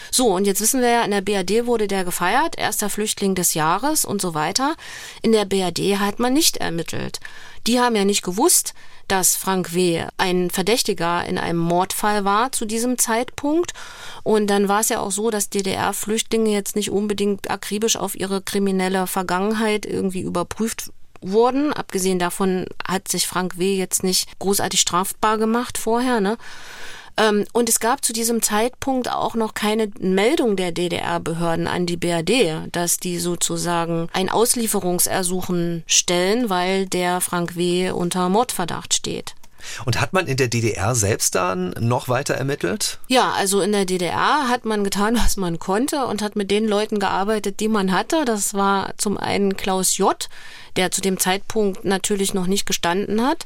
So, 0.09 0.33
und 0.33 0.45
jetzt 0.45 0.59
wissen 0.59 0.81
wir 0.81 0.89
ja, 0.89 1.03
in 1.03 1.11
der 1.11 1.21
BRD 1.21 1.67
wurde 1.67 1.87
der 1.87 2.03
gefeiert, 2.03 2.57
erster 2.57 2.89
Flüchtling 2.89 3.35
des 3.35 3.53
Jahres 3.53 3.90
und 4.05 4.21
so 4.21 4.33
weiter. 4.33 4.75
In 5.21 5.31
der 5.31 5.45
BRD 5.45 5.99
hat 5.99 6.19
man 6.19 6.33
nicht 6.33 6.57
ermittelt. 6.57 7.19
Die 7.67 7.79
haben 7.79 7.95
ja 7.95 8.05
nicht 8.05 8.23
gewusst, 8.23 8.73
dass 9.07 9.35
Frank 9.35 9.73
W. 9.73 10.05
ein 10.17 10.49
Verdächtiger 10.49 11.25
in 11.25 11.37
einem 11.37 11.59
Mordfall 11.59 12.23
war 12.23 12.51
zu 12.51 12.65
diesem 12.65 12.97
Zeitpunkt. 12.97 13.73
Und 14.23 14.47
dann 14.47 14.67
war 14.67 14.79
es 14.79 14.89
ja 14.89 14.99
auch 15.01 15.11
so, 15.11 15.29
dass 15.29 15.49
DDR-Flüchtlinge 15.49 16.49
jetzt 16.49 16.75
nicht 16.75 16.91
unbedingt 16.91 17.51
akribisch 17.51 17.97
auf 17.97 18.15
ihre 18.15 18.41
kriminelle 18.41 19.07
Vergangenheit 19.07 19.85
irgendwie 19.85 20.21
überprüft 20.21 20.91
wurden. 21.21 21.73
Abgesehen 21.73 22.19
davon 22.19 22.65
hat 22.87 23.07
sich 23.07 23.27
Frank 23.27 23.57
W. 23.57 23.75
jetzt 23.75 24.03
nicht 24.03 24.39
großartig 24.39 24.79
strafbar 24.79 25.37
gemacht 25.37 25.77
vorher. 25.77 26.21
Ne? 26.21 26.37
Ähm, 27.17 27.45
und 27.53 27.69
es 27.69 27.79
gab 27.79 28.03
zu 28.03 28.13
diesem 28.13 28.41
Zeitpunkt 28.41 29.09
auch 29.09 29.35
noch 29.35 29.53
keine 29.53 29.89
Meldung 29.99 30.55
der 30.55 30.71
DDR-Behörden 30.71 31.67
an 31.67 31.85
die 31.85 31.97
BRD, 31.97 32.67
dass 32.71 32.97
die 32.97 33.19
sozusagen 33.19 34.07
ein 34.13 34.29
Auslieferungsersuchen 34.29 35.83
stellen, 35.87 36.49
weil 36.49 36.85
der 36.85 37.21
Frank 37.21 37.55
W. 37.55 37.91
unter 37.91 38.29
Mordverdacht 38.29 38.93
steht. 38.93 39.35
Und 39.85 40.01
hat 40.01 40.13
man 40.13 40.27
in 40.27 40.37
der 40.37 40.47
DDR 40.47 40.95
selbst 40.95 41.35
dann 41.35 41.73
noch 41.79 42.09
weiter 42.09 42.33
ermittelt? 42.33 42.99
Ja, 43.07 43.31
also 43.31 43.61
in 43.61 43.71
der 43.71 43.85
DDR 43.85 44.47
hat 44.49 44.65
man 44.65 44.83
getan, 44.83 45.15
was 45.23 45.37
man 45.37 45.59
konnte 45.59 46.05
und 46.05 46.21
hat 46.21 46.35
mit 46.35 46.51
den 46.51 46.67
Leuten 46.67 46.99
gearbeitet, 46.99 47.59
die 47.59 47.67
man 47.67 47.91
hatte. 47.91 48.25
Das 48.25 48.53
war 48.53 48.93
zum 48.97 49.17
einen 49.17 49.57
Klaus 49.57 49.97
J., 49.97 50.29
der 50.75 50.91
zu 50.91 51.01
dem 51.01 51.19
Zeitpunkt 51.19 51.85
natürlich 51.85 52.33
noch 52.33 52.47
nicht 52.47 52.65
gestanden 52.65 53.25
hat. 53.25 53.45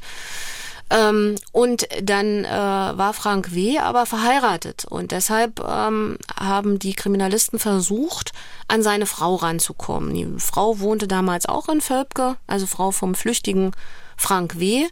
Ähm, 0.88 1.34
und 1.52 1.88
dann 2.00 2.44
äh, 2.44 2.48
war 2.48 3.12
Frank 3.12 3.54
W. 3.54 3.78
aber 3.78 4.06
verheiratet 4.06 4.84
und 4.84 5.10
deshalb 5.10 5.60
ähm, 5.60 6.16
haben 6.38 6.78
die 6.78 6.94
Kriminalisten 6.94 7.58
versucht, 7.58 8.32
an 8.68 8.82
seine 8.82 9.06
Frau 9.06 9.34
ranzukommen. 9.34 10.14
Die 10.14 10.28
Frau 10.38 10.78
wohnte 10.78 11.08
damals 11.08 11.46
auch 11.46 11.68
in 11.68 11.80
Völpke, 11.80 12.36
also 12.46 12.66
Frau 12.66 12.92
vom 12.92 13.16
flüchtigen 13.16 13.72
Frank 14.16 14.60
W. 14.60 14.86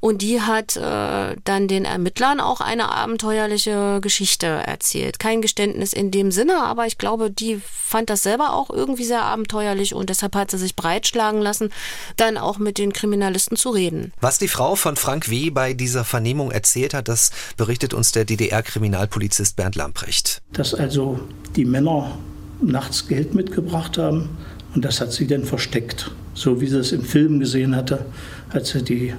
Und 0.00 0.22
die 0.22 0.40
hat 0.40 0.76
äh, 0.76 1.36
dann 1.44 1.68
den 1.68 1.84
Ermittlern 1.84 2.40
auch 2.40 2.60
eine 2.60 2.90
abenteuerliche 2.90 4.00
Geschichte 4.00 4.46
erzählt. 4.46 5.18
Kein 5.18 5.42
Geständnis 5.42 5.92
in 5.92 6.10
dem 6.10 6.30
Sinne, 6.30 6.62
aber 6.62 6.86
ich 6.86 6.98
glaube, 6.98 7.30
die 7.30 7.60
fand 7.64 8.10
das 8.10 8.22
selber 8.22 8.52
auch 8.52 8.70
irgendwie 8.70 9.04
sehr 9.04 9.22
abenteuerlich 9.22 9.94
und 9.94 10.10
deshalb 10.10 10.34
hat 10.34 10.50
sie 10.50 10.58
sich 10.58 10.76
breitschlagen 10.76 11.40
lassen, 11.40 11.70
dann 12.16 12.36
auch 12.36 12.58
mit 12.58 12.78
den 12.78 12.92
Kriminalisten 12.92 13.56
zu 13.56 13.70
reden. 13.70 14.12
Was 14.20 14.38
die 14.38 14.48
Frau 14.48 14.76
von 14.76 14.96
Frank 14.96 15.30
W. 15.30 15.50
bei 15.50 15.72
dieser 15.72 16.04
Vernehmung 16.04 16.50
erzählt 16.50 16.94
hat, 16.94 17.08
das 17.08 17.30
berichtet 17.56 17.94
uns 17.94 18.12
der 18.12 18.24
DDR-Kriminalpolizist 18.24 19.56
Bernd 19.56 19.76
Lamprecht. 19.76 20.42
Dass 20.52 20.74
also 20.74 21.20
die 21.54 21.64
Männer 21.64 22.18
nachts 22.60 23.06
Geld 23.06 23.34
mitgebracht 23.34 23.98
haben 23.98 24.36
und 24.74 24.84
das 24.84 25.00
hat 25.00 25.12
sie 25.12 25.26
dann 25.26 25.44
versteckt. 25.44 26.10
So 26.34 26.60
wie 26.60 26.66
sie 26.66 26.78
es 26.78 26.92
im 26.92 27.02
Film 27.02 27.40
gesehen 27.40 27.74
hatte, 27.74 28.04
hat 28.50 28.66
sie 28.66 28.82
die 28.82 29.14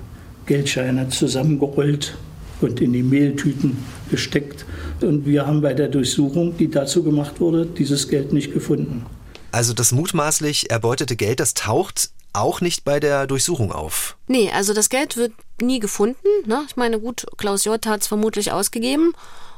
Geldscheine 0.47 1.10
zusammengerollt 1.10 2.17
und 2.62 2.81
in 2.81 2.93
die 2.93 3.03
Mehltüten 3.03 3.77
gesteckt. 4.10 4.65
Und 5.01 5.25
wir 5.25 5.45
haben 5.45 5.62
bei 5.62 5.73
der 5.73 5.89
Durchsuchung, 5.89 6.57
die 6.57 6.71
dazu 6.71 7.03
gemacht 7.03 7.39
wurde, 7.39 7.65
dieses 7.65 8.07
Geld 8.07 8.33
nicht 8.33 8.53
gefunden. 8.53 9.05
Also 9.51 9.73
das 9.73 9.91
mutmaßlich 9.91 10.71
erbeutete 10.71 11.15
Geld, 11.15 11.39
das 11.39 11.53
taucht 11.53 12.10
auch 12.33 12.62
nicht 12.62 12.83
bei 12.83 12.99
der 12.99 13.27
Durchsuchung 13.27 13.71
auf. 13.71 14.17
Nee, 14.27 14.51
also 14.53 14.73
das 14.73 14.89
Geld 14.89 15.17
wird 15.17 15.33
nie 15.62 15.79
gefunden. 15.79 16.27
Ne? 16.45 16.63
Ich 16.67 16.75
meine, 16.75 16.99
gut, 16.99 17.25
Klaus 17.38 17.65
J. 17.65 17.83
hat 17.86 18.01
es 18.01 18.07
vermutlich 18.07 18.51
ausgegeben. 18.51 19.13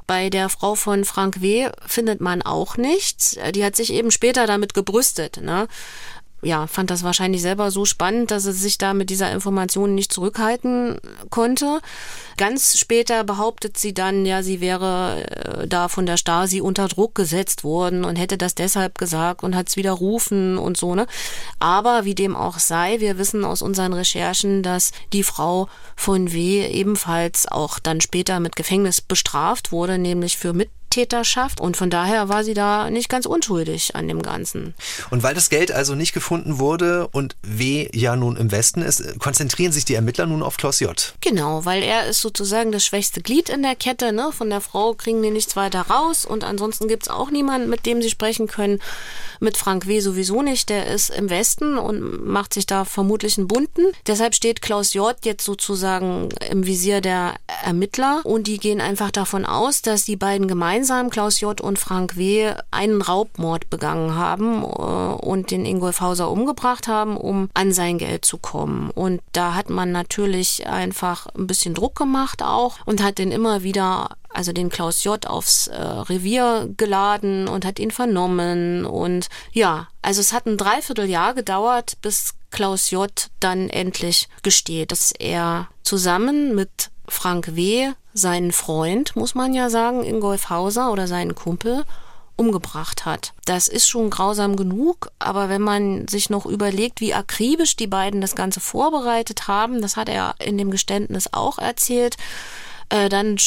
Bei 0.07 0.29
der 0.29 0.49
Frau 0.49 0.73
von 0.73 1.05
Frank 1.05 1.41
W. 1.41 1.69
findet 1.85 2.19
man 2.19 2.41
auch 2.41 2.77
nichts. 2.77 3.37
Die 3.53 3.63
hat 3.63 3.75
sich 3.75 3.93
eben 3.93 4.09
später 4.09 4.47
damit 4.47 4.73
gebrüstet. 4.73 5.39
Ne? 5.41 5.67
Ja, 6.41 6.67
fand 6.67 6.89
das 6.89 7.03
wahrscheinlich 7.03 7.41
selber 7.41 7.71
so 7.71 7.85
spannend, 7.85 8.31
dass 8.31 8.45
er 8.45 8.53
sich 8.53 8.77
da 8.77 8.93
mit 8.93 9.09
dieser 9.09 9.31
Information 9.31 9.95
nicht 9.95 10.13
zurückhalten 10.13 10.97
konnte. 11.29 11.79
Ganz 12.39 12.77
später 12.77 13.25
behauptet 13.25 13.77
sie 13.77 13.93
dann, 13.93 14.25
ja, 14.25 14.43
sie 14.43 14.61
wäre 14.61 15.25
äh, 15.25 15.67
da 15.67 15.89
von 15.89 16.05
der 16.05 16.15
Stasi 16.15 16.61
unter 16.61 16.87
Druck 16.87 17.13
gesetzt 17.13 17.65
worden 17.65 18.05
und 18.05 18.15
hätte 18.15 18.37
das 18.37 18.55
deshalb 18.55 18.97
gesagt 18.97 19.43
und 19.43 19.57
hat 19.57 19.67
es 19.67 19.75
widerrufen 19.75 20.57
und 20.57 20.77
so, 20.77 20.95
ne? 20.95 21.05
Aber 21.59 22.05
wie 22.05 22.15
dem 22.15 22.37
auch 22.37 22.57
sei, 22.57 23.01
wir 23.01 23.17
wissen 23.17 23.43
aus 23.43 23.61
unseren 23.61 23.91
Recherchen, 23.91 24.63
dass 24.63 24.93
die 25.11 25.23
Frau 25.23 25.67
von 25.97 26.31
W. 26.31 26.65
ebenfalls 26.65 27.45
auch 27.45 27.77
dann 27.77 27.99
später 27.99 28.39
mit 28.39 28.55
Gefängnis 28.55 29.01
bestraft 29.01 29.73
wurde, 29.73 29.97
nämlich 29.97 30.37
für 30.37 30.53
mit 30.53 30.69
Mittäterschaft 30.89 31.61
und 31.61 31.77
von 31.77 31.89
daher 31.89 32.29
war 32.29 32.43
sie 32.43 32.55
da 32.55 32.89
nicht 32.89 33.09
ganz 33.09 33.27
unschuldig 33.27 33.95
an 33.95 34.07
dem 34.07 34.23
Ganzen. 34.23 34.73
Und 35.11 35.21
weil 35.21 35.35
das 35.35 35.49
Geld 35.49 35.71
also 35.71 35.93
nicht 35.93 36.13
gefunden 36.13 36.57
wurde 36.57 37.07
und 37.07 37.35
W 37.43 37.89
ja 37.93 38.15
nun 38.15 38.35
im 38.35 38.51
Westen 38.51 38.81
ist, 38.81 39.19
konzentrieren 39.19 39.71
sich 39.71 39.85
die 39.85 39.93
Ermittler 39.93 40.25
nun 40.25 40.41
auf 40.41 40.57
Klaus 40.57 40.79
J. 40.79 41.13
Genau, 41.21 41.63
weil 41.65 41.83
er 41.83 42.07
ist 42.07 42.21
sozusagen 42.29 42.71
das 42.71 42.85
schwächste 42.85 43.21
Glied 43.21 43.49
in 43.49 43.63
der 43.63 43.75
Kette. 43.75 44.13
Ne? 44.13 44.29
Von 44.31 44.51
der 44.51 44.61
Frau 44.61 44.93
kriegen 44.93 45.23
die 45.23 45.31
nichts 45.31 45.55
weiter 45.55 45.81
raus 45.81 46.25
und 46.25 46.43
ansonsten 46.43 46.87
gibt 46.87 47.03
es 47.03 47.09
auch 47.09 47.31
niemanden, 47.31 47.69
mit 47.69 47.87
dem 47.87 48.03
sie 48.03 48.09
sprechen 48.09 48.47
können. 48.47 48.79
Mit 49.39 49.57
Frank 49.57 49.87
W. 49.87 49.99
sowieso 49.99 50.41
nicht, 50.41 50.69
der 50.69 50.87
ist 50.87 51.09
im 51.09 51.29
Westen 51.29 51.77
und 51.77 52.25
macht 52.25 52.53
sich 52.53 52.65
da 52.67 52.85
vermutlich 52.85 53.37
einen 53.37 53.47
bunten. 53.47 53.85
Deshalb 54.05 54.35
steht 54.35 54.61
Klaus 54.61 54.93
J. 54.93 55.15
jetzt 55.23 55.45
sozusagen 55.45 56.29
im 56.51 56.65
Visier 56.65 57.01
der 57.01 57.35
Ermittler 57.63 58.21
und 58.25 58.47
die 58.47 58.59
gehen 58.59 58.81
einfach 58.81 59.11
davon 59.11 59.45
aus, 59.45 59.81
dass 59.81 60.03
die 60.03 60.17
beiden 60.17 60.47
gemeinsam, 60.47 61.09
Klaus 61.09 61.39
J. 61.39 61.59
und 61.61 61.79
Frank 61.79 62.17
W., 62.17 62.53
einen 62.69 63.01
Raubmord 63.01 63.69
begangen 63.69 64.15
haben 64.15 64.61
äh, 64.61 64.65
und 64.65 65.51
den 65.51 65.65
Ingolf 65.65 66.01
Hauser 66.01 66.29
umgebracht 66.29 66.87
haben, 66.87 67.17
um 67.17 67.49
an 67.53 67.71
sein 67.71 67.97
Geld 67.97 68.25
zu 68.25 68.37
kommen. 68.37 68.91
Und 68.91 69.21
da 69.31 69.55
hat 69.55 69.69
man 69.69 69.91
natürlich 69.91 70.67
einfach 70.67 71.27
ein 71.27 71.47
bisschen 71.47 71.73
Druck 71.73 71.95
gemacht 72.19 72.43
auch 72.43 72.77
und 72.85 73.01
hat 73.01 73.17
den 73.17 73.31
immer 73.31 73.63
wieder 73.63 74.09
also 74.31 74.51
den 74.51 74.69
Klaus 74.69 75.03
J. 75.03 75.25
aufs 75.25 75.67
äh, 75.67 75.81
Revier 75.81 76.69
geladen 76.77 77.47
und 77.47 77.65
hat 77.65 77.79
ihn 77.79 77.91
vernommen. 77.91 78.85
Und 78.85 79.27
ja, 79.51 79.87
also 80.01 80.21
es 80.21 80.33
hat 80.33 80.45
ein 80.45 80.57
Dreivierteljahr 80.57 81.33
gedauert, 81.33 81.97
bis 82.01 82.35
Klaus 82.51 82.91
J. 82.91 83.09
dann 83.39 83.69
endlich 83.69 84.29
gesteht, 84.43 84.91
dass 84.91 85.11
er 85.11 85.67
zusammen 85.83 86.55
mit 86.55 86.91
Frank 87.07 87.55
W., 87.55 87.91
seinen 88.13 88.51
Freund, 88.51 89.15
muss 89.15 89.33
man 89.33 89.53
ja 89.53 89.69
sagen, 89.69 90.03
Ingolf 90.03 90.49
Hauser 90.49 90.91
oder 90.91 91.07
seinen 91.07 91.35
Kumpel, 91.35 91.85
umgebracht 92.39 93.05
hat. 93.05 93.33
Das 93.45 93.67
ist 93.67 93.89
schon 93.89 94.09
grausam 94.09 94.55
genug, 94.55 95.11
aber 95.19 95.49
wenn 95.49 95.61
man 95.61 96.07
sich 96.07 96.29
noch 96.29 96.45
überlegt, 96.45 97.01
wie 97.01 97.13
akribisch 97.13 97.75
die 97.75 97.87
beiden 97.87 98.21
das 98.21 98.35
Ganze 98.35 98.61
vorbereitet 98.61 99.47
haben, 99.47 99.81
das 99.81 99.97
hat 99.97 100.07
er 100.07 100.35
in 100.39 100.57
dem 100.57 100.71
Geständnis 100.71 101.33
auch 101.33 101.57
erzählt, 101.57 102.15
äh, 102.89 103.09
dann 103.09 103.37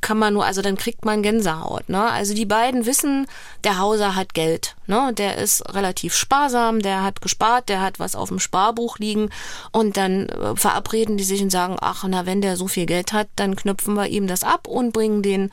kann 0.00 0.16
man 0.16 0.34
nur, 0.34 0.44
also 0.44 0.62
dann 0.62 0.76
kriegt 0.76 1.04
man 1.04 1.22
Gänsehaut. 1.22 1.88
Ne? 1.88 2.02
Also 2.02 2.34
die 2.34 2.46
beiden 2.46 2.86
wissen, 2.86 3.26
der 3.64 3.78
Hauser 3.78 4.14
hat 4.14 4.32
Geld. 4.32 4.76
Ne? 4.86 5.12
Der 5.12 5.38
ist 5.38 5.62
relativ 5.74 6.14
sparsam, 6.14 6.80
der 6.80 7.02
hat 7.02 7.20
gespart, 7.20 7.68
der 7.68 7.80
hat 7.80 7.98
was 7.98 8.14
auf 8.14 8.28
dem 8.28 8.38
Sparbuch 8.38 8.98
liegen 8.98 9.30
und 9.72 9.96
dann 9.96 10.28
äh, 10.28 10.56
verabreden 10.56 11.16
die 11.16 11.24
sich 11.24 11.42
und 11.42 11.50
sagen, 11.50 11.76
ach, 11.80 12.04
na, 12.08 12.26
wenn 12.26 12.40
der 12.40 12.56
so 12.56 12.68
viel 12.68 12.86
Geld 12.86 13.12
hat, 13.12 13.28
dann 13.36 13.56
knüpfen 13.56 13.94
wir 13.94 14.06
ihm 14.06 14.26
das 14.28 14.44
ab 14.44 14.68
und 14.68 14.92
bringen 14.92 15.22
den 15.22 15.50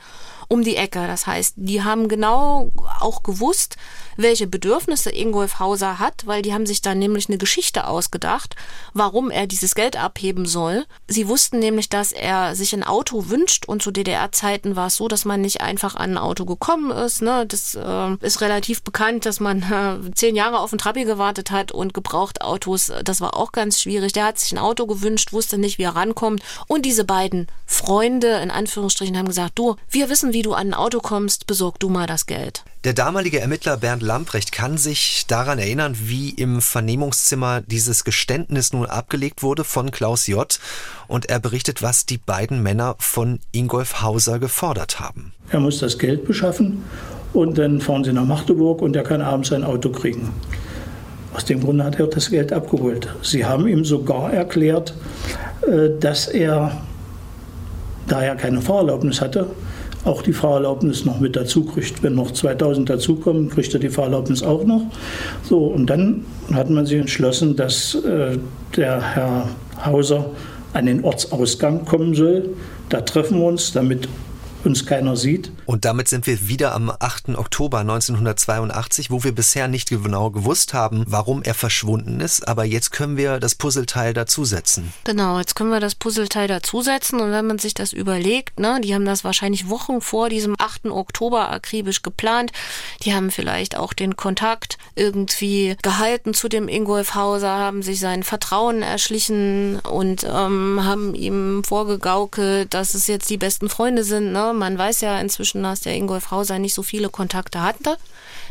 um 0.50 0.64
die 0.64 0.76
Ecke. 0.76 1.06
Das 1.06 1.26
heißt, 1.26 1.54
die 1.56 1.82
haben 1.82 2.08
genau 2.08 2.72
auch 2.98 3.22
gewusst, 3.22 3.76
welche 4.16 4.48
Bedürfnisse 4.48 5.14
Ingolf 5.14 5.60
Hauser 5.60 5.98
hat, 5.98 6.26
weil 6.26 6.42
die 6.42 6.52
haben 6.52 6.66
sich 6.66 6.82
dann 6.82 6.98
nämlich 6.98 7.28
eine 7.28 7.38
Geschichte 7.38 7.86
ausgedacht, 7.86 8.56
warum 8.92 9.30
er 9.30 9.46
dieses 9.46 9.74
Geld 9.74 9.96
abheben 9.96 10.46
soll. 10.46 10.84
Sie 11.06 11.28
wussten 11.28 11.60
nämlich, 11.60 11.88
dass 11.88 12.12
er 12.12 12.54
sich 12.56 12.74
ein 12.74 12.82
Auto 12.82 13.28
wünscht 13.28 13.66
und 13.66 13.80
zu 13.80 13.92
DDR-Zeiten 13.92 14.74
war 14.74 14.88
es 14.88 14.96
so, 14.96 15.06
dass 15.06 15.24
man 15.24 15.40
nicht 15.40 15.60
einfach 15.60 15.94
an 15.94 16.12
ein 16.12 16.18
Auto 16.18 16.44
gekommen 16.44 16.90
ist. 16.90 17.22
Ne? 17.22 17.46
Das 17.46 17.76
äh, 17.76 18.16
ist 18.20 18.40
relativ 18.40 18.82
bekannt, 18.82 19.26
dass 19.26 19.38
man 19.38 19.62
äh, 19.62 20.14
zehn 20.14 20.34
Jahre 20.34 20.58
auf 20.58 20.72
ein 20.72 20.78
Trabi 20.78 21.04
gewartet 21.04 21.52
hat 21.52 21.70
und 21.70 21.94
gebraucht 21.94 22.42
Autos, 22.42 22.92
das 23.04 23.20
war 23.20 23.36
auch 23.36 23.52
ganz 23.52 23.80
schwierig. 23.80 24.12
Der 24.12 24.24
hat 24.24 24.38
sich 24.38 24.52
ein 24.52 24.58
Auto 24.58 24.86
gewünscht, 24.86 25.32
wusste 25.32 25.58
nicht, 25.58 25.78
wie 25.78 25.84
er 25.84 25.94
rankommt. 25.94 26.42
Und 26.66 26.84
diese 26.84 27.04
beiden 27.04 27.46
Freunde, 27.66 28.40
in 28.40 28.50
Anführungsstrichen, 28.50 29.16
haben 29.16 29.28
gesagt, 29.28 29.58
du, 29.58 29.76
wir 29.88 30.08
wissen, 30.08 30.32
wie 30.32 30.39
wie 30.40 30.42
du 30.42 30.54
an 30.54 30.68
ein 30.68 30.74
Auto 30.74 31.00
kommst, 31.00 31.46
besorg 31.46 31.78
du 31.80 31.90
mal 31.90 32.06
das 32.06 32.24
Geld. 32.24 32.64
Der 32.84 32.94
damalige 32.94 33.40
Ermittler 33.40 33.76
Bernd 33.76 34.00
Lamprecht 34.00 34.52
kann 34.52 34.78
sich 34.78 35.26
daran 35.28 35.58
erinnern, 35.58 35.94
wie 36.00 36.30
im 36.30 36.62
Vernehmungszimmer 36.62 37.60
dieses 37.60 38.04
Geständnis 38.04 38.72
nun 38.72 38.86
abgelegt 38.86 39.42
wurde 39.42 39.64
von 39.64 39.90
Klaus 39.90 40.28
J. 40.28 40.58
Und 41.08 41.26
er 41.26 41.40
berichtet, 41.40 41.82
was 41.82 42.06
die 42.06 42.16
beiden 42.16 42.62
Männer 42.62 42.96
von 42.98 43.40
Ingolf 43.52 44.00
Hauser 44.00 44.38
gefordert 44.38 44.98
haben. 44.98 45.34
Er 45.50 45.60
muss 45.60 45.78
das 45.80 45.98
Geld 45.98 46.24
beschaffen 46.24 46.84
und 47.34 47.58
dann 47.58 47.82
fahren 47.82 48.04
sie 48.04 48.14
nach 48.14 48.24
Magdeburg 48.24 48.80
und 48.80 48.96
er 48.96 49.02
kann 49.02 49.20
abends 49.20 49.52
ein 49.52 49.62
Auto 49.62 49.90
kriegen. 49.90 50.32
Aus 51.34 51.44
dem 51.44 51.60
Grunde 51.60 51.84
hat 51.84 52.00
er 52.00 52.06
das 52.06 52.30
Geld 52.30 52.50
abgeholt. 52.50 53.14
Sie 53.20 53.44
haben 53.44 53.68
ihm 53.68 53.84
sogar 53.84 54.32
erklärt, 54.32 54.94
äh, 55.70 55.90
dass 56.00 56.28
er, 56.28 56.80
da 58.08 58.22
er 58.22 58.36
keine 58.36 58.62
Fahrerlaubnis 58.62 59.20
hatte, 59.20 59.50
auch 60.04 60.22
die 60.22 60.32
Fahrerlaubnis 60.32 61.04
noch 61.04 61.20
mit 61.20 61.36
dazu 61.36 61.64
kriegt. 61.64 62.02
Wenn 62.02 62.14
noch 62.14 62.30
2000 62.30 62.88
dazukommen, 62.88 63.50
kriegt 63.50 63.72
er 63.74 63.80
die 63.80 63.90
Fahrerlaubnis 63.90 64.42
auch 64.42 64.64
noch. 64.64 64.82
So, 65.42 65.58
und 65.58 65.86
dann 65.86 66.24
hat 66.52 66.70
man 66.70 66.86
sich 66.86 66.98
entschlossen, 66.98 67.56
dass 67.56 67.94
äh, 67.94 68.38
der 68.76 69.14
Herr 69.14 69.48
Hauser 69.84 70.30
an 70.72 70.86
den 70.86 71.04
Ortsausgang 71.04 71.84
kommen 71.84 72.14
soll. 72.14 72.50
Da 72.88 73.00
treffen 73.00 73.38
wir 73.40 73.46
uns, 73.46 73.72
damit 73.72 74.08
uns 74.64 74.86
keiner 74.86 75.16
sieht. 75.16 75.50
Und 75.66 75.84
damit 75.84 76.08
sind 76.08 76.26
wir 76.26 76.48
wieder 76.48 76.74
am 76.74 76.90
8. 76.90 77.30
Oktober 77.30 77.78
1982, 77.78 79.10
wo 79.10 79.24
wir 79.24 79.32
bisher 79.32 79.68
nicht 79.68 79.90
genau 79.90 80.30
gewusst 80.30 80.74
haben, 80.74 81.04
warum 81.06 81.42
er 81.42 81.54
verschwunden 81.54 82.20
ist. 82.20 82.46
Aber 82.46 82.64
jetzt 82.64 82.90
können 82.90 83.16
wir 83.16 83.38
das 83.38 83.54
Puzzleteil 83.54 84.14
dazusetzen. 84.14 84.92
Genau, 85.04 85.38
jetzt 85.38 85.54
können 85.54 85.70
wir 85.70 85.80
das 85.80 85.94
Puzzleteil 85.94 86.48
dazusetzen. 86.48 87.20
Und 87.20 87.32
wenn 87.32 87.46
man 87.46 87.58
sich 87.58 87.74
das 87.74 87.92
überlegt, 87.92 88.60
ne, 88.60 88.80
die 88.82 88.94
haben 88.94 89.04
das 89.04 89.24
wahrscheinlich 89.24 89.68
Wochen 89.68 90.00
vor 90.00 90.28
diesem 90.28 90.54
8. 90.58 90.86
Oktober 90.86 91.50
akribisch 91.50 92.02
geplant. 92.02 92.52
Die 93.02 93.14
haben 93.14 93.30
vielleicht 93.30 93.76
auch 93.76 93.92
den 93.92 94.16
Kontakt 94.16 94.78
irgendwie 94.94 95.76
gehalten 95.82 96.34
zu 96.34 96.48
dem 96.48 96.68
Ingolf 96.68 97.14
Hauser, 97.14 97.50
haben 97.50 97.82
sich 97.82 98.00
sein 98.00 98.22
Vertrauen 98.22 98.82
erschlichen 98.82 99.80
und 99.80 100.24
ähm, 100.24 100.80
haben 100.84 101.14
ihm 101.14 101.62
vorgegaukelt, 101.64 102.72
dass 102.74 102.94
es 102.94 103.06
jetzt 103.06 103.30
die 103.30 103.36
besten 103.36 103.68
Freunde 103.68 104.04
sind. 104.04 104.32
Ne? 104.32 104.49
Man 104.52 104.78
weiß 104.78 105.00
ja 105.00 105.20
inzwischen, 105.20 105.62
dass 105.62 105.80
der 105.80 105.94
Ingolf 105.94 106.30
Hauser 106.30 106.58
nicht 106.58 106.74
so 106.74 106.82
viele 106.82 107.08
Kontakte 107.08 107.62
hatte. 107.62 107.96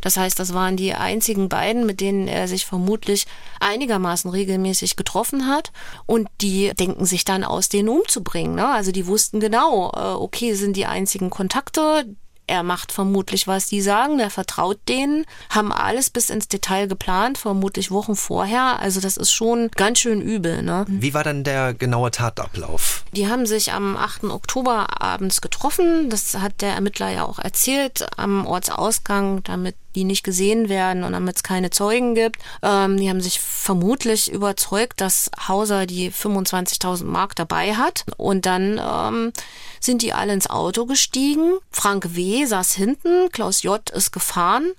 Das 0.02 0.18
heißt, 0.18 0.40
das 0.40 0.54
waren 0.54 0.78
die 0.78 0.94
einzigen 0.94 1.50
beiden, 1.50 1.86
mit 1.86 2.00
denen 2.02 2.28
er 2.28 2.48
sich 2.48 2.66
vermutlich 2.66 3.28
einigermaßen 3.60 4.30
regelmäßig 4.30 4.96
getroffen 4.96 5.48
hat. 5.48 5.72
Und 6.06 6.30
die 6.42 6.72
denken 6.80 7.06
sich 7.06 7.26
dann 7.26 7.44
aus, 7.44 7.70
den 7.70 7.90
umzubringen. 7.90 8.56
Ne? 8.56 8.68
Also 8.68 8.92
die 8.92 9.08
wussten 9.08 9.40
genau, 9.40 9.92
äh, 9.96 10.16
okay, 10.16 10.54
sind 10.54 10.76
die 10.76 10.86
einzigen 10.86 11.30
Kontakte, 11.30 12.06
er 12.50 12.64
macht 12.64 12.92
vermutlich, 12.92 13.48
was 13.48 13.68
die 13.68 13.82
sagen, 13.82 14.18
der 14.18 14.32
vertraut 14.32 14.80
denen, 14.90 15.26
haben 15.52 15.72
alles 15.72 16.10
bis 16.10 16.32
ins 16.32 16.48
Detail 16.48 16.88
geplant, 16.88 17.38
vermutlich 17.38 17.92
Wochen 17.92 18.16
vorher. 18.16 18.80
Also 18.80 19.00
das 19.00 19.18
ist 19.18 19.32
schon 19.32 19.70
ganz 19.76 20.00
schön 20.00 20.20
übel. 20.20 20.64
Ne? 20.64 20.86
Wie 20.88 21.14
war 21.14 21.24
dann 21.24 21.44
der 21.44 21.76
genaue 21.76 22.10
Tatablauf? 22.10 23.06
Die 23.12 23.28
haben 23.28 23.46
sich 23.46 23.72
am 23.72 23.96
8. 23.96 24.26
Oktober 24.26 25.02
abends 25.02 25.42
getroffen. 25.42 26.10
Das 26.10 26.36
hat 26.40 26.62
der 26.62 26.74
Ermittler 26.74 27.10
ja 27.10 27.24
auch 27.24 27.38
erzählt 27.38 28.08
am 28.18 28.48
Ortsausgang, 28.48 29.44
damit 29.44 29.76
die 30.00 30.06
nicht 30.06 30.24
gesehen 30.24 30.70
werden 30.70 31.04
und 31.04 31.12
damit 31.12 31.36
es 31.36 31.44
keine 31.44 31.70
Zeugen 31.72 32.16
gibt. 32.16 32.38
Ähm, 32.64 32.98
die 32.98 33.10
haben 33.10 33.22
sich 33.22 33.40
vermutlich 33.40 34.32
überzeugt, 34.32 35.02
dass 35.02 35.30
Hauser 35.48 35.86
die 35.86 36.12
25.000 36.12 37.04
Mark 37.04 37.36
dabei 37.36 37.76
hat. 37.76 38.06
Und 38.16 38.46
dann 38.46 38.80
ähm, 38.82 39.34
sind 39.82 40.02
die 40.02 40.14
alle 40.14 40.34
ins 40.34 40.50
Auto 40.50 40.86
gestiegen. 40.86 41.58
Frank 41.70 42.16
W. 42.16 42.46
saß 42.46 42.74
hinten, 42.74 43.30
Klaus 43.32 43.64
J. 43.64 43.90
ist 43.90 44.12
gefahren 44.12 44.72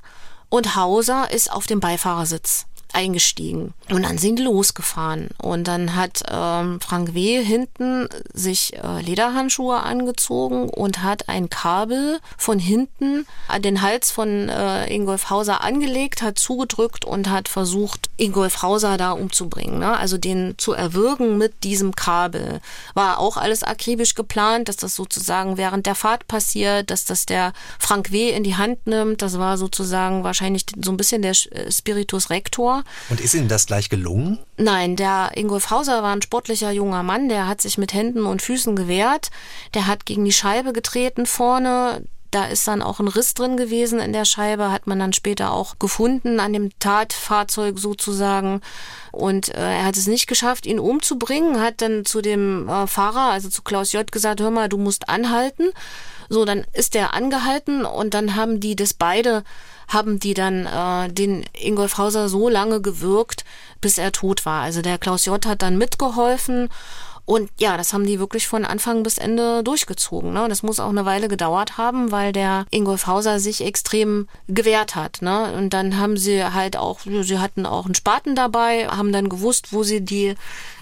und 0.48 0.74
Hauser 0.74 1.30
ist 1.30 1.52
auf 1.52 1.66
dem 1.66 1.80
Beifahrersitz 1.80 2.66
eingestiegen. 2.92 3.74
Und 3.90 4.04
dann 4.04 4.18
sind 4.18 4.38
die 4.38 4.44
losgefahren. 4.44 5.28
Und 5.40 5.68
dann 5.68 5.94
hat 5.94 6.22
ähm, 6.30 6.80
Frank 6.80 7.14
W. 7.14 7.42
hinten 7.42 8.08
sich 8.32 8.74
äh, 8.76 9.00
Lederhandschuhe 9.00 9.80
angezogen 9.80 10.68
und 10.68 11.02
hat 11.02 11.28
ein 11.28 11.48
Kabel 11.48 12.20
von 12.36 12.58
hinten 12.58 13.26
an 13.48 13.62
den 13.62 13.82
Hals 13.82 14.10
von 14.10 14.48
äh, 14.48 14.92
Ingolf 14.92 15.30
Hauser 15.30 15.62
angelegt, 15.62 16.22
hat 16.22 16.38
zugedrückt 16.38 17.04
und 17.04 17.30
hat 17.30 17.48
versucht, 17.48 18.10
Ingolf 18.16 18.62
Hauser 18.62 18.96
da 18.96 19.12
umzubringen. 19.12 19.78
Ne? 19.78 19.96
Also 19.96 20.18
den 20.18 20.54
zu 20.58 20.72
erwürgen 20.72 21.38
mit 21.38 21.64
diesem 21.64 21.94
Kabel. 21.94 22.60
War 22.94 23.18
auch 23.18 23.36
alles 23.36 23.62
akribisch 23.62 24.14
geplant, 24.14 24.68
dass 24.68 24.76
das 24.76 24.94
sozusagen 24.94 25.56
während 25.56 25.86
der 25.86 25.94
Fahrt 25.94 26.28
passiert, 26.28 26.90
dass 26.90 27.04
das 27.04 27.26
der 27.26 27.52
Frank 27.78 28.12
W. 28.12 28.30
in 28.30 28.44
die 28.44 28.56
Hand 28.56 28.86
nimmt. 28.86 29.22
Das 29.22 29.38
war 29.38 29.58
sozusagen 29.58 30.24
wahrscheinlich 30.24 30.66
so 30.82 30.90
ein 30.90 30.96
bisschen 30.96 31.22
der 31.22 31.32
äh, 31.50 31.70
Spiritus 31.70 32.30
Rector. 32.30 32.84
Und 33.08 33.20
ist 33.20 33.34
Ihnen 33.34 33.48
das 33.48 33.66
gleich 33.66 33.79
gelungen? 33.88 34.38
Nein, 34.56 34.96
der 34.96 35.30
Ingolf 35.34 35.70
Hauser 35.70 36.02
war 36.02 36.12
ein 36.12 36.22
sportlicher 36.22 36.70
junger 36.70 37.02
Mann, 37.02 37.28
der 37.28 37.46
hat 37.46 37.60
sich 37.60 37.78
mit 37.78 37.94
Händen 37.94 38.26
und 38.26 38.42
Füßen 38.42 38.76
gewehrt. 38.76 39.30
Der 39.74 39.86
hat 39.86 40.06
gegen 40.06 40.24
die 40.24 40.32
Scheibe 40.32 40.72
getreten 40.72 41.26
vorne. 41.26 42.04
Da 42.30 42.44
ist 42.44 42.68
dann 42.68 42.80
auch 42.80 43.00
ein 43.00 43.08
Riss 43.08 43.34
drin 43.34 43.56
gewesen 43.56 43.98
in 43.98 44.12
der 44.12 44.24
Scheibe, 44.24 44.70
hat 44.70 44.86
man 44.86 45.00
dann 45.00 45.12
später 45.12 45.52
auch 45.52 45.80
gefunden 45.80 46.38
an 46.38 46.52
dem 46.52 46.70
Tatfahrzeug 46.78 47.78
sozusagen. 47.78 48.60
Und 49.10 49.48
äh, 49.48 49.78
er 49.78 49.84
hat 49.84 49.96
es 49.96 50.06
nicht 50.06 50.28
geschafft, 50.28 50.64
ihn 50.66 50.78
umzubringen, 50.78 51.60
hat 51.60 51.80
dann 51.80 52.04
zu 52.04 52.20
dem 52.20 52.68
äh, 52.68 52.86
Fahrer, 52.86 53.32
also 53.32 53.48
zu 53.48 53.62
Klaus 53.62 53.92
J. 53.92 54.10
gesagt, 54.12 54.40
hör 54.40 54.50
mal, 54.50 54.68
du 54.68 54.78
musst 54.78 55.08
anhalten. 55.08 55.70
So, 56.28 56.44
dann 56.44 56.64
ist 56.72 56.94
er 56.94 57.14
angehalten 57.14 57.84
und 57.84 58.14
dann 58.14 58.36
haben 58.36 58.60
die 58.60 58.76
das 58.76 58.94
beide 58.94 59.42
haben 59.90 60.18
die 60.18 60.34
dann 60.34 60.66
äh, 60.66 61.12
den 61.12 61.44
Ingolf 61.52 61.98
Hauser 61.98 62.28
so 62.28 62.48
lange 62.48 62.80
gewirkt, 62.80 63.44
bis 63.80 63.98
er 63.98 64.12
tot 64.12 64.46
war. 64.46 64.62
Also 64.62 64.82
der 64.82 64.98
Klaus 64.98 65.26
J. 65.26 65.44
hat 65.44 65.62
dann 65.62 65.78
mitgeholfen 65.78 66.68
und 67.30 67.48
ja, 67.60 67.76
das 67.76 67.92
haben 67.92 68.06
die 68.06 68.18
wirklich 68.18 68.48
von 68.48 68.64
Anfang 68.64 69.04
bis 69.04 69.16
Ende 69.16 69.62
durchgezogen. 69.62 70.32
Ne? 70.32 70.48
Das 70.48 70.64
muss 70.64 70.80
auch 70.80 70.88
eine 70.88 71.04
Weile 71.04 71.28
gedauert 71.28 71.78
haben, 71.78 72.10
weil 72.10 72.32
der 72.32 72.66
Ingolf 72.72 73.06
Hauser 73.06 73.38
sich 73.38 73.64
extrem 73.64 74.26
gewehrt 74.48 74.96
hat. 74.96 75.22
Ne? 75.22 75.52
Und 75.52 75.70
dann 75.70 75.96
haben 75.96 76.16
sie 76.16 76.42
halt 76.42 76.76
auch, 76.76 76.98
sie 77.04 77.38
hatten 77.38 77.66
auch 77.66 77.84
einen 77.84 77.94
Spaten 77.94 78.34
dabei, 78.34 78.88
haben 78.88 79.12
dann 79.12 79.28
gewusst, 79.28 79.72
wo 79.72 79.84
sie 79.84 80.00
die 80.00 80.34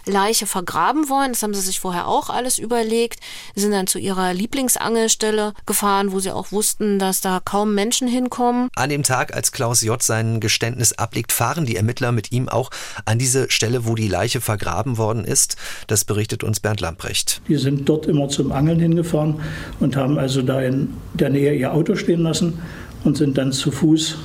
Leiche 0.09 0.47
vergraben 0.47 1.09
wollen. 1.09 1.33
Das 1.33 1.43
haben 1.43 1.55
sie 1.55 1.61
sich 1.61 1.81
vorher 1.81 2.09
auch 2.09 2.31
alles 2.31 2.59
überlegt. 2.59 3.21
Sie 3.55 3.63
sind 3.63 3.73
dann 3.73 3.87
zu 3.87 3.99
ihrer 3.99 4.35
Lieblingsangelstelle 4.35 5.53
gefahren, 5.67 6.13
wo 6.13 6.21
sie 6.21 6.33
auch 6.33 6.51
wussten, 6.53 6.99
dass 6.99 7.21
da 7.21 7.41
kaum 7.45 7.75
Menschen 7.75 8.09
hinkommen. 8.09 8.69
An 8.75 8.91
dem 8.91 9.03
Tag, 9.03 9.35
als 9.35 9.53
Klaus 9.53 9.83
J. 9.83 10.03
sein 10.03 10.41
Geständnis 10.41 10.93
ablegt, 10.93 11.33
fahren 11.33 11.67
die 11.67 11.77
Ermittler 11.77 12.13
mit 12.13 12.33
ihm 12.33 12.49
auch 12.49 12.71
an 13.05 13.19
diese 13.19 13.51
Stelle, 13.51 13.87
wo 13.87 13.95
die 13.95 14.09
Leiche 14.09 14.41
vergraben 14.41 14.99
worden 14.99 15.25
ist. 15.25 15.57
Das 15.87 16.05
berichtet 16.05 16.43
uns 16.43 16.61
Bernd 16.61 16.81
Lamprecht. 16.81 17.43
Die 17.49 17.57
sind 17.57 17.89
dort 17.89 18.07
immer 18.07 18.29
zum 18.29 18.53
Angeln 18.53 18.81
hingefahren 18.81 19.41
und 19.81 19.97
haben 19.97 20.19
also 20.19 20.43
da 20.43 20.61
in 20.61 20.95
der 21.15 21.31
Nähe 21.31 21.55
ihr 21.55 21.73
Auto 21.73 21.95
stehen 21.95 22.23
lassen 22.23 22.63
und 23.05 23.17
sind 23.17 23.39
dann 23.39 23.53
zu 23.53 23.71
Fuß 23.71 24.17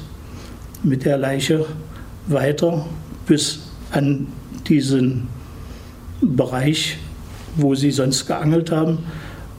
mit 0.83 1.05
der 1.05 1.17
Leiche 1.17 1.65
weiter 2.27 2.85
bis 3.25 3.59
an 3.91 4.27
diesen 4.67 5.27
Bereich, 6.25 6.97
wo 7.55 7.75
sie 7.75 7.91
sonst 7.91 8.25
geangelt 8.25 8.71
haben. 8.71 8.99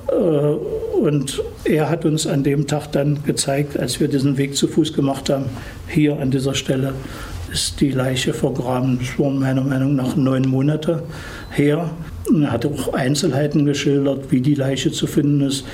Äh, 0.08 0.14
und 0.14 1.42
er 1.64 1.90
hat 1.90 2.04
uns 2.04 2.26
an 2.26 2.44
dem 2.44 2.66
Tag 2.66 2.92
dann 2.92 3.22
gezeigt, 3.24 3.78
als 3.78 4.00
wir 4.00 4.08
diesen 4.08 4.38
Weg 4.38 4.56
zu 4.56 4.68
Fuß 4.68 4.92
gemacht 4.92 5.28
haben, 5.28 5.46
hier 5.88 6.18
an 6.18 6.30
dieser 6.30 6.54
Stelle 6.54 6.94
ist 7.52 7.80
die 7.80 7.90
Leiche 7.90 8.34
vergraben. 8.34 8.98
Das 8.98 9.18
waren 9.18 9.38
meiner 9.38 9.62
Meinung 9.62 9.94
nach 9.94 10.16
neun 10.16 10.48
Monate 10.48 11.02
her. 11.50 11.90
Er 12.32 12.50
hat 12.50 12.66
auch 12.66 12.94
Einzelheiten 12.94 13.64
geschildert, 13.64 14.32
wie 14.32 14.40
die 14.40 14.54
Leiche 14.54 14.90
zu 14.90 15.06
finden 15.06 15.42
ist, 15.42 15.64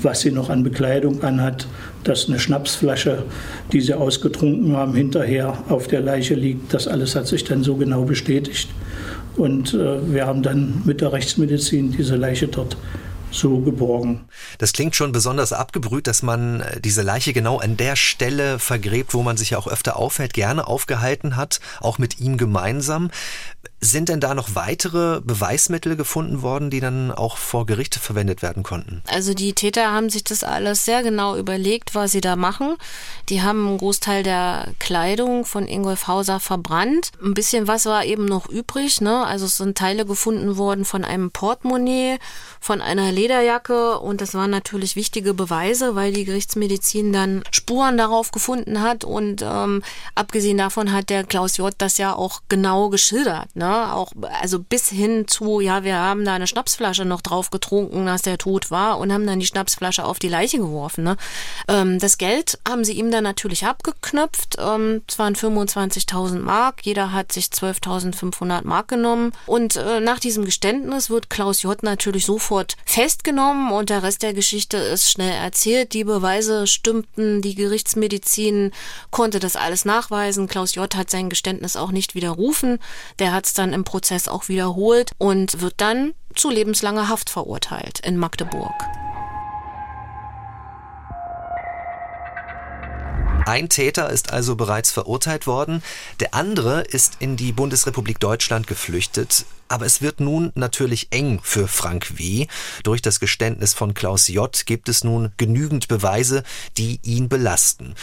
was 0.00 0.20
sie 0.20 0.30
noch 0.30 0.48
an 0.48 0.62
Bekleidung 0.62 1.22
anhat, 1.22 1.66
dass 2.04 2.28
eine 2.28 2.38
Schnapsflasche, 2.38 3.24
die 3.72 3.80
sie 3.80 3.94
ausgetrunken 3.94 4.76
haben, 4.76 4.94
hinterher 4.94 5.58
auf 5.68 5.88
der 5.88 6.00
Leiche 6.00 6.34
liegt. 6.34 6.72
Das 6.72 6.88
alles 6.88 7.16
hat 7.16 7.26
sich 7.26 7.44
dann 7.44 7.62
so 7.62 7.74
genau 7.76 8.04
bestätigt. 8.04 8.68
Und 9.36 9.74
äh, 9.74 10.12
wir 10.12 10.26
haben 10.26 10.42
dann 10.42 10.82
mit 10.84 11.00
der 11.00 11.12
Rechtsmedizin 11.12 11.92
diese 11.92 12.16
Leiche 12.16 12.48
dort 12.48 12.76
so 13.30 13.60
geborgen. 13.60 14.26
Das 14.58 14.72
klingt 14.72 14.94
schon 14.94 15.12
besonders 15.12 15.52
abgebrüht, 15.52 16.06
dass 16.06 16.22
man 16.22 16.60
äh, 16.60 16.80
diese 16.80 17.02
Leiche 17.02 17.32
genau 17.32 17.58
an 17.58 17.76
der 17.76 17.96
Stelle 17.96 18.58
vergräbt, 18.58 19.14
wo 19.14 19.22
man 19.22 19.36
sich 19.36 19.50
ja 19.50 19.58
auch 19.58 19.66
öfter 19.66 19.96
aufhält, 19.96 20.34
gerne 20.34 20.66
aufgehalten 20.66 21.36
hat, 21.36 21.60
auch 21.80 21.98
mit 21.98 22.20
ihm 22.20 22.36
gemeinsam. 22.36 23.10
Sind 23.84 24.08
denn 24.08 24.20
da 24.20 24.32
noch 24.32 24.54
weitere 24.54 25.20
Beweismittel 25.22 25.96
gefunden 25.96 26.40
worden, 26.42 26.70
die 26.70 26.78
dann 26.78 27.10
auch 27.10 27.36
vor 27.36 27.66
Gericht 27.66 27.96
verwendet 27.96 28.40
werden 28.40 28.62
konnten? 28.62 29.02
Also 29.08 29.34
die 29.34 29.54
Täter 29.54 29.90
haben 29.90 30.08
sich 30.08 30.22
das 30.22 30.44
alles 30.44 30.84
sehr 30.84 31.02
genau 31.02 31.36
überlegt, 31.36 31.96
was 31.96 32.12
sie 32.12 32.20
da 32.20 32.36
machen. 32.36 32.76
Die 33.28 33.42
haben 33.42 33.66
einen 33.66 33.78
Großteil 33.78 34.22
der 34.22 34.68
Kleidung 34.78 35.44
von 35.44 35.66
Ingolf 35.66 36.06
Hauser 36.06 36.38
verbrannt. 36.38 37.10
Ein 37.20 37.34
bisschen 37.34 37.66
was 37.66 37.84
war 37.86 38.04
eben 38.04 38.24
noch 38.24 38.48
übrig. 38.48 39.00
Ne? 39.00 39.26
Also 39.26 39.46
es 39.46 39.56
sind 39.56 39.76
Teile 39.76 40.06
gefunden 40.06 40.56
worden 40.56 40.84
von 40.84 41.04
einem 41.04 41.32
Portemonnaie, 41.32 42.18
von 42.60 42.80
einer 42.80 43.10
Lederjacke 43.10 43.98
und 43.98 44.20
das 44.20 44.34
waren 44.34 44.50
natürlich 44.50 44.94
wichtige 44.94 45.34
Beweise, 45.34 45.96
weil 45.96 46.12
die 46.12 46.24
Gerichtsmedizin 46.24 47.12
dann 47.12 47.42
Spuren 47.50 47.98
darauf 47.98 48.30
gefunden 48.30 48.80
hat 48.80 49.02
und 49.02 49.42
ähm, 49.42 49.82
abgesehen 50.14 50.58
davon 50.58 50.92
hat 50.92 51.10
der 51.10 51.24
Klaus 51.24 51.56
J. 51.56 51.74
das 51.78 51.98
ja 51.98 52.14
auch 52.14 52.42
genau 52.48 52.88
geschildert. 52.88 53.48
Ne? 53.56 53.71
Auch, 53.72 54.12
also 54.40 54.58
bis 54.58 54.88
hin 54.88 55.26
zu, 55.28 55.60
ja, 55.60 55.84
wir 55.84 55.96
haben 55.96 56.24
da 56.24 56.34
eine 56.34 56.46
Schnapsflasche 56.46 57.04
noch 57.04 57.20
drauf 57.20 57.50
getrunken, 57.50 58.08
als 58.08 58.22
der 58.22 58.38
tot 58.38 58.70
war 58.70 58.98
und 58.98 59.12
haben 59.12 59.26
dann 59.26 59.40
die 59.40 59.46
Schnapsflasche 59.46 60.04
auf 60.04 60.18
die 60.18 60.28
Leiche 60.28 60.58
geworfen. 60.58 61.04
Ne? 61.04 61.16
Ähm, 61.68 61.98
das 61.98 62.18
Geld 62.18 62.58
haben 62.68 62.84
sie 62.84 62.92
ihm 62.92 63.10
dann 63.10 63.24
natürlich 63.24 63.66
abgeknöpft. 63.66 64.56
Ähm, 64.58 65.02
es 65.08 65.18
waren 65.18 65.34
25.000 65.34 66.38
Mark. 66.40 66.84
Jeder 66.84 67.12
hat 67.12 67.32
sich 67.32 67.46
12.500 67.46 68.66
Mark 68.66 68.88
genommen. 68.88 69.32
Und 69.46 69.76
äh, 69.76 70.00
nach 70.00 70.18
diesem 70.18 70.44
Geständnis 70.44 71.10
wird 71.10 71.30
Klaus 71.30 71.62
J. 71.62 71.82
natürlich 71.82 72.26
sofort 72.26 72.76
festgenommen 72.84 73.72
und 73.72 73.90
der 73.90 74.02
Rest 74.02 74.22
der 74.22 74.34
Geschichte 74.34 74.76
ist 74.76 75.10
schnell 75.10 75.32
erzählt. 75.32 75.92
Die 75.92 76.04
Beweise 76.04 76.66
stimmten, 76.66 77.42
die 77.42 77.54
Gerichtsmedizin 77.54 78.72
konnte 79.10 79.38
das 79.40 79.56
alles 79.56 79.84
nachweisen. 79.84 80.48
Klaus 80.48 80.74
J. 80.74 80.94
hat 80.94 81.10
sein 81.10 81.30
Geständnis 81.30 81.76
auch 81.76 81.90
nicht 81.90 82.14
widerrufen. 82.14 82.78
Der 83.18 83.32
hat 83.32 83.46
es 83.46 83.54
dann 83.62 83.72
im 83.72 83.84
Prozess 83.84 84.26
auch 84.26 84.48
wiederholt 84.48 85.12
und 85.18 85.60
wird 85.60 85.74
dann 85.76 86.14
zu 86.34 86.50
lebenslanger 86.50 87.08
Haft 87.08 87.30
verurteilt 87.30 88.00
in 88.00 88.16
Magdeburg. 88.16 88.74
Ein 93.46 93.68
Täter 93.68 94.10
ist 94.10 94.32
also 94.32 94.56
bereits 94.56 94.90
verurteilt 94.92 95.46
worden, 95.46 95.82
der 96.20 96.34
andere 96.34 96.82
ist 96.82 97.16
in 97.18 97.36
die 97.36 97.52
Bundesrepublik 97.52 98.20
Deutschland 98.20 98.66
geflüchtet. 98.66 99.46
Aber 99.72 99.86
es 99.86 100.02
wird 100.02 100.20
nun 100.20 100.52
natürlich 100.54 101.06
eng 101.12 101.40
für 101.42 101.66
Frank 101.66 102.18
W. 102.18 102.46
Durch 102.82 103.00
das 103.00 103.20
Geständnis 103.20 103.72
von 103.72 103.94
Klaus 103.94 104.28
J. 104.28 104.66
gibt 104.66 104.90
es 104.90 105.02
nun 105.02 105.32
genügend 105.38 105.88
Beweise, 105.88 106.42
die 106.76 107.00
ihn 107.02 107.30
belasten. 107.30 107.94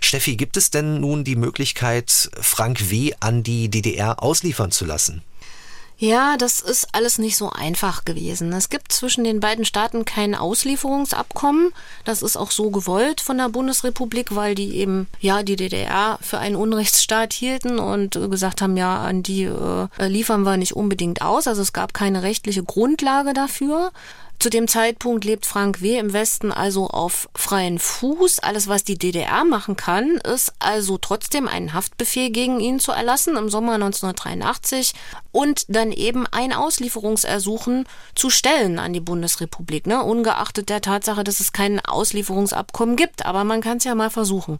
Steffi, 0.00 0.36
gibt 0.36 0.56
es 0.56 0.70
denn 0.70 1.02
nun 1.02 1.24
die 1.24 1.36
Möglichkeit, 1.36 2.30
Frank 2.40 2.88
W. 2.88 3.12
an 3.20 3.42
die 3.42 3.68
DDR 3.68 4.22
ausliefern 4.22 4.70
zu 4.70 4.86
lassen? 4.86 5.20
Ja, 6.00 6.36
das 6.36 6.60
ist 6.60 6.86
alles 6.92 7.18
nicht 7.18 7.36
so 7.36 7.50
einfach 7.50 8.04
gewesen. 8.04 8.52
Es 8.52 8.68
gibt 8.68 8.92
zwischen 8.92 9.24
den 9.24 9.40
beiden 9.40 9.64
Staaten 9.64 10.04
kein 10.04 10.36
Auslieferungsabkommen. 10.36 11.72
Das 12.04 12.22
ist 12.22 12.36
auch 12.36 12.52
so 12.52 12.70
gewollt 12.70 13.20
von 13.20 13.36
der 13.36 13.48
Bundesrepublik, 13.48 14.36
weil 14.36 14.54
die 14.54 14.76
eben 14.76 15.08
ja 15.18 15.42
die 15.42 15.56
DDR 15.56 16.20
für 16.22 16.38
einen 16.38 16.54
Unrechtsstaat 16.54 17.32
hielten 17.32 17.80
und 17.80 18.12
gesagt 18.30 18.62
haben, 18.62 18.76
ja, 18.76 18.98
an 18.98 19.24
die 19.24 19.42
äh, 19.42 19.88
liefern 20.06 20.44
wir 20.44 20.56
nicht 20.56 20.76
unbedingt 20.76 21.20
aus. 21.20 21.48
Also 21.48 21.62
es 21.62 21.72
gab 21.72 21.94
keine 21.94 22.22
rechtliche 22.22 22.62
Grundlage 22.62 23.32
dafür. 23.32 23.90
Zu 24.40 24.50
dem 24.50 24.68
Zeitpunkt 24.68 25.24
lebt 25.24 25.46
Frank 25.46 25.82
W. 25.82 25.98
im 25.98 26.12
Westen 26.12 26.52
also 26.52 26.86
auf 26.86 27.28
freien 27.34 27.80
Fuß. 27.80 28.38
Alles, 28.38 28.68
was 28.68 28.84
die 28.84 28.96
DDR 28.96 29.44
machen 29.44 29.74
kann, 29.74 30.18
ist 30.18 30.52
also 30.60 30.96
trotzdem 30.96 31.48
einen 31.48 31.74
Haftbefehl 31.74 32.30
gegen 32.30 32.60
ihn 32.60 32.78
zu 32.78 32.92
erlassen 32.92 33.36
im 33.36 33.48
Sommer 33.48 33.72
1983 33.74 34.92
und 35.32 35.64
dann 35.66 35.90
eben 35.90 36.24
ein 36.28 36.52
Auslieferungsersuchen 36.52 37.84
zu 38.14 38.30
stellen 38.30 38.78
an 38.78 38.92
die 38.92 39.00
Bundesrepublik, 39.00 39.88
ne? 39.88 40.04
ungeachtet 40.04 40.68
der 40.68 40.82
Tatsache, 40.82 41.24
dass 41.24 41.40
es 41.40 41.52
kein 41.52 41.84
Auslieferungsabkommen 41.84 42.94
gibt. 42.94 43.26
Aber 43.26 43.42
man 43.42 43.60
kann 43.60 43.78
es 43.78 43.84
ja 43.84 43.96
mal 43.96 44.10
versuchen. 44.10 44.58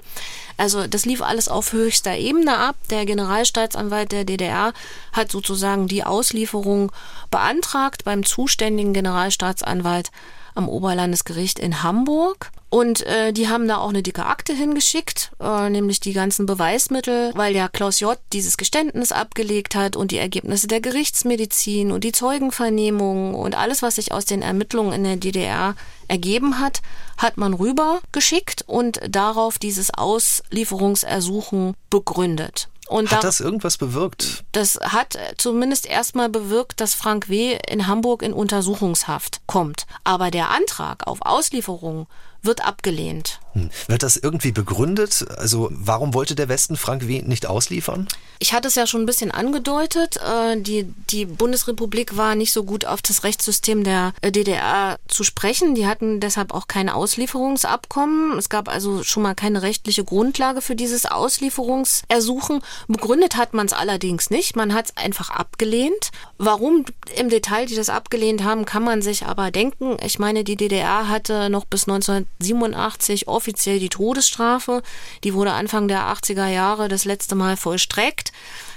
Also 0.56 0.88
das 0.88 1.06
lief 1.06 1.22
alles 1.22 1.48
auf 1.48 1.72
höchster 1.72 2.16
Ebene 2.16 2.56
ab. 2.56 2.74
Der 2.90 3.06
Generalstaatsanwalt 3.06 4.10
der 4.10 4.24
DDR 4.24 4.72
hat 5.12 5.30
sozusagen 5.30 5.86
die 5.86 6.02
Auslieferung 6.02 6.90
beantragt 7.30 8.02
beim 8.02 8.24
zuständigen 8.24 8.92
Generalstaatsanwalt 8.92 9.67
Staatsanwalt 9.68 10.10
am 10.54 10.68
Oberlandesgericht 10.68 11.58
in 11.58 11.82
Hamburg. 11.82 12.50
Und 12.70 13.06
äh, 13.06 13.32
die 13.32 13.48
haben 13.48 13.66
da 13.68 13.78
auch 13.78 13.88
eine 13.88 14.02
dicke 14.02 14.26
Akte 14.26 14.52
hingeschickt, 14.52 15.30
äh, 15.40 15.70
nämlich 15.70 16.00
die 16.00 16.12
ganzen 16.12 16.44
Beweismittel, 16.44 17.32
weil 17.34 17.54
ja 17.54 17.68
Klaus 17.68 18.00
J. 18.00 18.18
dieses 18.32 18.56
Geständnis 18.58 19.12
abgelegt 19.12 19.74
hat 19.74 19.96
und 19.96 20.10
die 20.10 20.18
Ergebnisse 20.18 20.66
der 20.66 20.80
Gerichtsmedizin 20.80 21.92
und 21.92 22.04
die 22.04 22.12
Zeugenvernehmungen 22.12 23.34
und 23.34 23.56
alles, 23.56 23.80
was 23.80 23.94
sich 23.94 24.12
aus 24.12 24.26
den 24.26 24.42
Ermittlungen 24.42 24.92
in 24.92 25.04
der 25.04 25.16
DDR 25.16 25.76
ergeben 26.08 26.58
hat, 26.58 26.82
hat 27.16 27.38
man 27.38 27.54
rübergeschickt 27.54 28.64
und 28.66 29.00
darauf 29.08 29.58
dieses 29.58 29.94
Auslieferungsersuchen 29.94 31.74
begründet. 31.88 32.68
Und 32.88 33.10
hat 33.10 33.18
da, 33.18 33.26
das 33.26 33.40
irgendwas 33.40 33.76
bewirkt? 33.76 34.44
Das 34.52 34.78
hat 34.80 35.18
zumindest 35.36 35.86
erstmal 35.86 36.28
bewirkt, 36.28 36.80
dass 36.80 36.94
Frank 36.94 37.28
W. 37.28 37.58
in 37.68 37.86
Hamburg 37.86 38.22
in 38.22 38.32
Untersuchungshaft 38.32 39.40
kommt. 39.46 39.86
Aber 40.04 40.30
der 40.30 40.50
Antrag 40.50 41.06
auf 41.06 41.18
Auslieferung 41.22 42.06
wird 42.42 42.64
abgelehnt. 42.64 43.40
Hm. 43.54 43.70
Wird 43.86 44.02
das 44.02 44.16
irgendwie 44.16 44.52
begründet? 44.52 45.26
Also 45.36 45.68
warum 45.72 46.14
wollte 46.14 46.34
der 46.34 46.48
Westen 46.48 46.76
Frank 46.76 47.06
W. 47.06 47.22
nicht 47.22 47.46
ausliefern? 47.46 48.08
Ich 48.40 48.52
hatte 48.52 48.68
es 48.68 48.76
ja 48.76 48.86
schon 48.86 49.02
ein 49.02 49.06
bisschen 49.06 49.32
angedeutet. 49.32 50.16
Äh, 50.18 50.60
die, 50.60 50.84
die 51.10 51.24
Bundesrepublik 51.24 52.16
war 52.16 52.34
nicht 52.36 52.52
so 52.52 52.62
gut 52.62 52.84
auf 52.84 53.02
das 53.02 53.24
Rechtssystem 53.24 53.82
der 53.82 54.12
äh, 54.20 54.30
DDR 54.30 54.98
zu 55.08 55.24
sprechen. 55.24 55.74
Die 55.74 55.86
hatten 55.86 56.20
deshalb 56.20 56.54
auch 56.54 56.68
kein 56.68 56.88
Auslieferungsabkommen. 56.88 58.38
Es 58.38 58.48
gab 58.48 58.68
also 58.68 59.02
schon 59.02 59.24
mal 59.24 59.34
keine 59.34 59.62
rechtliche 59.62 60.04
Grundlage 60.04 60.60
für 60.60 60.76
dieses 60.76 61.04
Auslieferungsersuchen. 61.06 62.62
Begründet 62.86 63.36
hat 63.36 63.54
man 63.54 63.66
es 63.66 63.72
allerdings 63.72 64.30
nicht. 64.30 64.54
Man 64.54 64.72
hat 64.72 64.86
es 64.86 64.96
einfach 64.96 65.30
abgelehnt. 65.30 66.10
Warum 66.38 66.84
im 67.16 67.30
Detail 67.30 67.66
die 67.66 67.74
das 67.74 67.88
abgelehnt 67.88 68.44
haben, 68.44 68.64
kann 68.64 68.84
man 68.84 69.02
sich 69.02 69.26
aber 69.26 69.50
denken. 69.50 69.96
Ich 70.04 70.20
meine, 70.20 70.44
die 70.44 70.56
DDR 70.56 71.08
hatte 71.08 71.50
noch 71.50 71.64
bis 71.64 71.88
1987 71.88 73.26
offiziell 73.26 73.47
die 73.54 73.88
Todesstrafe. 73.88 74.82
Die 75.24 75.34
wurde 75.34 75.52
Anfang 75.52 75.88
der 75.88 76.02
80er 76.12 76.48
Jahre 76.48 76.88
das 76.88 77.04
letzte 77.04 77.34
Mal 77.34 77.56
vollstreckt. 77.56 78.32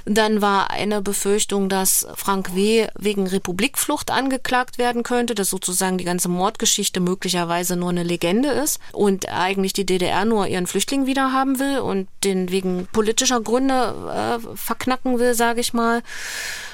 Dann 0.06 0.42
war 0.42 0.72
eine 0.72 1.02
Befürchtung, 1.02 1.70
dass 1.70 2.08
Frank 2.16 2.56
W. 2.56 2.88
wegen 2.98 3.28
Republikflucht 3.28 4.10
angeklagt 4.10 4.78
werden 4.78 5.04
könnte, 5.04 5.36
dass 5.36 5.50
sozusagen 5.50 5.98
die 5.98 6.06
ganze 6.06 6.30
Mordgeschichte 6.30 7.00
möglicherweise 7.00 7.76
nur 7.76 7.90
eine 7.90 8.04
Legende 8.04 8.50
ist 8.50 8.80
und 8.94 9.30
eigentlich 9.30 9.74
die 9.74 9.86
DDR 9.86 10.26
nur 10.26 10.48
ihren 10.48 10.68
Flüchtling 10.68 11.06
wiederhaben 11.06 11.60
will 11.60 11.80
und 11.80 12.08
den 12.24 12.50
wegen 12.50 12.88
politischer 12.92 13.42
Gründe 13.42 14.40
äh, 14.44 14.58
verknacken 14.58 15.20
will, 15.20 15.36
sage 15.36 15.62
ich 15.62 15.74
mal. 15.74 16.02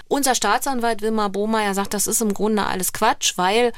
Unser 0.08 0.36
Staatsanwalt 0.36 1.02
Wilmar 1.02 1.30
Bohmeier 1.30 1.74
sagt, 1.74 1.94
das 1.94 2.08
ist 2.08 2.22
im 2.22 2.34
Grunde 2.34 2.66
alles 2.66 2.94
Quatsch, 2.94 3.34
weil 3.36 3.74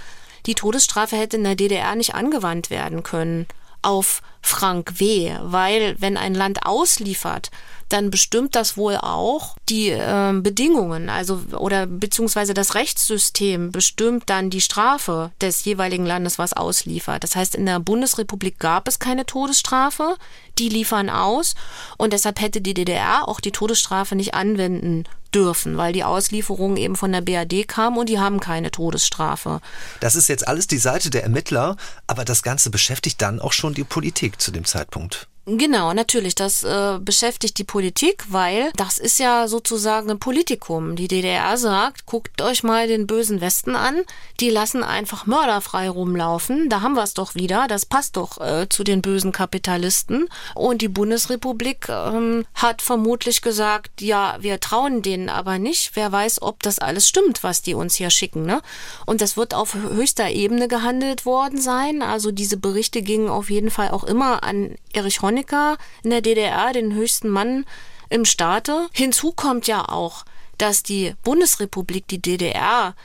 die 0.45 0.53
Todesstrafe 0.53 1.15
hätte 1.15 1.37
in 1.37 1.43
der 1.43 1.55
DDR 1.55 1.95
nicht 1.95 2.13
angewandt 2.13 2.69
werden 2.69 3.01
können 3.01 3.47
auf 3.81 4.21
Frank 4.41 4.99
W., 4.99 5.35
weil 5.41 5.95
wenn 5.99 6.17
ein 6.17 6.33
Land 6.33 6.65
ausliefert, 6.65 7.51
dann 7.89 8.11
bestimmt 8.11 8.55
das 8.55 8.77
wohl 8.77 8.97
auch 8.97 9.55
die 9.67 9.89
äh, 9.89 10.33
Bedingungen, 10.33 11.09
also 11.09 11.41
oder 11.57 11.85
beziehungsweise 11.85 12.53
das 12.53 12.75
Rechtssystem 12.75 13.71
bestimmt 13.71 14.29
dann 14.29 14.49
die 14.49 14.61
Strafe 14.61 15.31
des 15.41 15.65
jeweiligen 15.65 16.05
Landes, 16.05 16.39
was 16.39 16.53
ausliefert. 16.53 17.23
Das 17.23 17.35
heißt, 17.35 17.55
in 17.55 17.65
der 17.65 17.79
Bundesrepublik 17.79 18.59
gab 18.59 18.87
es 18.87 18.99
keine 18.99 19.25
Todesstrafe, 19.25 20.15
die 20.57 20.69
liefern 20.69 21.09
aus 21.09 21.55
und 21.97 22.13
deshalb 22.13 22.39
hätte 22.41 22.61
die 22.61 22.73
DDR 22.73 23.27
auch 23.27 23.39
die 23.39 23.51
Todesstrafe 23.51 24.15
nicht 24.15 24.33
anwenden 24.33 25.05
dürfen, 25.33 25.77
weil 25.77 25.93
die 25.93 26.03
Auslieferung 26.03 26.77
eben 26.77 26.95
von 26.95 27.11
der 27.11 27.21
BRD 27.21 27.67
kam 27.67 27.97
und 27.97 28.09
die 28.09 28.19
haben 28.19 28.39
keine 28.39 28.71
Todesstrafe. 28.71 29.61
Das 29.99 30.15
ist 30.15 30.27
jetzt 30.27 30.47
alles 30.47 30.67
die 30.67 30.77
Seite 30.77 31.09
der 31.09 31.23
Ermittler, 31.23 31.75
aber 32.07 32.25
das 32.25 32.43
Ganze 32.43 32.69
beschäftigt 32.69 33.21
dann 33.21 33.39
auch 33.39 33.53
schon 33.53 33.73
die 33.73 33.83
Politik 33.83 34.41
zu 34.41 34.51
dem 34.51 34.65
Zeitpunkt. 34.65 35.27
Genau, 35.57 35.93
natürlich. 35.93 36.35
Das 36.35 36.63
äh, 36.63 36.99
beschäftigt 37.01 37.57
die 37.57 37.63
Politik, 37.63 38.25
weil 38.29 38.71
das 38.75 38.99
ist 38.99 39.17
ja 39.17 39.47
sozusagen 39.47 40.11
ein 40.11 40.19
Politikum. 40.19 40.95
Die 40.95 41.07
DDR 41.07 41.57
sagt, 41.57 42.05
guckt 42.05 42.39
euch 42.41 42.61
mal 42.61 42.87
den 42.87 43.07
bösen 43.07 43.41
Westen 43.41 43.75
an. 43.75 44.03
Die 44.39 44.51
lassen 44.51 44.83
einfach 44.83 45.25
mörderfrei 45.25 45.89
rumlaufen. 45.89 46.69
Da 46.69 46.81
haben 46.81 46.93
wir 46.93 47.01
es 47.01 47.15
doch 47.15 47.33
wieder. 47.33 47.65
Das 47.67 47.87
passt 47.87 48.17
doch 48.17 48.39
äh, 48.39 48.69
zu 48.69 48.83
den 48.83 49.01
bösen 49.01 49.31
Kapitalisten. 49.31 50.29
Und 50.53 50.83
die 50.83 50.87
Bundesrepublik 50.87 51.89
ähm, 51.89 52.45
hat 52.53 52.83
vermutlich 52.83 53.41
gesagt, 53.41 54.01
ja, 54.01 54.37
wir 54.39 54.59
trauen 54.59 55.01
denen 55.01 55.29
aber 55.29 55.57
nicht. 55.57 55.95
Wer 55.95 56.11
weiß, 56.11 56.43
ob 56.43 56.61
das 56.61 56.77
alles 56.77 57.07
stimmt, 57.07 57.41
was 57.41 57.63
die 57.63 57.73
uns 57.73 57.95
hier 57.95 58.11
schicken. 58.11 58.45
Ne? 58.45 58.61
Und 59.07 59.21
das 59.21 59.35
wird 59.35 59.55
auf 59.55 59.73
höchster 59.73 60.29
Ebene 60.29 60.67
gehandelt 60.67 61.25
worden 61.25 61.59
sein. 61.59 62.03
Also 62.03 62.31
diese 62.31 62.57
Berichte 62.57 63.01
gingen 63.01 63.29
auf 63.29 63.49
jeden 63.49 63.71
Fall 63.71 63.89
auch 63.89 64.03
immer 64.03 64.43
an 64.43 64.75
Erich 64.93 65.23
Honecker 65.23 65.38
Honecker 65.39 65.77
in 66.03 66.09
der 66.09 66.21
DDR, 66.21 66.73
den 66.73 66.93
höchsten 66.93 67.29
Mann 67.29 67.65
im 68.09 68.25
Staate. 68.25 68.87
Hinzu 68.91 69.31
kommt 69.31 69.67
ja 69.67 69.87
auch, 69.87 70.25
dass 70.57 70.83
die 70.83 71.15
Bundesrepublik 71.23 72.07
die 72.07 72.21
DDR 72.21 72.95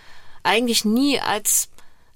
eigentlich 0.43 0.85
nie 0.85 1.21
als 1.21 1.69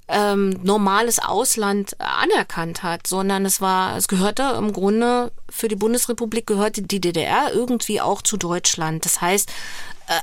ähm, 0.09 0.59
normales 0.63 1.19
Ausland 1.19 1.97
anerkannt 2.01 2.83
hat, 2.83 3.07
sondern 3.07 3.45
es 3.45 3.61
war, 3.61 3.97
es 3.97 4.09
gehörte 4.09 4.55
im 4.59 4.73
Grunde 4.73 5.31
für 5.51 5.69
die 5.69 5.77
Bundesrepublik 5.77 6.47
gehörte 6.47 6.83
die 6.83 7.01
DDR 7.01 7.53
irgendwie 7.53 8.01
auch 8.01 8.23
zu 8.23 8.39
Deutschland. 8.39 9.05
Das 9.05 9.21
heißt, 9.21 9.51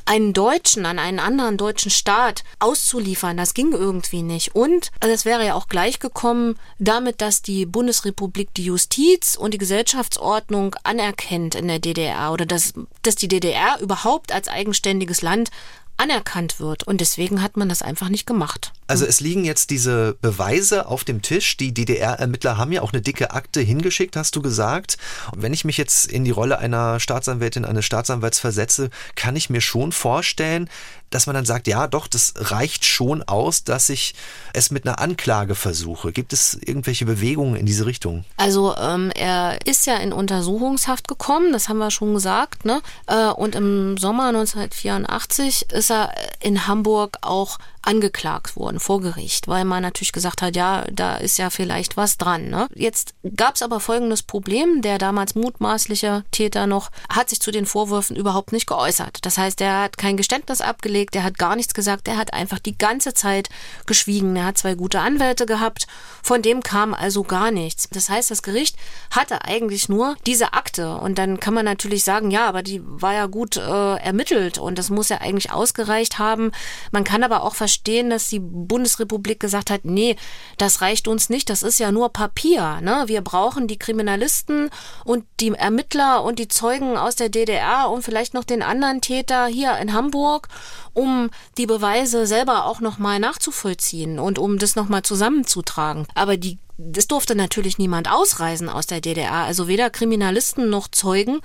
einen 0.06 0.34
Deutschen 0.34 0.86
an 0.86 1.00
einen 1.00 1.20
anderen 1.20 1.58
deutschen 1.58 1.92
Staat 1.92 2.44
auszuliefern, 2.60 3.38
das 3.38 3.54
ging 3.54 3.72
irgendwie 3.72 4.24
nicht. 4.24 4.56
Und 4.56 4.92
das 5.00 5.26
wäre 5.26 5.46
ja 5.46 5.54
auch 5.54 5.68
gleich 5.68 6.00
gekommen 6.00 6.58
damit, 6.80 7.22
dass 7.22 7.42
die 7.42 7.66
Bundesrepublik 7.66 8.54
die 8.56 8.66
Justiz 8.66 9.36
und 9.36 9.54
die 9.54 9.58
Gesellschaftsordnung 9.58 10.76
anerkennt 10.84 11.56
in 11.56 11.68
der 11.68 11.80
DDR 11.80 12.32
oder 12.32 12.46
dass, 12.46 12.74
dass 13.02 13.16
die 13.16 13.28
DDR 13.28 13.80
überhaupt 13.80 14.32
als 14.32 14.48
eigenständiges 14.48 15.22
Land 15.22 15.52
anerkannt 15.98 16.60
wird. 16.60 16.84
Und 16.84 17.02
deswegen 17.02 17.42
hat 17.42 17.58
man 17.58 17.70
das 17.70 17.82
einfach 17.82 18.10
nicht 18.10 18.26
gemacht. 18.26 18.74
Also 18.88 19.06
es 19.06 19.20
liegen 19.20 19.46
jetzt 19.46 19.70
diese 19.70 20.18
Beweise 20.22 20.88
auf 20.88 21.04
dem 21.04 21.22
Tisch. 21.22 21.58
Die 21.58 21.74
DDR-Ermittler 21.74 22.58
haben 22.58 22.72
ja 22.72 22.82
auch 22.82 22.94
eine 22.94 23.02
dicke 23.02 23.32
Akte 23.32 23.62
hingeschickt, 23.62 24.16
hast 24.16 24.36
du 24.36 24.42
gesagt. 24.42 24.98
Und 25.32 25.42
wenn 25.42 25.54
ich 25.54 25.66
mich 25.66 25.78
jetzt 25.78 26.06
in 26.06 26.24
die 26.24 26.32
Rolle 26.32 26.60
einer 26.60 27.00
Staatsanwältin, 27.00 27.66
eines 27.66 27.86
Staatsanwalts 27.86 28.40
versetze, 28.40 28.90
kann 29.16 29.36
ich 29.36 29.50
mir 29.50 29.62
schon 29.62 29.92
vorstellen, 29.92 30.70
dass 31.10 31.28
man 31.28 31.36
dann 31.36 31.46
sagt, 31.46 31.68
ja, 31.68 31.88
doch, 31.88 32.08
das 32.08 32.34
reicht 32.36 32.86
schon 32.86 33.24
aus, 33.24 33.64
dass 33.64 33.90
ich 33.90 34.16
es 34.54 34.72
mit 34.72 34.86
einer 34.86 35.00
Anklage 35.00 35.56
versuche. 35.56 36.12
Gibt 36.12 36.34
es 36.34 36.56
irgendwelche 36.56 37.06
Bewegungen 37.06 37.56
in 37.56 37.66
diese 37.66 37.86
Richtung? 37.86 38.26
Also 38.38 38.76
ähm, 38.78 39.12
er 39.16 39.66
ist 39.66 39.86
ja 39.86 39.98
in 39.98 40.14
Untersuchungshaft 40.14 41.08
gekommen, 41.08 41.54
das 41.54 41.70
haben 41.70 41.78
wir 41.78 41.92
schon 41.92 42.14
gesagt, 42.14 42.66
ne? 42.66 42.82
Äh, 43.08 43.30
und 43.30 43.56
im 43.56 43.98
Sommer 43.98 44.28
1984 44.28 45.72
ist 45.72 45.92
er 45.92 46.14
in 46.42 46.68
Hamburg 46.68 47.18
auch 47.22 47.60
angeklagt 47.86 48.56
wurden 48.56 48.80
vor 48.80 49.02
Gericht, 49.02 49.48
weil 49.48 49.64
man 49.66 49.84
natürlich 49.84 50.12
gesagt 50.12 50.42
hat, 50.42 50.56
ja, 50.56 50.86
da 50.92 51.16
ist 51.16 51.38
ja 51.38 51.50
vielleicht 51.50 51.98
was 51.98 52.18
dran. 52.18 52.50
Ne? 52.50 52.68
Jetzt 52.74 53.14
gab 53.36 53.56
es 53.56 53.62
aber 53.62 53.80
folgendes 53.80 54.24
Problem, 54.24 54.82
der 54.82 54.98
damals 54.98 55.36
mutmaßliche 55.36 56.24
Täter 56.32 56.68
noch 56.68 56.90
hat 57.10 57.30
sich 57.30 57.40
zu 57.40 57.52
den 57.52 57.66
Vorwürfen 57.66 58.16
überhaupt 58.16 58.52
nicht 58.52 58.68
geäußert. 58.68 59.20
Das 59.26 59.38
heißt, 59.38 59.62
er 59.62 59.84
hat 59.84 59.98
kein 59.98 60.18
Geständnis 60.18 60.62
abgelegt, 60.62 60.95
er 60.96 61.24
hat 61.24 61.38
gar 61.38 61.56
nichts 61.56 61.74
gesagt, 61.74 62.08
er 62.08 62.18
hat 62.18 62.34
einfach 62.34 62.60
die 62.60 62.78
ganze 62.78 63.14
Zeit 63.14 63.50
geschwiegen. 63.86 64.36
Er 64.36 64.46
hat 64.46 64.58
zwei 64.58 64.76
gute 64.76 65.00
Anwälte 65.00 65.46
gehabt, 65.46 65.88
von 66.24 66.42
dem 66.42 66.64
kam 66.64 66.94
also 66.94 67.24
gar 67.24 67.52
nichts. 67.52 67.90
Das 67.92 68.10
heißt, 68.10 68.32
das 68.32 68.42
Gericht 68.42 68.78
hatte 69.12 69.44
eigentlich 69.46 69.90
nur 69.90 70.16
diese 70.26 70.54
Akte 70.54 70.96
und 70.96 71.18
dann 71.18 71.40
kann 71.40 71.54
man 71.54 71.66
natürlich 71.66 72.04
sagen, 72.04 72.32
ja, 72.32 72.48
aber 72.48 72.64
die 72.64 72.82
war 72.84 73.14
ja 73.14 73.26
gut 73.28 73.58
äh, 73.58 73.96
ermittelt 73.98 74.58
und 74.58 74.78
das 74.80 74.90
muss 74.90 75.10
ja 75.10 75.20
eigentlich 75.20 75.52
ausgereicht 75.52 76.20
haben. 76.20 76.52
Man 76.92 77.04
kann 77.04 77.24
aber 77.24 77.44
auch 77.44 77.56
verstehen, 77.56 77.76
verstehen, 77.76 78.10
dass 78.10 78.30
die 78.30 78.40
Bundesrepublik 78.40 79.40
gesagt 79.40 79.70
hat, 79.70 79.86
nee, 79.86 80.16
das 80.58 80.82
reicht 80.82 81.08
uns 81.08 81.30
nicht, 81.30 81.50
das 81.50 81.64
ist 81.64 81.80
ja 81.80 81.92
nur 81.92 82.10
Papier. 82.10 82.80
Ne? 82.82 83.04
Wir 83.08 83.22
brauchen 83.22 83.68
die 83.68 83.78
Kriminalisten 83.78 84.70
und 85.04 85.26
die 85.40 85.52
Ermittler 85.52 86.24
und 86.24 86.40
die 86.40 86.48
Zeugen 86.48 86.98
aus 86.98 87.16
der 87.16 87.30
DDR 87.30 87.90
und 87.90 88.04
vielleicht 88.04 88.34
noch 88.34 88.44
den 88.44 88.62
anderen 88.62 89.02
Täter 89.02 89.48
hier 89.48 89.78
in 89.78 89.94
Hamburg, 89.94 90.48
um 90.96 91.30
die 91.60 91.68
Beweise 91.68 92.26
selber 92.26 92.66
auch 92.66 92.80
nochmal 92.80 93.20
nachzuvollziehen 93.20 94.18
und 94.18 94.40
um 94.40 94.58
das 94.58 94.76
nochmal 94.76 95.04
zusammenzutragen. 95.04 96.08
Aber 96.16 96.38
die 96.38 96.58
es 96.94 97.08
durfte 97.08 97.36
natürlich 97.36 97.78
niemand 97.78 98.12
ausreisen 98.12 98.68
aus 98.68 98.86
der 98.86 99.00
DDR. 99.00 99.32
Also 99.32 99.68
weder 99.68 99.90
Kriminalisten 99.90 100.70
noch 100.70 100.90
Zeugen 100.90 101.40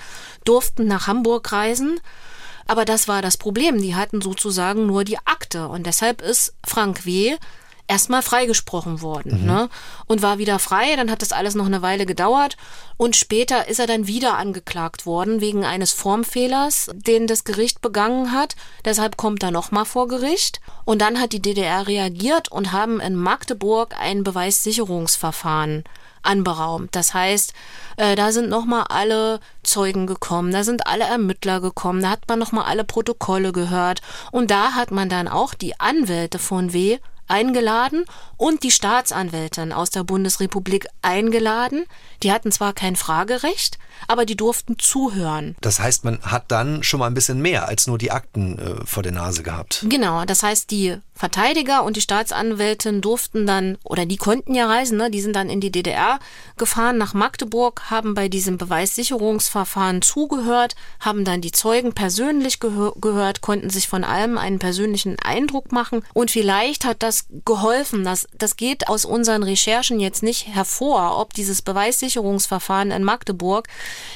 durften 0.44 0.86
nach 0.86 1.06
Hamburg 1.06 1.52
reisen. 1.52 2.00
Aber 2.66 2.84
das 2.84 3.08
war 3.08 3.22
das 3.22 3.36
Problem. 3.36 3.80
Die 3.80 3.94
hatten 3.94 4.20
sozusagen 4.20 4.86
nur 4.86 5.04
die 5.04 5.18
Akte. 5.18 5.68
Und 5.68 5.86
deshalb 5.86 6.20
ist 6.20 6.54
Frank 6.66 7.06
W. 7.06 7.36
erstmal 7.90 8.22
freigesprochen 8.22 9.02
worden 9.02 9.40
mhm. 9.40 9.46
ne? 9.46 9.68
und 10.06 10.22
war 10.22 10.38
wieder 10.38 10.58
frei. 10.60 10.94
Dann 10.96 11.10
hat 11.10 11.22
das 11.22 11.32
alles 11.32 11.54
noch 11.54 11.66
eine 11.66 11.82
Weile 11.82 12.06
gedauert. 12.06 12.56
Und 12.96 13.16
später 13.16 13.68
ist 13.68 13.80
er 13.80 13.88
dann 13.88 14.06
wieder 14.06 14.38
angeklagt 14.38 15.06
worden 15.06 15.40
wegen 15.40 15.64
eines 15.64 15.92
Formfehlers, 15.92 16.90
den 16.94 17.26
das 17.26 17.44
Gericht 17.44 17.82
begangen 17.82 18.32
hat. 18.32 18.54
Deshalb 18.84 19.16
kommt 19.16 19.42
er 19.42 19.50
nochmal 19.50 19.84
vor 19.84 20.06
Gericht. 20.06 20.60
Und 20.84 21.02
dann 21.02 21.20
hat 21.20 21.32
die 21.32 21.42
DDR 21.42 21.86
reagiert 21.86 22.50
und 22.50 22.72
haben 22.72 23.00
in 23.00 23.16
Magdeburg 23.16 23.94
ein 24.00 24.22
Beweissicherungsverfahren 24.22 25.84
anberaumt. 26.22 26.94
Das 26.94 27.14
heißt, 27.14 27.54
äh, 27.96 28.14
da 28.14 28.30
sind 28.30 28.50
nochmal 28.50 28.84
alle 28.88 29.40
Zeugen 29.62 30.06
gekommen, 30.06 30.52
da 30.52 30.64
sind 30.64 30.86
alle 30.86 31.04
Ermittler 31.04 31.60
gekommen, 31.62 32.02
da 32.02 32.10
hat 32.10 32.28
man 32.28 32.38
nochmal 32.38 32.66
alle 32.66 32.84
Protokolle 32.84 33.52
gehört 33.52 34.02
und 34.30 34.50
da 34.50 34.72
hat 34.72 34.90
man 34.90 35.08
dann 35.08 35.28
auch 35.28 35.54
die 35.54 35.80
Anwälte 35.80 36.38
von 36.38 36.74
W 36.74 36.98
eingeladen 37.30 38.04
und 38.36 38.62
die 38.62 38.70
Staatsanwältin 38.70 39.72
aus 39.72 39.90
der 39.90 40.04
Bundesrepublik 40.04 40.86
eingeladen. 41.02 41.86
Die 42.22 42.32
hatten 42.32 42.52
zwar 42.52 42.72
kein 42.72 42.96
Fragerecht, 42.96 43.78
aber 44.08 44.26
die 44.26 44.36
durften 44.36 44.78
zuhören. 44.78 45.56
Das 45.60 45.80
heißt, 45.80 46.04
man 46.04 46.20
hat 46.22 46.50
dann 46.50 46.82
schon 46.82 47.00
mal 47.00 47.06
ein 47.06 47.14
bisschen 47.14 47.40
mehr 47.40 47.68
als 47.68 47.86
nur 47.86 47.98
die 47.98 48.10
Akten 48.10 48.58
äh, 48.58 48.86
vor 48.86 49.02
der 49.02 49.12
Nase 49.12 49.42
gehabt. 49.42 49.84
Genau, 49.88 50.24
das 50.24 50.42
heißt, 50.42 50.70
die 50.70 50.98
Verteidiger 51.20 51.84
und 51.84 51.98
die 51.98 52.00
Staatsanwältin 52.00 53.02
durften 53.02 53.46
dann, 53.46 53.76
oder 53.84 54.06
die 54.06 54.16
konnten 54.16 54.54
ja 54.54 54.66
reisen, 54.66 54.96
ne? 54.96 55.10
die 55.10 55.20
sind 55.20 55.36
dann 55.36 55.50
in 55.50 55.60
die 55.60 55.70
DDR 55.70 56.18
gefahren, 56.56 56.96
nach 56.96 57.12
Magdeburg, 57.12 57.90
haben 57.90 58.14
bei 58.14 58.30
diesem 58.30 58.56
Beweissicherungsverfahren 58.56 60.00
zugehört, 60.00 60.76
haben 60.98 61.26
dann 61.26 61.42
die 61.42 61.52
Zeugen 61.52 61.92
persönlich 61.92 62.58
gehör 62.58 62.94
gehört, 62.98 63.42
konnten 63.42 63.68
sich 63.68 63.86
von 63.86 64.02
allem 64.02 64.38
einen 64.38 64.58
persönlichen 64.58 65.18
Eindruck 65.22 65.72
machen 65.72 66.02
und 66.14 66.30
vielleicht 66.30 66.86
hat 66.86 67.02
das 67.02 67.26
geholfen. 67.44 68.02
Das, 68.02 68.26
das 68.38 68.56
geht 68.56 68.88
aus 68.88 69.04
unseren 69.04 69.42
Recherchen 69.42 70.00
jetzt 70.00 70.22
nicht 70.22 70.46
hervor, 70.46 71.20
ob 71.20 71.34
dieses 71.34 71.60
Beweissicherungsverfahren 71.60 72.90
in 72.90 73.04
Magdeburg 73.04 73.68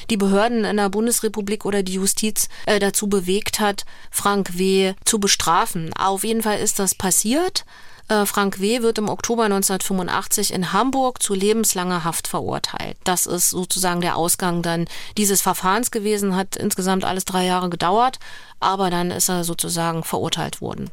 die 0.09 0.17
Behörden 0.17 0.65
in 0.65 0.77
der 0.77 0.89
Bundesrepublik 0.89 1.65
oder 1.65 1.83
die 1.83 1.93
Justiz 1.93 2.49
äh, 2.65 2.79
dazu 2.79 3.07
bewegt 3.07 3.59
hat, 3.59 3.85
Frank 4.11 4.57
W. 4.57 4.93
zu 5.05 5.19
bestrafen. 5.19 5.93
Auf 5.93 6.23
jeden 6.23 6.41
Fall 6.41 6.59
ist 6.59 6.79
das 6.79 6.95
passiert. 6.95 7.65
Äh, 8.07 8.25
Frank 8.27 8.59
W. 8.59 8.83
wird 8.83 8.99
im 8.99 9.09
Oktober 9.09 9.45
1985 9.45 10.53
in 10.53 10.73
Hamburg 10.73 11.23
zu 11.23 11.33
lebenslanger 11.33 12.03
Haft 12.03 12.27
verurteilt. 12.27 12.97
Das 13.03 13.25
ist 13.25 13.49
sozusagen 13.49 14.01
der 14.01 14.15
Ausgang 14.15 14.61
dann 14.61 14.85
dieses 15.17 15.41
Verfahrens 15.41 15.89
gewesen, 15.89 16.35
hat 16.35 16.55
insgesamt 16.55 17.03
alles 17.03 17.25
drei 17.25 17.45
Jahre 17.45 17.69
gedauert, 17.69 18.19
aber 18.59 18.91
dann 18.91 19.09
ist 19.09 19.29
er 19.29 19.43
sozusagen 19.43 20.03
verurteilt 20.03 20.61
worden. 20.61 20.91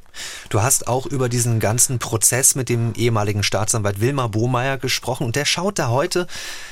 Du 0.49 0.63
hast 0.63 0.89
auch 0.89 1.05
über 1.05 1.29
diesen 1.29 1.61
ganzen 1.61 1.99
Prozess 1.99 2.55
mit 2.55 2.71
dem 2.71 2.95
ehemaligen 2.95 3.43
Staatsanwalt 3.43 4.01
Wilmar 4.01 4.31
Bohmeier 4.31 4.79
gesprochen 4.79 5.27
und 5.27 5.37
der 5.37 5.45
schaut 5.45 5.79
da 5.79 5.89
heute 5.89 6.27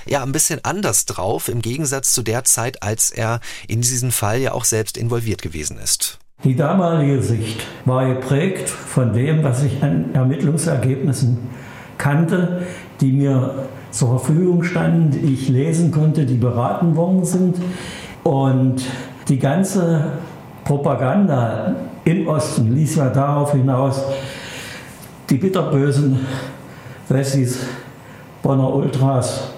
ja 0.07 0.22
ein 0.22 0.32
bisschen 0.32 0.64
anders 0.64 1.05
drauf, 1.05 1.49
im 1.49 1.61
Gegensatz 1.61 2.12
zu 2.12 2.22
der 2.22 2.45
Zeit, 2.45 2.82
als 2.82 3.11
er 3.11 3.41
in 3.68 3.82
diesen 3.82 4.11
Fall 4.11 4.38
ja 4.38 4.53
auch 4.53 4.64
selbst 4.64 4.97
involviert 4.97 5.43
gewesen 5.43 5.78
ist. 5.78 6.19
Die 6.43 6.57
damalige 6.57 7.20
Sicht 7.20 7.66
war 7.84 8.07
geprägt 8.07 8.70
von 8.70 9.12
dem, 9.12 9.45
was 9.45 9.62
ich 9.62 9.82
an 9.82 10.14
Ermittlungsergebnissen 10.14 11.36
kannte, 11.99 12.62
die 13.03 13.12
mir 13.12 13.66
zur 13.91 14.18
Verfügung 14.18 14.62
standen, 14.62 15.11
die 15.11 15.34
ich 15.34 15.51
lesen 15.51 15.91
konnte, 15.91 16.24
die 16.24 16.38
beraten 16.38 16.97
worden 16.97 17.26
sind. 17.26 17.57
Und 18.24 18.82
die 19.28 19.38
ganze 19.38 20.12
Propaganda 20.64 21.74
im 22.05 22.26
Osten 22.26 22.74
ließ 22.74 22.97
ja 22.97 23.11
darauf 23.11 23.53
hinaus, 23.53 24.03
die 25.28 25.36
bitterbösen 25.36 26.20
Wessis, 27.09 27.66
Bonner 28.43 28.74
Ultras 28.74 29.53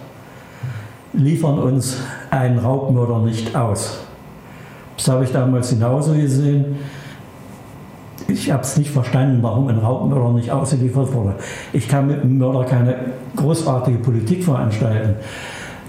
liefern 1.12 1.58
uns 1.58 1.98
einen 2.30 2.58
Raubmörder 2.58 3.20
nicht 3.20 3.54
aus. 3.54 4.00
Das 5.02 5.12
habe 5.12 5.24
ich 5.24 5.32
damals 5.32 5.70
genauso 5.70 6.12
gesehen. 6.12 6.76
Ich 8.28 8.52
habe 8.52 8.62
es 8.62 8.76
nicht 8.76 8.90
verstanden, 8.90 9.42
warum 9.42 9.66
ein 9.66 9.78
Raubmörder 9.78 10.32
nicht 10.32 10.52
ausgeliefert 10.52 11.12
wurde. 11.12 11.34
Ich 11.72 11.88
kann 11.88 12.06
mit 12.06 12.20
einem 12.20 12.38
Mörder 12.38 12.64
keine 12.64 12.94
großartige 13.34 13.98
Politik 13.98 14.44
veranstalten. 14.44 15.16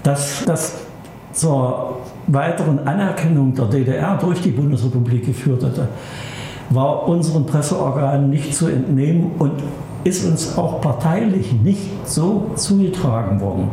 Dass 0.02 0.44
das 0.44 0.78
zur 1.32 1.98
weiteren 2.26 2.80
Anerkennung 2.88 3.54
der 3.54 3.66
DDR 3.66 4.18
durch 4.18 4.42
die 4.42 4.50
Bundesrepublik 4.50 5.26
geführt 5.26 5.62
hatte, 5.62 5.86
war 6.70 7.06
unseren 7.06 7.46
Presseorganen 7.46 8.30
nicht 8.30 8.52
zu 8.52 8.66
entnehmen 8.66 9.30
und 9.38 9.62
ist 10.02 10.26
uns 10.26 10.58
auch 10.58 10.80
parteilich 10.80 11.52
nicht 11.62 12.08
so 12.08 12.50
zugetragen 12.56 13.40
worden. 13.40 13.68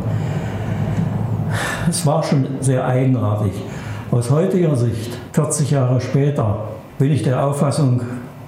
Es 1.90 2.06
war 2.06 2.22
schon 2.22 2.46
sehr 2.60 2.86
eigenartig. 2.86 3.54
Aus 4.12 4.30
heutiger 4.30 4.76
Sicht, 4.76 5.18
40 5.32 5.72
Jahre 5.72 6.02
später, 6.02 6.68
bin 7.00 7.14
ich 7.14 7.24
der 7.24 7.46
Auffassung, 7.46 8.02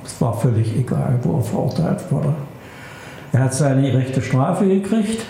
es 0.04 0.20
war 0.20 0.34
völlig 0.34 0.76
egal, 0.78 1.18
wo 1.24 1.38
er 1.38 1.42
verurteilt 1.42 2.02
wurde. 2.10 2.34
Er 3.32 3.46
hat 3.46 3.54
seine 3.54 3.90
gerechte 3.90 4.22
Strafe 4.22 4.68
gekriegt, 4.68 5.24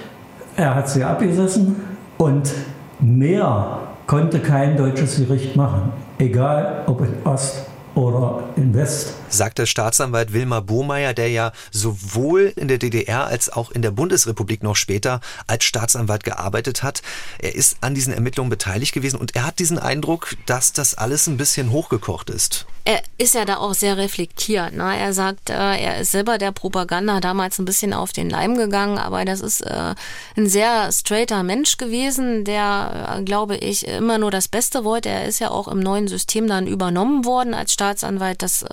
er 0.58 0.74
hat 0.74 0.90
sie 0.90 1.04
abgesessen 1.04 1.76
und 2.18 2.52
mehr 3.00 3.78
konnte 4.08 4.40
kein 4.40 4.76
deutsches 4.76 5.18
Gericht 5.18 5.56
machen, 5.56 5.92
egal 6.18 6.82
ob 6.88 7.02
in 7.02 7.14
Ost 7.26 7.68
oder 7.94 8.40
in 8.56 8.74
West. 8.74 9.14
Sagte 9.34 9.66
Staatsanwalt 9.66 10.32
Wilmar 10.32 10.62
Bohmeier, 10.62 11.14
der 11.14 11.30
ja 11.30 11.52
sowohl 11.72 12.54
in 12.56 12.68
der 12.68 12.78
DDR 12.78 13.26
als 13.26 13.52
auch 13.52 13.72
in 13.72 13.82
der 13.82 13.92
Bundesrepublik 13.92 14.62
noch 14.62 14.76
später 14.76 15.22
als 15.48 15.64
Staatsanwalt 15.64 16.24
gearbeitet 16.24 16.84
hat. 16.84 17.02
Er 17.40 17.56
ist 17.56 17.78
an 17.82 17.96
diesen 17.96 18.14
Ermittlungen 18.14 18.50
beteiligt 18.50 18.94
gewesen 18.94 19.20
und 19.20 19.36
er 19.36 19.46
hat 19.46 19.60
diesen 19.60 19.80
Eindruck, 19.80 20.36
dass 20.46 20.72
das 20.74 20.96
alles 20.96 21.28
ein 21.28 21.38
bisschen 21.38 21.72
hochgekocht 21.72 22.30
ist. 22.30 22.68
Er 22.86 23.02
ist 23.18 23.34
ja 23.34 23.46
da 23.46 23.58
auch 23.58 23.74
sehr 23.74 23.96
reflektiert. 23.96 24.74
Ne? 24.74 24.98
Er 24.98 25.14
sagt, 25.14 25.50
äh, 25.50 25.54
er 25.54 26.02
ist 26.02 26.12
selber 26.12 26.38
der 26.38 26.52
Propaganda 26.52 27.22
damals 27.22 27.58
ein 27.58 27.64
bisschen 27.64 27.94
auf 27.94 28.12
den 28.12 28.30
Leim 28.30 28.58
gegangen, 28.58 28.98
aber 28.98 29.24
das 29.24 29.40
ist 29.40 29.62
äh, 29.62 29.96
ein 30.36 30.50
sehr 30.50 30.92
straighter 30.92 31.44
Mensch 31.44 31.78
gewesen, 31.78 32.44
der, 32.44 33.18
äh, 33.20 33.24
glaube 33.24 33.56
ich, 33.56 33.88
immer 33.88 34.18
nur 34.18 34.32
das 34.32 34.50
Beste 34.50 34.84
wollte. 34.84 35.08
Er 35.08 35.24
ist 35.24 35.40
ja 35.40 35.50
auch 35.50 35.70
im 35.70 35.80
neuen 35.80 36.10
System 36.10 36.46
dann 36.48 36.68
übernommen 36.68 37.24
worden 37.24 37.54
als 37.54 37.72
Staatsanwalt. 37.72 38.42
Das 38.42 38.66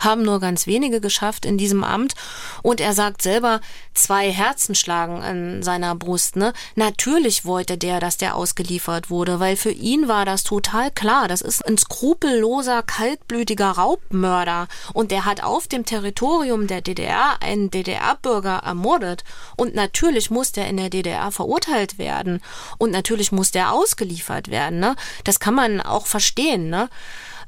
haben 0.00 0.22
nur 0.22 0.40
ganz 0.40 0.66
wenige 0.66 1.00
geschafft 1.00 1.44
in 1.44 1.58
diesem 1.58 1.84
Amt. 1.84 2.14
Und 2.62 2.80
er 2.80 2.92
sagt 2.92 3.22
selber, 3.22 3.60
zwei 3.94 4.30
Herzen 4.30 4.74
schlagen 4.74 5.22
an 5.22 5.62
seiner 5.62 5.94
Brust. 5.94 6.36
Ne? 6.36 6.52
Natürlich 6.74 7.44
wollte 7.44 7.78
der, 7.78 8.00
dass 8.00 8.16
der 8.16 8.36
ausgeliefert 8.36 9.10
wurde, 9.10 9.40
weil 9.40 9.56
für 9.56 9.70
ihn 9.70 10.08
war 10.08 10.24
das 10.24 10.44
total 10.44 10.90
klar. 10.90 11.28
Das 11.28 11.40
ist 11.40 11.66
ein 11.66 11.78
skrupelloser, 11.78 12.82
kaltblütiger 12.82 13.70
Raubmörder. 13.70 14.68
Und 14.92 15.10
der 15.10 15.24
hat 15.24 15.42
auf 15.42 15.68
dem 15.68 15.84
Territorium 15.84 16.66
der 16.66 16.80
DDR 16.80 17.36
einen 17.40 17.70
DDR-Bürger 17.70 18.62
ermordet. 18.64 19.24
Und 19.56 19.74
natürlich 19.74 20.30
muss 20.30 20.52
der 20.52 20.68
in 20.68 20.76
der 20.76 20.90
DDR 20.90 21.30
verurteilt 21.30 21.98
werden. 21.98 22.40
Und 22.78 22.90
natürlich 22.90 23.32
muss 23.32 23.50
der 23.50 23.72
ausgeliefert 23.72 24.48
werden. 24.48 24.80
Ne? 24.80 24.96
Das 25.24 25.40
kann 25.40 25.54
man 25.54 25.80
auch 25.80 26.06
verstehen. 26.06 26.70
Ne? 26.70 26.88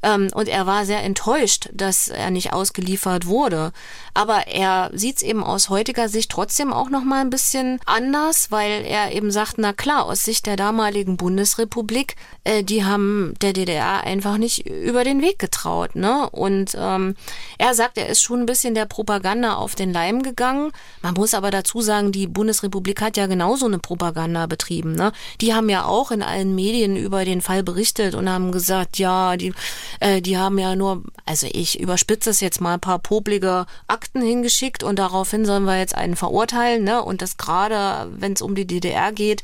Ähm, 0.05 0.29
und 0.33 0.47
er 0.47 0.67
war 0.67 0.85
sehr 0.85 1.03
enttäuscht, 1.03 1.69
dass 1.73 2.09
er 2.09 2.29
nicht 2.29 2.53
ausgeliefert 2.53 3.25
wurde. 3.25 3.71
Aber 4.13 4.47
er 4.47 4.91
sieht 4.93 5.17
es 5.17 5.23
eben 5.23 5.43
aus 5.43 5.69
heutiger 5.69 6.07
Sicht 6.09 6.31
trotzdem 6.31 6.71
auch 6.71 6.89
noch 6.89 7.03
mal 7.03 7.21
ein 7.21 7.31
bisschen 7.31 7.79
anders, 7.85 8.51
weil 8.51 8.85
er 8.85 9.13
eben 9.13 9.31
sagt, 9.31 9.55
na 9.57 9.73
klar, 9.73 10.05
aus 10.05 10.23
Sicht 10.23 10.45
der 10.45 10.57
damaligen 10.57 11.17
Bundesrepublik, 11.17 12.15
äh, 12.43 12.63
die 12.63 12.85
haben 12.85 13.33
der 13.41 13.53
DDR 13.53 14.03
einfach 14.03 14.37
nicht 14.37 14.67
über 14.67 15.03
den 15.03 15.23
Weg 15.23 15.39
getraut. 15.39 15.95
Ne? 15.95 16.29
Und 16.29 16.77
ähm, 16.79 17.15
er 17.57 17.73
sagt, 17.73 17.97
er 17.97 18.07
ist 18.07 18.21
schon 18.21 18.41
ein 18.41 18.45
bisschen 18.45 18.75
der 18.75 18.85
Propaganda 18.85 19.55
auf 19.55 19.73
den 19.73 19.91
Leim 19.91 20.21
gegangen. 20.21 20.71
Man 21.01 21.15
muss 21.15 21.33
aber 21.33 21.49
dazu 21.49 21.81
sagen, 21.81 22.11
die 22.11 22.27
Bundesrepublik 22.27 23.01
hat 23.01 23.17
ja 23.17 23.25
genauso 23.25 23.65
eine 23.65 23.79
Propaganda 23.79 24.45
betrieben. 24.45 24.93
Ne? 24.93 25.13
Die 25.41 25.55
haben 25.55 25.69
ja 25.69 25.85
auch 25.85 26.11
in 26.11 26.21
allen 26.21 26.53
Medien 26.53 26.95
über 26.95 27.25
den 27.25 27.41
Fall 27.41 27.63
berichtet 27.63 28.13
und 28.13 28.29
haben 28.29 28.51
gesagt, 28.51 28.99
ja, 28.99 29.35
die, 29.35 29.51
äh, 29.99 30.21
die 30.21 30.37
haben 30.37 30.57
ja 30.57 30.75
nur, 30.75 31.03
also 31.25 31.47
ich 31.51 31.79
überspitze 31.79 32.29
es 32.29 32.39
jetzt 32.39 32.61
mal, 32.61 32.75
ein 32.75 32.79
paar 32.79 32.99
poplige 32.99 33.65
Akten 33.87 34.21
hingeschickt 34.21 34.83
und 34.83 34.99
daraufhin 34.99 35.45
sollen 35.45 35.65
wir 35.65 35.77
jetzt 35.77 35.95
einen 35.95 36.15
verurteilen. 36.15 36.83
Ne? 36.83 37.03
Und 37.03 37.21
das 37.21 37.37
gerade, 37.37 38.09
wenn 38.11 38.33
es 38.33 38.41
um 38.41 38.55
die 38.55 38.67
DDR 38.67 39.11
geht. 39.11 39.43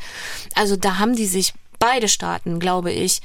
Also 0.55 0.75
da 0.75 0.99
haben 0.99 1.15
die 1.15 1.27
sich 1.27 1.53
beide 1.79 2.07
Staaten, 2.07 2.59
glaube 2.59 2.91
ich, 2.91 3.21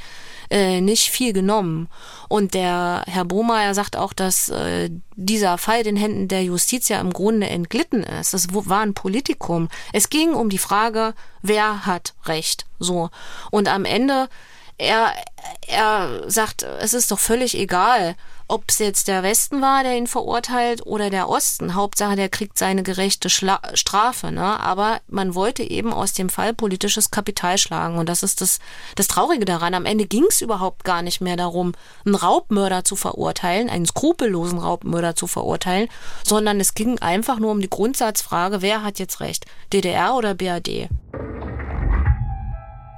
äh, 0.50 0.80
nicht 0.80 1.10
viel 1.10 1.32
genommen. 1.32 1.88
Und 2.28 2.54
der 2.54 3.02
Herr 3.06 3.24
Bohmeier 3.24 3.74
sagt 3.74 3.96
auch, 3.96 4.12
dass 4.12 4.48
äh, 4.48 4.90
dieser 5.16 5.58
Fall 5.58 5.82
den 5.82 5.96
Händen 5.96 6.28
der 6.28 6.44
Justiz 6.44 6.88
ja 6.88 7.00
im 7.00 7.12
Grunde 7.12 7.48
entglitten 7.48 8.02
ist. 8.02 8.34
Das 8.34 8.48
war 8.52 8.80
ein 8.80 8.94
Politikum. 8.94 9.68
Es 9.92 10.08
ging 10.08 10.34
um 10.34 10.48
die 10.48 10.58
Frage, 10.58 11.14
wer 11.42 11.86
hat 11.86 12.14
Recht. 12.24 12.66
So. 12.78 13.10
Und 13.50 13.68
am 13.68 13.84
Ende 13.84 14.28
er, 14.78 15.12
er 15.66 16.30
sagt, 16.30 16.62
es 16.62 16.94
ist 16.94 17.10
doch 17.10 17.18
völlig 17.18 17.56
egal, 17.56 18.16
ob 18.48 18.64
es 18.68 18.78
jetzt 18.78 19.08
der 19.08 19.24
Westen 19.24 19.60
war, 19.60 19.82
der 19.82 19.96
ihn 19.96 20.06
verurteilt 20.06 20.86
oder 20.86 21.10
der 21.10 21.28
Osten. 21.28 21.74
Hauptsache, 21.74 22.14
der 22.14 22.28
kriegt 22.28 22.58
seine 22.58 22.84
gerechte 22.84 23.28
Schla 23.28 23.60
Strafe. 23.74 24.30
Ne? 24.30 24.60
Aber 24.60 25.00
man 25.08 25.34
wollte 25.34 25.64
eben 25.64 25.92
aus 25.92 26.12
dem 26.12 26.28
Fall 26.28 26.54
politisches 26.54 27.10
Kapital 27.10 27.58
schlagen. 27.58 27.98
Und 27.98 28.08
das 28.08 28.22
ist 28.22 28.40
das, 28.40 28.60
das 28.94 29.08
Traurige 29.08 29.44
daran. 29.44 29.74
Am 29.74 29.84
Ende 29.84 30.06
ging 30.06 30.24
es 30.28 30.42
überhaupt 30.42 30.84
gar 30.84 31.02
nicht 31.02 31.20
mehr 31.20 31.36
darum, 31.36 31.72
einen 32.04 32.14
Raubmörder 32.14 32.84
zu 32.84 32.94
verurteilen, 32.94 33.68
einen 33.68 33.86
skrupellosen 33.86 34.58
Raubmörder 34.58 35.16
zu 35.16 35.26
verurteilen, 35.26 35.88
sondern 36.22 36.60
es 36.60 36.74
ging 36.74 37.00
einfach 37.00 37.40
nur 37.40 37.50
um 37.50 37.60
die 37.60 37.70
Grundsatzfrage, 37.70 38.62
wer 38.62 38.84
hat 38.84 39.00
jetzt 39.00 39.20
recht, 39.20 39.46
DDR 39.72 40.14
oder 40.14 40.34
BRD. 40.34 40.88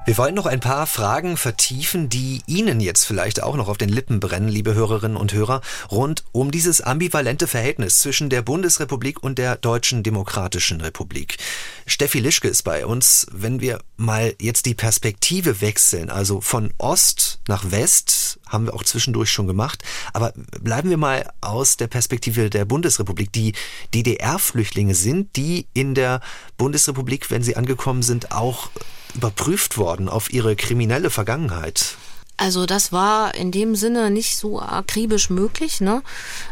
Wir 0.08 0.16
wollen 0.16 0.34
noch 0.34 0.46
ein 0.46 0.60
paar 0.60 0.86
Fragen 0.86 1.36
vertiefen, 1.36 2.08
die 2.08 2.40
Ihnen 2.46 2.80
jetzt 2.80 3.04
vielleicht 3.04 3.42
auch 3.42 3.56
noch 3.56 3.68
auf 3.68 3.76
den 3.76 3.90
Lippen 3.90 4.20
brennen, 4.20 4.48
liebe 4.48 4.72
Hörerinnen 4.72 5.18
und 5.18 5.34
Hörer, 5.34 5.60
rund 5.90 6.24
um 6.32 6.50
dieses 6.50 6.80
ambivalente 6.80 7.46
Verhältnis 7.46 8.00
zwischen 8.00 8.30
der 8.30 8.40
Bundesrepublik 8.40 9.22
und 9.22 9.36
der 9.36 9.56
Deutschen 9.56 10.02
Demokratischen 10.02 10.80
Republik. 10.80 11.36
Steffi 11.84 12.20
Lischke 12.20 12.48
ist 12.48 12.62
bei 12.62 12.86
uns. 12.86 13.26
Wenn 13.32 13.60
wir 13.60 13.80
mal 13.98 14.34
jetzt 14.40 14.64
die 14.64 14.72
Perspektive 14.72 15.60
wechseln, 15.60 16.08
also 16.08 16.40
von 16.40 16.72
Ost 16.78 17.40
nach 17.46 17.70
West, 17.70 18.40
haben 18.46 18.64
wir 18.64 18.72
auch 18.72 18.84
zwischendurch 18.84 19.30
schon 19.30 19.46
gemacht, 19.46 19.82
aber 20.14 20.32
bleiben 20.62 20.88
wir 20.88 20.96
mal 20.96 21.30
aus 21.42 21.76
der 21.76 21.86
Perspektive 21.86 22.48
der 22.48 22.64
Bundesrepublik. 22.64 23.30
Die 23.34 23.52
DDR-Flüchtlinge 23.92 24.94
sind 24.94 25.36
die 25.36 25.66
in 25.74 25.94
der 25.94 26.22
Bundesrepublik, 26.56 27.30
wenn 27.30 27.42
sie 27.42 27.56
angekommen 27.56 28.02
sind, 28.02 28.32
auch 28.32 28.70
überprüft 29.18 29.78
worden 29.78 30.08
auf 30.08 30.32
ihre 30.32 30.54
kriminelle 30.54 31.10
Vergangenheit? 31.10 31.96
Also 32.40 32.66
das 32.66 32.92
war 32.92 33.34
in 33.34 33.50
dem 33.50 33.74
Sinne 33.74 34.12
nicht 34.12 34.36
so 34.36 34.60
akribisch 34.60 35.28
möglich. 35.28 35.80
Ne? 35.80 36.02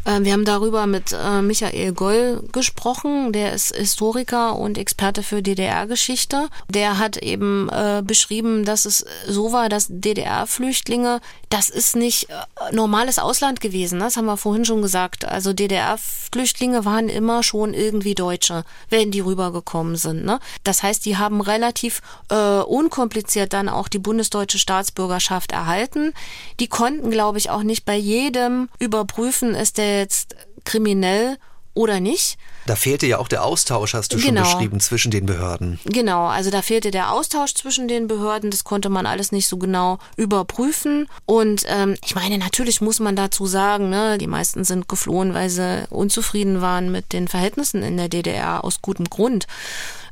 Äh, 0.05 0.19
wir 0.23 0.33
haben 0.33 0.45
darüber 0.45 0.87
mit 0.87 1.13
äh, 1.13 1.43
Michael 1.43 1.93
Goll 1.93 2.43
gesprochen, 2.51 3.33
der 3.33 3.53
ist 3.53 3.75
Historiker 3.75 4.57
und 4.57 4.79
Experte 4.79 5.23
für 5.23 5.43
DDR-Geschichte. 5.43 6.49
Der 6.69 6.99
hat 6.99 7.19
eben 7.19 7.69
äh, 7.69 8.03
beschrieben, 8.05 8.65
dass 8.65 8.85
es 8.85 9.05
so 9.29 9.53
war, 9.53 9.69
dass 9.69 9.87
DDR-Flüchtlinge, 9.89 11.21
das 11.51 11.69
ist 11.69 11.95
nicht 11.95 12.27
normales 12.73 13.21
Ausland 13.21 13.61
gewesen. 13.61 13.99
Ne? 13.99 14.07
Das 14.07 14.17
haben 14.17 14.27
wir 14.27 14.37
vorhin 14.37 14.65
schon 14.65 14.83
gesagt. 14.83 15.25
Also 15.25 15.53
DDR-Flüchtlinge 15.53 16.85
waren 16.85 17.09
immer 17.09 17.45
schon 17.45 17.75
irgendwie 17.75 18.17
Deutsche, 18.17 18.65
wenn 18.91 19.13
die 19.13 19.21
rübergekommen 19.21 19.95
sind. 19.95 20.25
Ne? 20.25 20.41
Das 20.65 20.83
heißt, 20.83 21.07
die 21.07 21.17
haben 21.17 21.41
relativ 21.41 22.03
äh, 22.29 22.59
unkompliziert 22.59 23.53
dann 23.53 23.69
auch 23.69 23.87
die 23.87 24.01
bundesdeutsche 24.01 24.59
Staatsbürgerschaft 24.59 25.53
erhalten 25.53 25.76
verhalten. 25.77 26.13
Die 26.61 26.69
konnten, 26.69 27.11
glaube 27.11 27.39
ich, 27.39 27.51
auch 27.51 27.63
nicht 27.63 27.85
bei 27.85 27.97
jedem 27.97 28.69
überprüfen, 28.79 29.55
ist 29.55 29.79
der 29.79 29.99
jetzt 29.99 30.35
kriminell 30.65 31.37
oder 31.75 32.01
nicht. 32.01 32.39
Da 32.65 32.75
fehlte 32.75 33.07
ja 33.07 33.19
auch 33.19 33.29
der 33.29 33.45
Austausch, 33.45 33.93
hast 33.93 34.13
du 34.13 34.17
genau. 34.17 34.45
schon 34.45 34.55
beschrieben, 34.55 34.81
zwischen 34.81 35.11
den 35.11 35.27
Behörden. 35.27 35.79
Genau, 35.85 36.27
also 36.27 36.51
da 36.51 36.63
fehlte 36.63 36.91
der 36.91 37.13
Austausch 37.13 37.55
zwischen 37.55 37.87
den 37.87 38.09
Behörden, 38.09 38.51
das 38.51 38.65
konnte 38.65 38.89
man 38.89 39.07
alles 39.07 39.31
nicht 39.31 39.47
so 39.47 39.59
genau 39.59 39.99
überprüfen. 40.17 41.07
Und 41.27 41.65
ähm, 41.69 41.97
ich 42.03 42.15
meine, 42.15 42.39
natürlich 42.39 42.81
muss 42.81 42.99
man 42.99 43.15
dazu 43.15 43.47
sagen, 43.47 43.91
ne, 43.91 44.17
die 44.19 44.27
meisten 44.27 44.65
sind 44.65 44.89
geflohen, 44.89 45.35
weil 45.35 45.51
sie 45.51 45.85
unzufrieden 45.91 46.63
waren 46.63 46.91
mit 46.91 47.13
den 47.13 47.29
Verhältnissen 47.29 47.83
in 47.83 47.99
der 47.99 48.09
DDR 48.09 48.65
aus 48.65 48.81
gutem 48.81 49.09
Grund. 49.11 49.47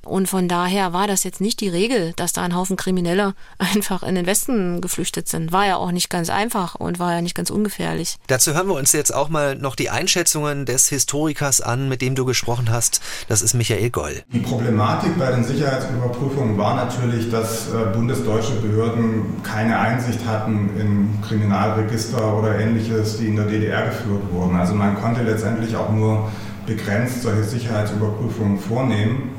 Und 0.04 0.28
von 0.28 0.48
daher 0.48 0.92
war 0.92 1.06
das 1.06 1.24
jetzt 1.24 1.40
nicht 1.40 1.60
die 1.60 1.68
Regel, 1.68 2.12
dass 2.16 2.32
da 2.32 2.42
ein 2.42 2.54
Haufen 2.54 2.76
Kriminelle 2.76 3.34
einfach 3.58 4.02
in 4.02 4.14
den 4.14 4.26
Westen 4.26 4.80
geflüchtet 4.80 5.28
sind. 5.28 5.52
War 5.52 5.66
ja 5.66 5.76
auch 5.76 5.92
nicht 5.92 6.10
ganz 6.10 6.30
einfach 6.30 6.74
und 6.74 6.98
war 6.98 7.12
ja 7.12 7.20
nicht 7.20 7.34
ganz 7.34 7.50
ungefährlich. 7.50 8.16
Dazu 8.26 8.54
hören 8.54 8.68
wir 8.68 8.74
uns 8.74 8.92
jetzt 8.92 9.14
auch 9.14 9.28
mal 9.28 9.56
noch 9.56 9.76
die 9.76 9.90
Einschätzungen 9.90 10.66
des 10.66 10.88
Historikers 10.88 11.60
an, 11.60 11.88
mit 11.88 12.02
dem 12.02 12.14
du 12.14 12.24
gesprochen 12.24 12.70
hast. 12.70 13.00
Das 13.28 13.42
ist 13.42 13.54
Michael 13.54 13.90
Goll. 13.90 14.22
Die 14.32 14.40
Problematik 14.40 15.18
bei 15.18 15.30
den 15.30 15.44
Sicherheitsüberprüfungen 15.44 16.56
war 16.58 16.74
natürlich, 16.74 17.30
dass 17.30 17.68
äh, 17.68 17.92
bundesdeutsche 17.92 18.52
Behörden 18.54 19.42
keine 19.42 19.78
Einsicht 19.78 20.24
hatten 20.26 20.70
in 20.78 21.22
Kriminalregister 21.26 22.36
oder 22.36 22.58
ähnliches, 22.58 23.18
die 23.18 23.28
in 23.28 23.36
der 23.36 23.46
DDR 23.46 23.86
geführt 23.86 24.22
wurden. 24.32 24.56
Also 24.56 24.74
man 24.74 25.00
konnte 25.00 25.22
letztendlich 25.22 25.76
auch 25.76 25.90
nur 25.90 26.30
begrenzt 26.66 27.22
solche 27.22 27.44
Sicherheitsüberprüfungen 27.44 28.58
vornehmen. 28.58 29.33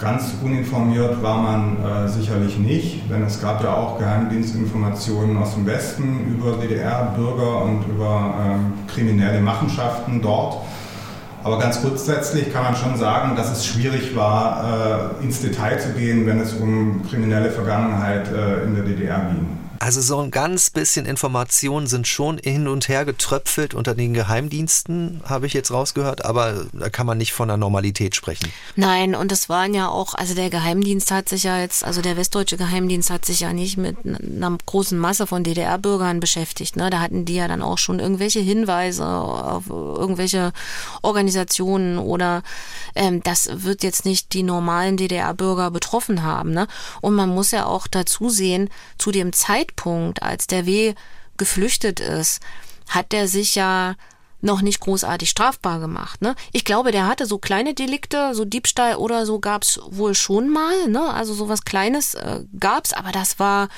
Ganz 0.00 0.32
uninformiert 0.42 1.22
war 1.22 1.42
man 1.42 1.76
äh, 1.84 2.08
sicherlich 2.08 2.58
nicht, 2.58 3.10
denn 3.10 3.22
es 3.22 3.42
gab 3.42 3.62
ja 3.62 3.74
auch 3.74 3.98
Geheimdienstinformationen 3.98 5.36
aus 5.36 5.54
dem 5.54 5.66
Westen 5.66 6.38
über 6.38 6.56
DDR-Bürger 6.56 7.64
und 7.64 7.84
über 7.86 8.34
äh, 8.38 8.90
kriminelle 8.90 9.42
Machenschaften 9.42 10.22
dort. 10.22 10.56
Aber 11.44 11.58
ganz 11.58 11.82
grundsätzlich 11.82 12.50
kann 12.50 12.64
man 12.64 12.76
schon 12.76 12.96
sagen, 12.96 13.36
dass 13.36 13.52
es 13.52 13.66
schwierig 13.66 14.16
war, 14.16 15.12
äh, 15.20 15.24
ins 15.24 15.42
Detail 15.42 15.78
zu 15.78 15.90
gehen, 15.90 16.26
wenn 16.26 16.40
es 16.40 16.54
um 16.54 17.02
kriminelle 17.06 17.50
Vergangenheit 17.50 18.26
äh, 18.32 18.64
in 18.64 18.74
der 18.74 18.84
DDR 18.84 19.20
ging. 19.30 19.59
Also 19.82 20.02
so 20.02 20.20
ein 20.20 20.30
ganz 20.30 20.68
bisschen 20.68 21.06
Informationen 21.06 21.86
sind 21.86 22.06
schon 22.06 22.36
hin 22.36 22.68
und 22.68 22.88
her 22.88 23.06
getröpfelt 23.06 23.72
unter 23.72 23.94
den 23.94 24.12
Geheimdiensten, 24.12 25.22
habe 25.24 25.46
ich 25.46 25.54
jetzt 25.54 25.70
rausgehört, 25.70 26.22
aber 26.22 26.66
da 26.74 26.90
kann 26.90 27.06
man 27.06 27.16
nicht 27.16 27.32
von 27.32 27.48
einer 27.48 27.56
Normalität 27.56 28.14
sprechen. 28.14 28.52
Nein, 28.76 29.14
und 29.14 29.32
es 29.32 29.48
waren 29.48 29.72
ja 29.72 29.88
auch, 29.88 30.12
also 30.12 30.34
der 30.34 30.50
Geheimdienst 30.50 31.10
hat 31.10 31.30
sich 31.30 31.44
ja 31.44 31.58
jetzt, 31.58 31.82
also 31.82 32.02
der 32.02 32.18
westdeutsche 32.18 32.58
Geheimdienst 32.58 33.08
hat 33.08 33.24
sich 33.24 33.40
ja 33.40 33.54
nicht 33.54 33.78
mit 33.78 33.96
einer 34.04 34.58
großen 34.66 34.98
Masse 34.98 35.26
von 35.26 35.44
DDR-Bürgern 35.44 36.20
beschäftigt. 36.20 36.76
Ne? 36.76 36.90
Da 36.90 37.00
hatten 37.00 37.24
die 37.24 37.36
ja 37.36 37.48
dann 37.48 37.62
auch 37.62 37.78
schon 37.78 38.00
irgendwelche 38.00 38.40
Hinweise 38.40 39.06
auf 39.06 39.70
irgendwelche 39.70 40.52
Organisationen 41.00 41.96
oder 41.96 42.42
ähm, 42.94 43.22
das 43.22 43.48
wird 43.64 43.82
jetzt 43.82 44.04
nicht 44.04 44.34
die 44.34 44.42
normalen 44.42 44.98
DDR-Bürger 44.98 45.70
betroffen 45.70 46.22
haben. 46.22 46.50
Ne? 46.50 46.66
Und 47.00 47.14
man 47.14 47.30
muss 47.30 47.50
ja 47.50 47.64
auch 47.64 47.86
dazu 47.86 48.28
sehen, 48.28 48.68
zu 48.98 49.10
dem 49.10 49.32
Zeitpunkt, 49.32 49.69
Zeitpunkt, 49.70 50.22
als 50.22 50.46
der 50.46 50.66
W 50.66 50.94
geflüchtet 51.36 52.00
ist, 52.00 52.40
hat 52.88 53.12
der 53.12 53.28
sich 53.28 53.54
ja 53.54 53.94
noch 54.42 54.62
nicht 54.62 54.80
großartig 54.80 55.28
strafbar 55.28 55.80
gemacht. 55.80 56.22
Ne? 56.22 56.34
Ich 56.52 56.64
glaube, 56.64 56.92
der 56.92 57.06
hatte 57.06 57.26
so 57.26 57.38
kleine 57.38 57.74
Delikte, 57.74 58.34
so 58.34 58.44
Diebstahl 58.44 58.96
oder 58.96 59.26
so 59.26 59.38
gab's 59.38 59.78
wohl 59.90 60.14
schon 60.14 60.48
mal. 60.48 60.88
Ne? 60.88 61.02
Also 61.12 61.34
sowas 61.34 61.64
Kleines 61.64 62.14
äh, 62.14 62.40
gab's, 62.58 62.94
aber 62.94 63.12
das 63.12 63.38
war 63.38 63.68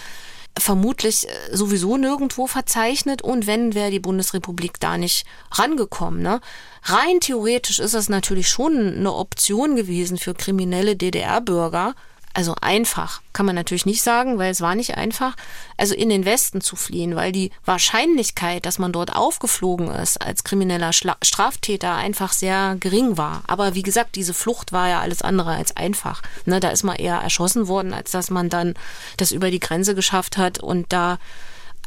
vermutlich 0.57 1.27
äh, 1.29 1.57
sowieso 1.57 1.97
nirgendwo 1.97 2.47
verzeichnet 2.47 3.23
und 3.23 3.49
wenn 3.49 3.75
wäre 3.75 3.91
die 3.91 3.99
Bundesrepublik 3.99 4.79
da 4.79 4.99
nicht 4.99 5.27
rangekommen. 5.51 6.23
Ne? 6.23 6.41
Rein 6.85 7.19
theoretisch 7.21 7.81
ist 7.81 7.95
das 7.95 8.09
natürlich 8.09 8.49
schon 8.49 8.95
eine 8.95 9.13
Option 9.13 9.75
gewesen 9.75 10.17
für 10.17 10.35
kriminelle 10.35 10.95
DDR-Bürger, 10.95 11.95
also 12.35 12.55
einfach 12.61 13.21
kann 13.33 13.47
man 13.47 13.55
natürlich 13.55 13.87
nicht 13.87 14.03
sagen, 14.03 14.39
weil 14.39 14.51
es 14.51 14.61
war 14.61 14.75
nicht 14.75 14.97
einfach, 14.97 15.37
also 15.77 15.95
in 15.95 16.09
den 16.09 16.25
Westen 16.25 16.61
zu 16.61 16.77
fliehen, 16.77 17.17
weil 17.17 17.33
die 17.33 17.51
Wahrscheinlichkeit, 17.65 18.67
dass 18.67 18.79
man 18.79 18.93
dort 18.93 19.15
aufgeflogen 19.15 19.89
ist 19.89 20.21
als 20.21 20.45
krimineller 20.45 20.93
Schla 20.93 21.17
Straftäter 21.23 21.95
einfach 21.95 22.33
sehr 22.33 22.77
gering 22.81 23.17
war. 23.17 23.43
Aber 23.47 23.75
wie 23.75 23.83
gesagt, 23.83 24.17
diese 24.17 24.35
Flucht 24.35 24.73
war 24.73 24.89
ja 24.89 25.01
alles 25.01 25.23
andere 25.23 25.55
als 25.55 25.77
einfach. 25.77 26.23
Ne, 26.47 26.61
da 26.61 26.69
ist 26.71 26.83
man 26.83 26.97
eher 26.97 27.17
erschossen 27.17 27.69
worden, 27.69 27.93
als 27.93 28.11
dass 28.11 28.31
man 28.31 28.49
dann 28.49 28.75
das 29.17 29.33
über 29.33 29.51
die 29.51 29.61
Grenze 29.61 29.95
geschafft 29.95 30.37
hat 30.37 30.59
und 30.59 30.93
da 30.93 31.19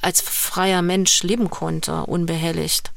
als 0.02 0.22
freier 0.22 0.82
Mensch 0.82 1.24
leben 1.24 1.50
konnte, 1.50 2.04
unbehelligt. 2.06 2.92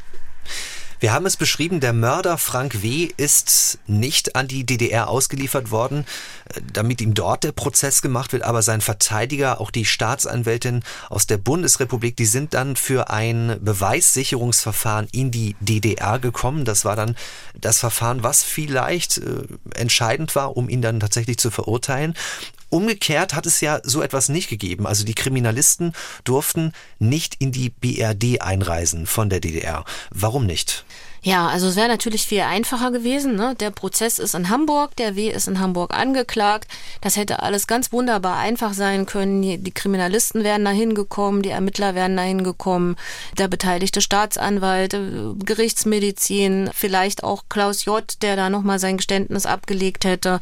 Wir 1.01 1.13
haben 1.13 1.27
es 1.27 1.37
beschrieben, 1.37 1.79
der 1.79 1.93
Mörder 1.93 2.39
Frank 2.39 2.83
W. 2.83 3.09
ist 3.17 3.79
nicht 3.87 4.35
an 4.35 4.49
die 4.49 4.67
DDR 4.67 5.09
ausgeliefert 5.09 5.71
worden, 5.71 6.05
äh, 6.53 6.61
damit 6.73 7.01
ihm 7.01 7.15
dort 7.15 7.45
der 7.45 7.53
Prozess 7.53 8.03
gemacht 8.03 8.33
wird, 8.33 8.43
aber 8.43 8.63
sein 8.63 8.81
Verteidiger, 8.81 9.61
auch 9.61 9.71
die 9.71 9.85
Staatsanwältin 9.85 10.83
aus 11.09 11.27
der 11.27 11.39
Bundesrepublik, 11.39 12.17
die 12.17 12.27
sind 12.27 12.53
dann 12.53 12.75
für 12.75 13.11
ein 13.11 13.59
Beweissicherungsverfahren 13.61 15.09
in 15.13 15.31
die 15.31 15.55
DDR 15.61 16.19
gekommen. 16.19 16.65
Das 16.65 16.85
war 16.85 16.97
dann 16.97 17.15
das 17.55 17.79
Verfahren, 17.79 18.25
was 18.25 18.43
vielleicht 18.43 19.19
äh, 19.19 19.45
entscheidend 19.75 20.35
war, 20.35 20.57
um 20.57 20.69
ihn 20.69 20.83
dann 20.83 20.99
tatsächlich 20.99 21.39
zu 21.39 21.53
verurteilen. 21.53 22.15
Umgekehrt 22.71 23.35
hat 23.35 23.47
es 23.47 23.61
ja 23.61 23.81
so 23.83 24.03
etwas 24.03 24.29
nicht 24.29 24.49
gegeben. 24.49 24.87
Also 24.87 25.05
die 25.05 25.15
Kriminalisten 25.15 25.93
durften 26.25 26.73
nicht 26.99 27.37
in 27.39 27.53
die 27.53 27.71
BRD 27.71 28.43
einreisen 28.43 29.07
von 29.07 29.31
der 29.31 29.41
DDR. 29.41 29.85
Warum 30.11 30.47
nicht? 30.47 30.85
Ja, 31.23 31.49
also 31.49 31.69
es 31.69 31.77
wäre 31.77 31.89
natürlich 31.89 32.27
viel 32.27 32.43
einfacher 32.43 32.91
gewesen. 32.91 33.35
Ne? 33.35 33.55
Der 33.59 33.71
Prozess 33.71 34.19
ist 34.19 34.35
in 34.35 34.49
Hamburg, 34.49 34.95
der 34.97 35.17
W 35.17 35.29
ist 35.31 35.49
in 35.49 35.59
Hamburg 35.59 35.93
angeklagt. 35.95 36.69
Das 37.01 37.17
hätte 37.17 37.43
alles 37.43 37.67
ganz 37.67 37.93
wunderbar 37.93 38.39
einfach 38.39 38.73
sein 38.73 39.05
können. 39.07 39.43
Die 39.43 39.71
Kriminalisten 39.73 40.45
wären 40.45 40.65
da 40.65 40.71
hingekommen, 40.71 41.43
die 41.43 41.51
Ermittler 41.51 41.95
wären 41.95 42.17
da 42.17 42.23
hingekommen, 42.23 42.97
der 43.37 43.49
beteiligte 43.49 44.01
Staatsanwalt, 44.01 44.95
äh, 44.95 45.35
Gerichtsmedizin, 45.45 46.71
vielleicht 46.73 47.25
auch 47.25 47.45
Klaus 47.49 47.85
J., 47.85 48.05
der 48.23 48.37
da 48.37 48.49
nochmal 48.49 48.79
sein 48.79 48.97
Geständnis 48.97 49.47
abgelegt 49.47 50.05
hätte. 50.05 50.41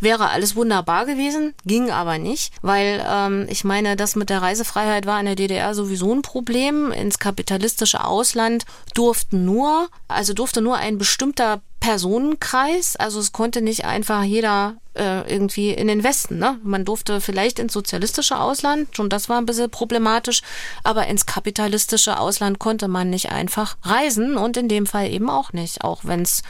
Wäre 0.00 0.30
alles 0.30 0.54
wunderbar 0.54 1.06
gewesen, 1.06 1.54
ging 1.66 1.90
aber 1.90 2.18
nicht, 2.18 2.52
weil 2.62 3.04
ähm, 3.08 3.46
ich 3.48 3.64
meine, 3.64 3.96
das 3.96 4.16
mit 4.16 4.30
der 4.30 4.42
Reisefreiheit 4.42 5.06
war 5.06 5.18
in 5.18 5.26
der 5.26 5.36
DDR 5.36 5.74
sowieso 5.74 6.14
ein 6.14 6.22
Problem. 6.22 6.92
Ins 6.92 7.18
kapitalistische 7.18 8.04
Ausland 8.04 8.64
durften 8.94 9.44
nur 9.44 9.88
also 10.14 10.34
durfte 10.34 10.60
nur 10.60 10.76
ein 10.76 10.98
bestimmter 10.98 11.60
Personenkreis, 11.80 12.96
also 12.96 13.18
es 13.18 13.32
konnte 13.32 13.60
nicht 13.60 13.84
einfach 13.84 14.22
jeder 14.22 14.76
äh, 14.94 15.28
irgendwie 15.28 15.70
in 15.70 15.88
den 15.88 16.04
Westen. 16.04 16.38
Ne? 16.38 16.58
Man 16.62 16.84
durfte 16.84 17.20
vielleicht 17.20 17.58
ins 17.58 17.72
sozialistische 17.72 18.38
Ausland, 18.38 18.96
schon 18.96 19.08
das 19.08 19.28
war 19.28 19.38
ein 19.38 19.46
bisschen 19.46 19.68
problematisch, 19.68 20.42
aber 20.84 21.08
ins 21.08 21.26
kapitalistische 21.26 22.18
Ausland 22.18 22.60
konnte 22.60 22.86
man 22.86 23.10
nicht 23.10 23.32
einfach 23.32 23.76
reisen 23.82 24.36
und 24.36 24.56
in 24.56 24.68
dem 24.68 24.86
Fall 24.86 25.10
eben 25.10 25.28
auch 25.28 25.52
nicht, 25.52 25.82
auch 25.82 26.04
wenn 26.04 26.22
es 26.22 26.42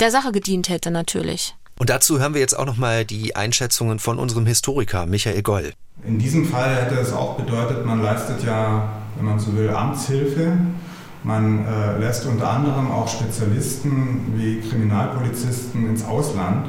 der 0.00 0.10
Sache 0.10 0.32
gedient 0.32 0.70
hätte 0.70 0.90
natürlich. 0.90 1.54
Und 1.78 1.90
dazu 1.90 2.18
hören 2.18 2.32
wir 2.32 2.40
jetzt 2.40 2.58
auch 2.58 2.66
nochmal 2.66 3.04
die 3.04 3.36
Einschätzungen 3.36 3.98
von 3.98 4.18
unserem 4.18 4.46
Historiker 4.46 5.04
Michael 5.04 5.42
Goll. 5.42 5.72
In 6.04 6.18
diesem 6.18 6.46
Fall 6.46 6.76
hätte 6.76 6.94
es 6.94 7.12
auch 7.12 7.36
bedeutet, 7.36 7.84
man 7.84 8.02
leistet 8.02 8.42
ja, 8.44 9.02
wenn 9.16 9.24
man 9.24 9.38
so 9.38 9.54
will, 9.54 9.68
Amtshilfe 9.68 10.56
man 11.24 11.64
äh, 11.64 11.98
lässt 11.98 12.26
unter 12.26 12.50
anderem 12.50 12.90
auch 12.90 13.06
Spezialisten 13.06 14.32
wie 14.36 14.60
Kriminalpolizisten 14.60 15.88
ins 15.88 16.04
Ausland. 16.04 16.66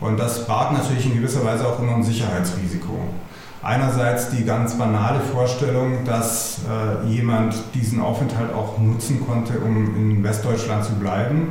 Und 0.00 0.18
das 0.18 0.46
barg 0.46 0.72
natürlich 0.72 1.06
in 1.06 1.14
gewisser 1.14 1.44
Weise 1.44 1.66
auch 1.66 1.78
immer 1.78 1.94
ein 1.94 2.02
Sicherheitsrisiko. 2.02 2.98
Einerseits 3.62 4.30
die 4.30 4.44
ganz 4.44 4.78
banale 4.78 5.20
Vorstellung, 5.20 6.04
dass 6.06 6.60
äh, 6.60 7.06
jemand 7.08 7.54
diesen 7.74 8.00
Aufenthalt 8.00 8.54
auch 8.54 8.78
nutzen 8.78 9.24
konnte, 9.26 9.58
um 9.60 9.94
in 9.96 10.24
Westdeutschland 10.24 10.84
zu 10.84 10.94
bleiben. 10.94 11.48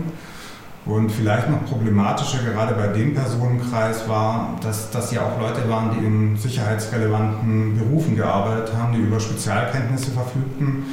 Und 0.86 1.12
vielleicht 1.12 1.50
noch 1.50 1.66
problematischer 1.66 2.40
gerade 2.44 2.74
bei 2.74 2.88
dem 2.88 3.14
Personenkreis 3.14 4.10
war, 4.10 4.56
dass 4.62 4.90
das 4.90 5.12
ja 5.12 5.22
auch 5.22 5.40
Leute 5.40 5.70
waren, 5.70 5.92
die 5.92 6.06
in 6.06 6.36
sicherheitsrelevanten 6.36 7.78
Berufen 7.78 8.16
gearbeitet 8.16 8.74
haben, 8.76 8.94
die 8.94 9.00
über 9.00 9.20
Spezialkenntnisse 9.20 10.10
verfügten 10.12 10.86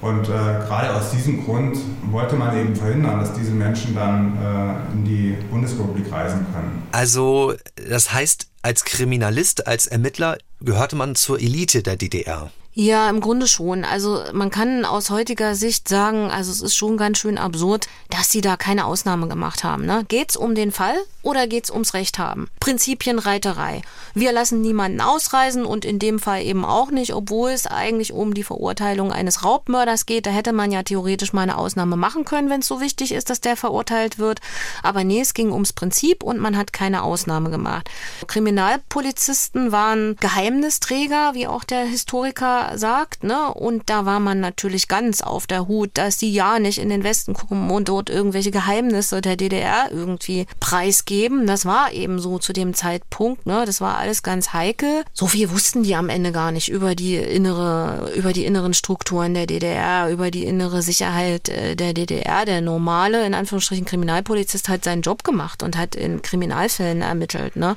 und 0.00 0.24
äh, 0.24 0.28
gerade 0.28 0.94
aus 0.94 1.10
diesem 1.10 1.44
Grund 1.44 1.78
wollte 2.10 2.36
man 2.36 2.56
eben 2.56 2.76
verhindern, 2.76 3.20
dass 3.20 3.32
diese 3.32 3.52
Menschen 3.52 3.94
dann 3.94 4.36
äh, 4.36 4.92
in 4.94 5.04
die 5.04 5.36
Bundesrepublik 5.50 6.12
reisen 6.12 6.46
können. 6.52 6.82
Also 6.92 7.54
das 7.88 8.12
heißt, 8.12 8.48
als 8.62 8.84
Kriminalist, 8.84 9.66
als 9.66 9.86
Ermittler 9.86 10.38
gehörte 10.60 10.96
man 10.96 11.14
zur 11.14 11.40
Elite 11.40 11.82
der 11.82 11.96
DDR. 11.96 12.50
Ja, 12.78 13.08
im 13.08 13.22
Grunde 13.22 13.46
schon. 13.46 13.86
Also 13.86 14.22
man 14.34 14.50
kann 14.50 14.84
aus 14.84 15.08
heutiger 15.08 15.54
Sicht 15.54 15.88
sagen, 15.88 16.30
also 16.30 16.52
es 16.52 16.60
ist 16.60 16.76
schon 16.76 16.98
ganz 16.98 17.16
schön 17.16 17.38
absurd, 17.38 17.88
dass 18.10 18.28
sie 18.28 18.42
da 18.42 18.58
keine 18.58 18.84
Ausnahme 18.84 19.28
gemacht 19.28 19.64
haben. 19.64 19.86
Ne? 19.86 20.04
Geht's 20.08 20.36
um 20.36 20.54
den 20.54 20.72
Fall 20.72 20.96
oder 21.22 21.46
geht's 21.46 21.70
ums 21.70 21.94
Recht 21.94 22.18
haben? 22.18 22.50
Prinzipienreiterei. 22.60 23.80
Wir 24.12 24.30
lassen 24.30 24.60
niemanden 24.60 25.00
ausreisen 25.00 25.64
und 25.64 25.86
in 25.86 25.98
dem 25.98 26.18
Fall 26.18 26.42
eben 26.42 26.66
auch 26.66 26.90
nicht, 26.90 27.14
obwohl 27.14 27.48
es 27.48 27.66
eigentlich 27.66 28.12
um 28.12 28.34
die 28.34 28.42
Verurteilung 28.42 29.10
eines 29.10 29.42
Raubmörders 29.42 30.04
geht. 30.04 30.26
Da 30.26 30.30
hätte 30.30 30.52
man 30.52 30.70
ja 30.70 30.82
theoretisch 30.82 31.32
mal 31.32 31.44
eine 31.44 31.56
Ausnahme 31.56 31.96
machen 31.96 32.26
können, 32.26 32.50
wenn 32.50 32.60
es 32.60 32.66
so 32.66 32.82
wichtig 32.82 33.12
ist, 33.12 33.30
dass 33.30 33.40
der 33.40 33.56
verurteilt 33.56 34.18
wird. 34.18 34.40
Aber 34.82 35.02
nee, 35.02 35.22
es 35.22 35.32
ging 35.32 35.50
ums 35.50 35.72
Prinzip 35.72 36.22
und 36.22 36.40
man 36.40 36.58
hat 36.58 36.74
keine 36.74 37.04
Ausnahme 37.04 37.48
gemacht. 37.48 37.88
Kriminalpolizisten 38.26 39.72
waren 39.72 40.16
Geheimnisträger, 40.20 41.32
wie 41.32 41.46
auch 41.46 41.64
der 41.64 41.86
Historiker 41.86 42.65
sagt, 42.74 43.24
ne? 43.24 43.52
Und 43.54 43.84
da 43.86 44.04
war 44.04 44.20
man 44.20 44.40
natürlich 44.40 44.88
ganz 44.88 45.20
auf 45.20 45.46
der 45.46 45.68
Hut, 45.68 45.90
dass 45.94 46.16
die 46.16 46.32
ja 46.32 46.58
nicht 46.58 46.78
in 46.78 46.88
den 46.88 47.04
Westen 47.04 47.34
gucken 47.34 47.70
und 47.70 47.88
dort 47.88 48.10
irgendwelche 48.10 48.50
Geheimnisse 48.50 49.20
der 49.20 49.36
DDR 49.36 49.88
irgendwie 49.90 50.46
preisgeben. 50.60 51.46
Das 51.46 51.64
war 51.64 51.92
eben 51.92 52.18
so 52.18 52.38
zu 52.38 52.52
dem 52.52 52.74
Zeitpunkt, 52.74 53.46
ne? 53.46 53.64
Das 53.66 53.80
war 53.80 53.98
alles 53.98 54.22
ganz 54.22 54.52
heikel. 54.52 55.04
So 55.12 55.26
viel 55.26 55.50
wussten 55.50 55.82
die 55.82 55.94
am 55.94 56.08
Ende 56.08 56.32
gar 56.32 56.52
nicht 56.52 56.68
über 56.68 56.94
die 56.94 57.16
innere, 57.16 58.12
über 58.14 58.32
die 58.32 58.44
inneren 58.44 58.74
Strukturen 58.74 59.34
der 59.34 59.46
DDR, 59.46 60.10
über 60.10 60.30
die 60.30 60.44
innere 60.44 60.82
Sicherheit 60.82 61.48
äh, 61.48 61.76
der 61.76 61.92
DDR. 61.94 62.44
Der 62.44 62.60
normale, 62.60 63.26
in 63.26 63.34
Anführungsstrichen, 63.34 63.86
Kriminalpolizist 63.86 64.68
hat 64.68 64.84
seinen 64.84 65.02
Job 65.02 65.24
gemacht 65.24 65.62
und 65.62 65.76
hat 65.76 65.94
in 65.94 66.22
Kriminalfällen 66.22 67.02
ermittelt, 67.02 67.56
ne? 67.56 67.76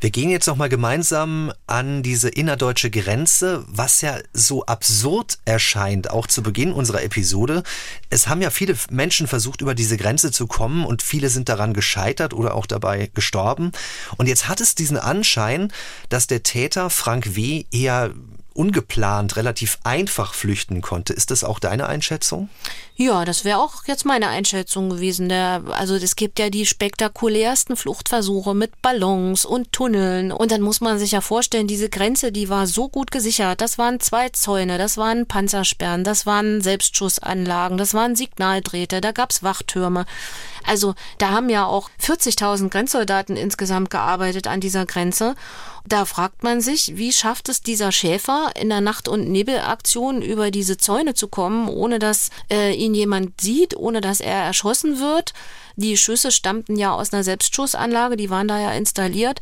Wir 0.00 0.10
gehen 0.10 0.30
jetzt 0.30 0.46
nochmal 0.46 0.68
gemeinsam 0.68 1.52
an 1.66 2.02
diese 2.02 2.28
innerdeutsche 2.28 2.90
Grenze, 2.90 3.64
was 3.68 4.00
ja 4.00 4.18
so 4.32 4.66
absurd 4.66 5.38
erscheint, 5.44 6.10
auch 6.10 6.26
zu 6.26 6.42
Beginn 6.42 6.72
unserer 6.72 7.02
Episode. 7.02 7.62
Es 8.10 8.28
haben 8.28 8.42
ja 8.42 8.50
viele 8.50 8.76
Menschen 8.90 9.26
versucht, 9.26 9.60
über 9.60 9.74
diese 9.74 9.96
Grenze 9.96 10.30
zu 10.30 10.46
kommen 10.46 10.84
und 10.84 11.02
viele 11.02 11.30
sind 11.30 11.48
daran 11.48 11.72
gescheitert 11.72 12.34
oder 12.34 12.54
auch 12.54 12.66
dabei 12.66 13.10
gestorben. 13.14 13.72
Und 14.16 14.26
jetzt 14.26 14.48
hat 14.48 14.60
es 14.60 14.74
diesen 14.74 14.98
Anschein, 14.98 15.72
dass 16.08 16.26
der 16.26 16.42
Täter 16.42 16.90
Frank 16.90 17.36
W. 17.36 17.64
eher 17.70 18.12
ungeplant, 18.54 19.36
relativ 19.36 19.78
einfach 19.82 20.32
flüchten 20.32 20.80
konnte. 20.80 21.12
Ist 21.12 21.30
das 21.30 21.44
auch 21.44 21.58
deine 21.58 21.86
Einschätzung? 21.86 22.48
Ja, 22.96 23.24
das 23.24 23.44
wäre 23.44 23.58
auch 23.58 23.86
jetzt 23.86 24.04
meine 24.04 24.28
Einschätzung 24.28 24.88
gewesen. 24.88 25.28
Der, 25.28 25.64
also 25.70 25.96
es 25.96 26.14
gibt 26.14 26.38
ja 26.38 26.48
die 26.48 26.64
spektakulärsten 26.64 27.74
Fluchtversuche 27.74 28.54
mit 28.54 28.80
Ballons 28.82 29.44
und 29.44 29.72
Tunneln. 29.72 30.30
Und 30.30 30.52
dann 30.52 30.60
muss 30.60 30.80
man 30.80 31.00
sich 31.00 31.10
ja 31.10 31.20
vorstellen, 31.20 31.66
diese 31.66 31.88
Grenze, 31.88 32.30
die 32.30 32.48
war 32.48 32.68
so 32.68 32.88
gut 32.88 33.10
gesichert. 33.10 33.60
Das 33.60 33.78
waren 33.78 33.98
zwei 33.98 34.28
Zäune, 34.28 34.78
das 34.78 34.96
waren 34.96 35.26
Panzersperren, 35.26 36.04
das 36.04 36.24
waren 36.24 36.60
Selbstschussanlagen, 36.60 37.78
das 37.78 37.94
waren 37.94 38.14
Signaldrähte, 38.14 39.00
da 39.00 39.10
gab's 39.10 39.42
Wachtürme. 39.42 40.06
Also 40.64 40.94
da 41.18 41.30
haben 41.30 41.50
ja 41.50 41.66
auch 41.66 41.90
40.000 42.00 42.70
Grenzsoldaten 42.70 43.36
insgesamt 43.36 43.90
gearbeitet 43.90 44.46
an 44.46 44.60
dieser 44.60 44.86
Grenze. 44.86 45.34
Da 45.86 46.06
fragt 46.06 46.42
man 46.42 46.62
sich, 46.62 46.96
wie 46.96 47.12
schafft 47.12 47.50
es 47.50 47.60
dieser 47.60 47.92
Schäfer 47.92 48.52
in 48.58 48.70
der 48.70 48.80
Nacht- 48.80 49.06
und 49.06 49.28
Nebelaktion 49.28 50.22
über 50.22 50.50
diese 50.50 50.78
Zäune 50.78 51.12
zu 51.12 51.28
kommen, 51.28 51.68
ohne 51.68 51.98
dass 51.98 52.30
äh, 52.50 52.74
ihn 52.84 52.94
jemand 52.94 53.40
sieht, 53.40 53.76
ohne 53.76 54.00
dass 54.00 54.20
er 54.20 54.44
erschossen 54.44 55.00
wird. 55.00 55.32
Die 55.76 55.96
Schüsse 55.96 56.30
stammten 56.30 56.76
ja 56.76 56.92
aus 56.92 57.12
einer 57.12 57.24
Selbstschussanlage, 57.24 58.16
die 58.16 58.30
waren 58.30 58.48
da 58.48 58.60
ja 58.60 58.72
installiert 58.72 59.40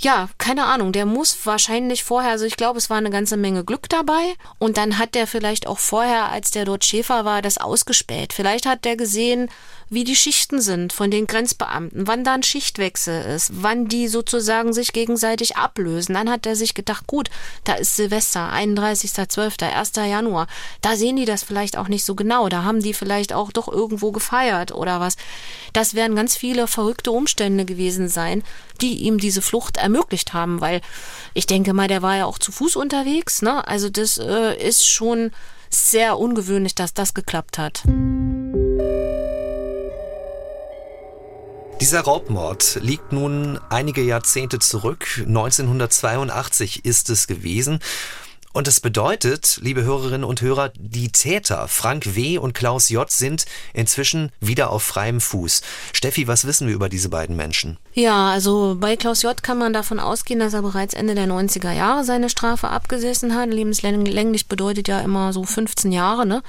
ja, 0.00 0.28
keine 0.38 0.64
Ahnung, 0.66 0.92
der 0.92 1.06
muss 1.06 1.36
wahrscheinlich 1.44 2.04
vorher, 2.04 2.30
also 2.30 2.44
ich 2.44 2.56
glaube, 2.56 2.78
es 2.78 2.90
war 2.90 2.98
eine 2.98 3.10
ganze 3.10 3.36
Menge 3.36 3.64
Glück 3.64 3.88
dabei. 3.88 4.34
Und 4.58 4.76
dann 4.76 4.98
hat 4.98 5.14
der 5.14 5.26
vielleicht 5.26 5.66
auch 5.66 5.78
vorher, 5.78 6.30
als 6.30 6.50
der 6.50 6.64
dort 6.64 6.84
Schäfer 6.84 7.24
war, 7.24 7.42
das 7.42 7.58
ausgespäht. 7.58 8.32
Vielleicht 8.32 8.66
hat 8.66 8.84
der 8.84 8.96
gesehen, 8.96 9.50
wie 9.90 10.04
die 10.04 10.16
Schichten 10.16 10.60
sind 10.60 10.92
von 10.92 11.10
den 11.10 11.26
Grenzbeamten, 11.26 12.06
wann 12.06 12.22
da 12.22 12.34
ein 12.34 12.42
Schichtwechsel 12.42 13.24
ist, 13.24 13.50
wann 13.62 13.88
die 13.88 14.08
sozusagen 14.08 14.72
sich 14.72 14.92
gegenseitig 14.92 15.56
ablösen. 15.56 16.14
Dann 16.14 16.30
hat 16.30 16.46
er 16.46 16.56
sich 16.56 16.74
gedacht, 16.74 17.06
gut, 17.06 17.30
da 17.64 17.74
ist 17.74 17.96
Silvester, 17.96 18.52
31.12., 18.52 19.72
1. 19.72 19.92
Januar. 19.96 20.46
Da 20.82 20.96
sehen 20.96 21.16
die 21.16 21.24
das 21.24 21.42
vielleicht 21.42 21.76
auch 21.76 21.88
nicht 21.88 22.04
so 22.04 22.14
genau. 22.14 22.48
Da 22.48 22.64
haben 22.64 22.80
die 22.80 22.92
vielleicht 22.92 23.32
auch 23.32 23.50
doch 23.50 23.68
irgendwo 23.68 24.12
gefeiert 24.12 24.72
oder 24.72 25.00
was. 25.00 25.16
Das 25.72 25.94
werden 25.94 26.16
ganz 26.16 26.36
viele 26.36 26.66
verrückte 26.66 27.10
Umstände 27.10 27.64
gewesen 27.64 28.08
sein, 28.08 28.42
die 28.80 28.94
ihm 28.94 29.18
diese 29.18 29.42
Flucht 29.42 29.78
ermöglicht 29.88 30.32
haben, 30.32 30.60
weil 30.60 30.80
ich 31.34 31.46
denke 31.46 31.72
mal, 31.72 31.88
der 31.88 32.02
war 32.02 32.16
ja 32.16 32.26
auch 32.26 32.38
zu 32.38 32.52
Fuß 32.52 32.76
unterwegs. 32.76 33.42
Ne? 33.42 33.66
Also 33.66 33.88
das 33.88 34.18
äh, 34.18 34.54
ist 34.56 34.88
schon 34.88 35.30
sehr 35.70 36.18
ungewöhnlich, 36.18 36.74
dass 36.74 36.94
das 36.94 37.14
geklappt 37.14 37.58
hat. 37.58 37.82
Dieser 41.80 42.00
Raubmord 42.00 42.78
liegt 42.82 43.12
nun 43.12 43.58
einige 43.70 44.02
Jahrzehnte 44.02 44.58
zurück. 44.58 45.22
1982 45.26 46.84
ist 46.84 47.08
es 47.08 47.26
gewesen. 47.26 47.78
Und 48.58 48.66
es 48.66 48.80
bedeutet, 48.80 49.60
liebe 49.62 49.84
Hörerinnen 49.84 50.24
und 50.24 50.40
Hörer, 50.40 50.72
die 50.74 51.12
Täter 51.12 51.68
Frank 51.68 52.16
W. 52.16 52.38
und 52.38 52.54
Klaus 52.54 52.88
J. 52.88 53.08
sind 53.08 53.44
inzwischen 53.72 54.32
wieder 54.40 54.70
auf 54.70 54.82
freiem 54.82 55.20
Fuß. 55.20 55.62
Steffi, 55.92 56.26
was 56.26 56.44
wissen 56.44 56.66
wir 56.66 56.74
über 56.74 56.88
diese 56.88 57.08
beiden 57.08 57.36
Menschen? 57.36 57.78
Ja, 57.92 58.32
also 58.32 58.76
bei 58.76 58.96
Klaus 58.96 59.22
J. 59.22 59.40
kann 59.44 59.58
man 59.58 59.72
davon 59.72 60.00
ausgehen, 60.00 60.40
dass 60.40 60.54
er 60.54 60.62
bereits 60.62 60.94
Ende 60.94 61.14
der 61.14 61.28
90er 61.28 61.70
Jahre 61.70 62.02
seine 62.02 62.28
Strafe 62.28 62.66
abgesessen 62.66 63.36
hat. 63.36 63.48
Lebenslänglich 63.48 64.48
bedeutet 64.48 64.88
ja 64.88 65.02
immer 65.02 65.32
so 65.32 65.44
15 65.44 65.92
Jahre, 65.92 66.26
ne? 66.26 66.42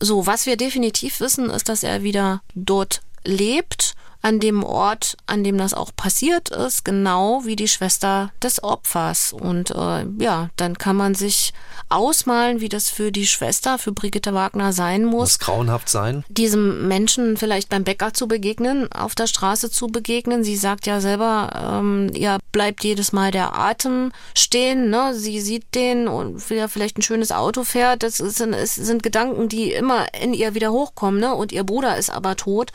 So, 0.00 0.26
was 0.26 0.44
wir 0.44 0.58
definitiv 0.58 1.18
wissen, 1.20 1.48
ist, 1.48 1.70
dass 1.70 1.82
er 1.82 2.02
wieder 2.02 2.42
dort 2.54 3.00
lebt 3.24 3.94
an 4.22 4.38
dem 4.38 4.62
Ort, 4.62 5.16
an 5.26 5.42
dem 5.42 5.58
das 5.58 5.74
auch 5.74 5.90
passiert 5.94 6.48
ist, 6.50 6.84
genau 6.84 7.42
wie 7.44 7.56
die 7.56 7.68
Schwester 7.68 8.32
des 8.40 8.62
Opfers. 8.62 9.32
Und 9.32 9.72
äh, 9.72 10.06
ja, 10.18 10.48
dann 10.56 10.78
kann 10.78 10.96
man 10.96 11.14
sich 11.14 11.52
ausmalen, 11.88 12.60
wie 12.60 12.68
das 12.68 12.88
für 12.88 13.10
die 13.10 13.26
Schwester, 13.26 13.78
für 13.78 13.92
Brigitte 13.92 14.32
Wagner 14.32 14.72
sein 14.72 15.04
muss. 15.04 15.12
Muss 15.12 15.38
grauenhaft 15.40 15.88
sein. 15.88 16.24
Diesem 16.28 16.86
Menschen 16.86 17.36
vielleicht 17.36 17.68
beim 17.68 17.82
Bäcker 17.82 18.14
zu 18.14 18.28
begegnen, 18.28 18.90
auf 18.92 19.16
der 19.16 19.26
Straße 19.26 19.70
zu 19.70 19.88
begegnen. 19.88 20.44
Sie 20.44 20.56
sagt 20.56 20.86
ja 20.86 21.00
selber, 21.00 21.80
ähm, 21.80 22.10
ihr 22.14 22.38
bleibt 22.52 22.84
jedes 22.84 23.12
Mal 23.12 23.32
der 23.32 23.58
Atem 23.58 24.12
stehen. 24.34 24.88
Ne? 24.88 25.14
Sie 25.14 25.40
sieht 25.40 25.74
den 25.74 26.06
und 26.06 26.48
wie 26.48 26.56
er 26.56 26.68
vielleicht 26.68 26.96
ein 26.96 27.02
schönes 27.02 27.32
Auto 27.32 27.64
fährt. 27.64 28.04
Das 28.04 28.18
sind, 28.18 28.54
es 28.54 28.76
sind 28.76 29.02
Gedanken, 29.02 29.48
die 29.48 29.72
immer 29.72 30.06
in 30.14 30.32
ihr 30.32 30.54
wieder 30.54 30.70
hochkommen. 30.70 31.20
Ne? 31.20 31.34
Und 31.34 31.50
ihr 31.50 31.64
Bruder 31.64 31.96
ist 31.96 32.10
aber 32.10 32.36
tot. 32.36 32.70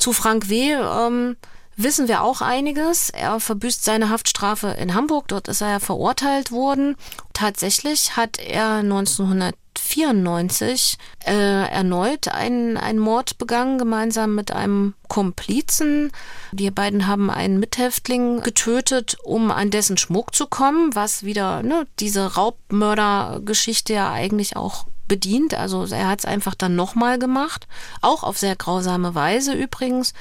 Zu 0.00 0.12
Frank 0.14 0.48
W. 0.48 0.72
Ähm, 0.72 1.36
wissen 1.76 2.08
wir 2.08 2.22
auch 2.22 2.40
einiges. 2.40 3.10
Er 3.10 3.38
verbüßt 3.38 3.84
seine 3.84 4.08
Haftstrafe 4.08 4.68
in 4.68 4.94
Hamburg. 4.94 5.28
Dort 5.28 5.46
ist 5.48 5.60
er 5.60 5.68
ja 5.68 5.78
verurteilt 5.78 6.52
worden. 6.52 6.96
Tatsächlich 7.34 8.16
hat 8.16 8.38
er 8.38 8.76
1994 8.76 10.96
äh, 11.26 11.68
erneut 11.68 12.28
einen, 12.28 12.78
einen 12.78 12.98
Mord 12.98 13.36
begangen, 13.36 13.76
gemeinsam 13.76 14.34
mit 14.34 14.52
einem 14.52 14.94
Komplizen. 15.08 16.12
Die 16.52 16.70
beiden 16.70 17.06
haben 17.06 17.30
einen 17.30 17.60
Mithäftling 17.60 18.40
getötet, 18.40 19.18
um 19.22 19.50
an 19.50 19.70
dessen 19.70 19.98
Schmuck 19.98 20.34
zu 20.34 20.46
kommen, 20.46 20.94
was 20.94 21.24
wieder 21.24 21.62
ne, 21.62 21.86
diese 21.98 22.36
Raubmördergeschichte 22.36 23.92
ja 23.92 24.10
eigentlich 24.10 24.56
auch 24.56 24.86
bedient. 25.10 25.54
Also 25.54 25.84
er 25.86 26.08
hat 26.08 26.20
es 26.20 26.24
einfach 26.24 26.54
dann 26.54 26.76
nochmal 26.76 27.18
gemacht, 27.18 27.66
auch 28.00 28.22
auf 28.22 28.38
sehr 28.38 28.54
grausame 28.54 29.14
Weise 29.14 29.52
übrigens, 29.52 30.14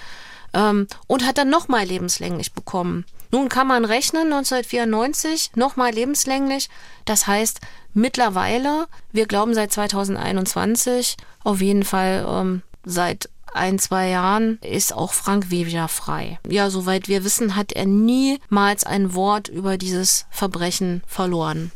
ähm, 0.54 0.88
und 1.06 1.26
hat 1.26 1.38
dann 1.38 1.50
nochmal 1.50 1.86
lebenslänglich 1.86 2.54
bekommen. 2.54 3.06
Nun 3.32 3.48
kann 3.50 3.68
man 3.68 3.86
rechnen, 3.86 4.34
1994 4.34 5.52
nochmal 5.56 5.92
lebenslänglich. 5.94 6.70
Das 7.06 7.28
heißt, 7.28 7.62
mittlerweile, 7.94 8.88
wir 9.12 9.28
glauben 9.28 9.54
seit 9.54 9.72
2021, 9.72 11.18
auf 11.44 11.62
jeden 11.62 11.84
Fall 11.84 12.26
ähm, 12.28 12.64
seit 12.84 13.30
ein, 13.54 13.78
zwei 13.78 14.10
Jahren 14.10 14.58
ist 14.64 14.94
auch 14.94 15.14
Frank 15.14 15.52
W. 15.52 15.68
wieder 15.68 15.88
frei. 15.88 16.40
Ja, 16.48 16.72
soweit 16.72 17.08
wir 17.08 17.24
wissen, 17.24 17.56
hat 17.56 17.74
er 17.74 17.86
niemals 17.86 18.86
ein 18.86 19.14
Wort 19.14 19.50
über 19.50 19.78
dieses 19.78 20.26
Verbrechen 20.32 21.04
verloren. 21.06 21.72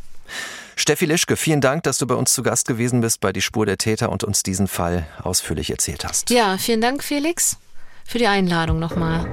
Steffi 0.76 1.06
Lischke, 1.06 1.38
vielen 1.38 1.62
Dank, 1.62 1.84
dass 1.84 1.98
du 1.98 2.08
bei 2.08 2.16
uns 2.16 2.34
zu 2.34 2.44
Gast 2.44 2.68
gewesen 2.68 3.02
bist 3.02 3.20
bei 3.20 3.32
Die 3.32 3.42
Spur 3.42 3.66
der 3.66 3.78
Täter 3.78 4.12
und 4.12 4.24
uns 4.24 4.44
diesen 4.44 4.68
Fall 4.68 5.06
ausführlich 5.22 5.70
erzählt 5.70 6.04
hast. 6.04 6.30
Ja, 6.30 6.58
vielen 6.58 6.82
Dank, 6.82 7.04
Felix, 7.04 7.58
für 8.06 8.18
die 8.18 8.28
Einladung 8.28 8.80
nochmal. 8.80 9.28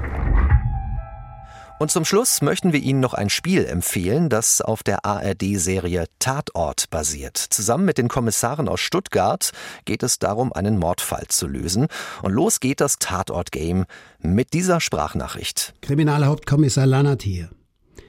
Und 1.80 1.90
zum 1.90 2.04
Schluss 2.04 2.42
möchten 2.42 2.74
wir 2.74 2.80
Ihnen 2.80 3.00
noch 3.00 3.14
ein 3.14 3.30
Spiel 3.30 3.64
empfehlen, 3.64 4.28
das 4.28 4.60
auf 4.60 4.82
der 4.82 5.06
ARD-Serie 5.06 6.04
Tatort 6.18 6.90
basiert. 6.90 7.38
Zusammen 7.38 7.86
mit 7.86 7.96
den 7.96 8.08
Kommissaren 8.08 8.68
aus 8.68 8.80
Stuttgart 8.80 9.50
geht 9.86 10.02
es 10.02 10.18
darum, 10.18 10.52
einen 10.52 10.78
Mordfall 10.78 11.24
zu 11.28 11.46
lösen. 11.46 11.86
Und 12.20 12.32
los 12.32 12.60
geht 12.60 12.82
das 12.82 12.98
Tatort-Game 12.98 13.86
mit 14.18 14.52
dieser 14.52 14.82
Sprachnachricht. 14.82 15.72
Kriminalhauptkommissar 15.80 16.84
Lannert 16.84 17.22
hier. 17.22 17.48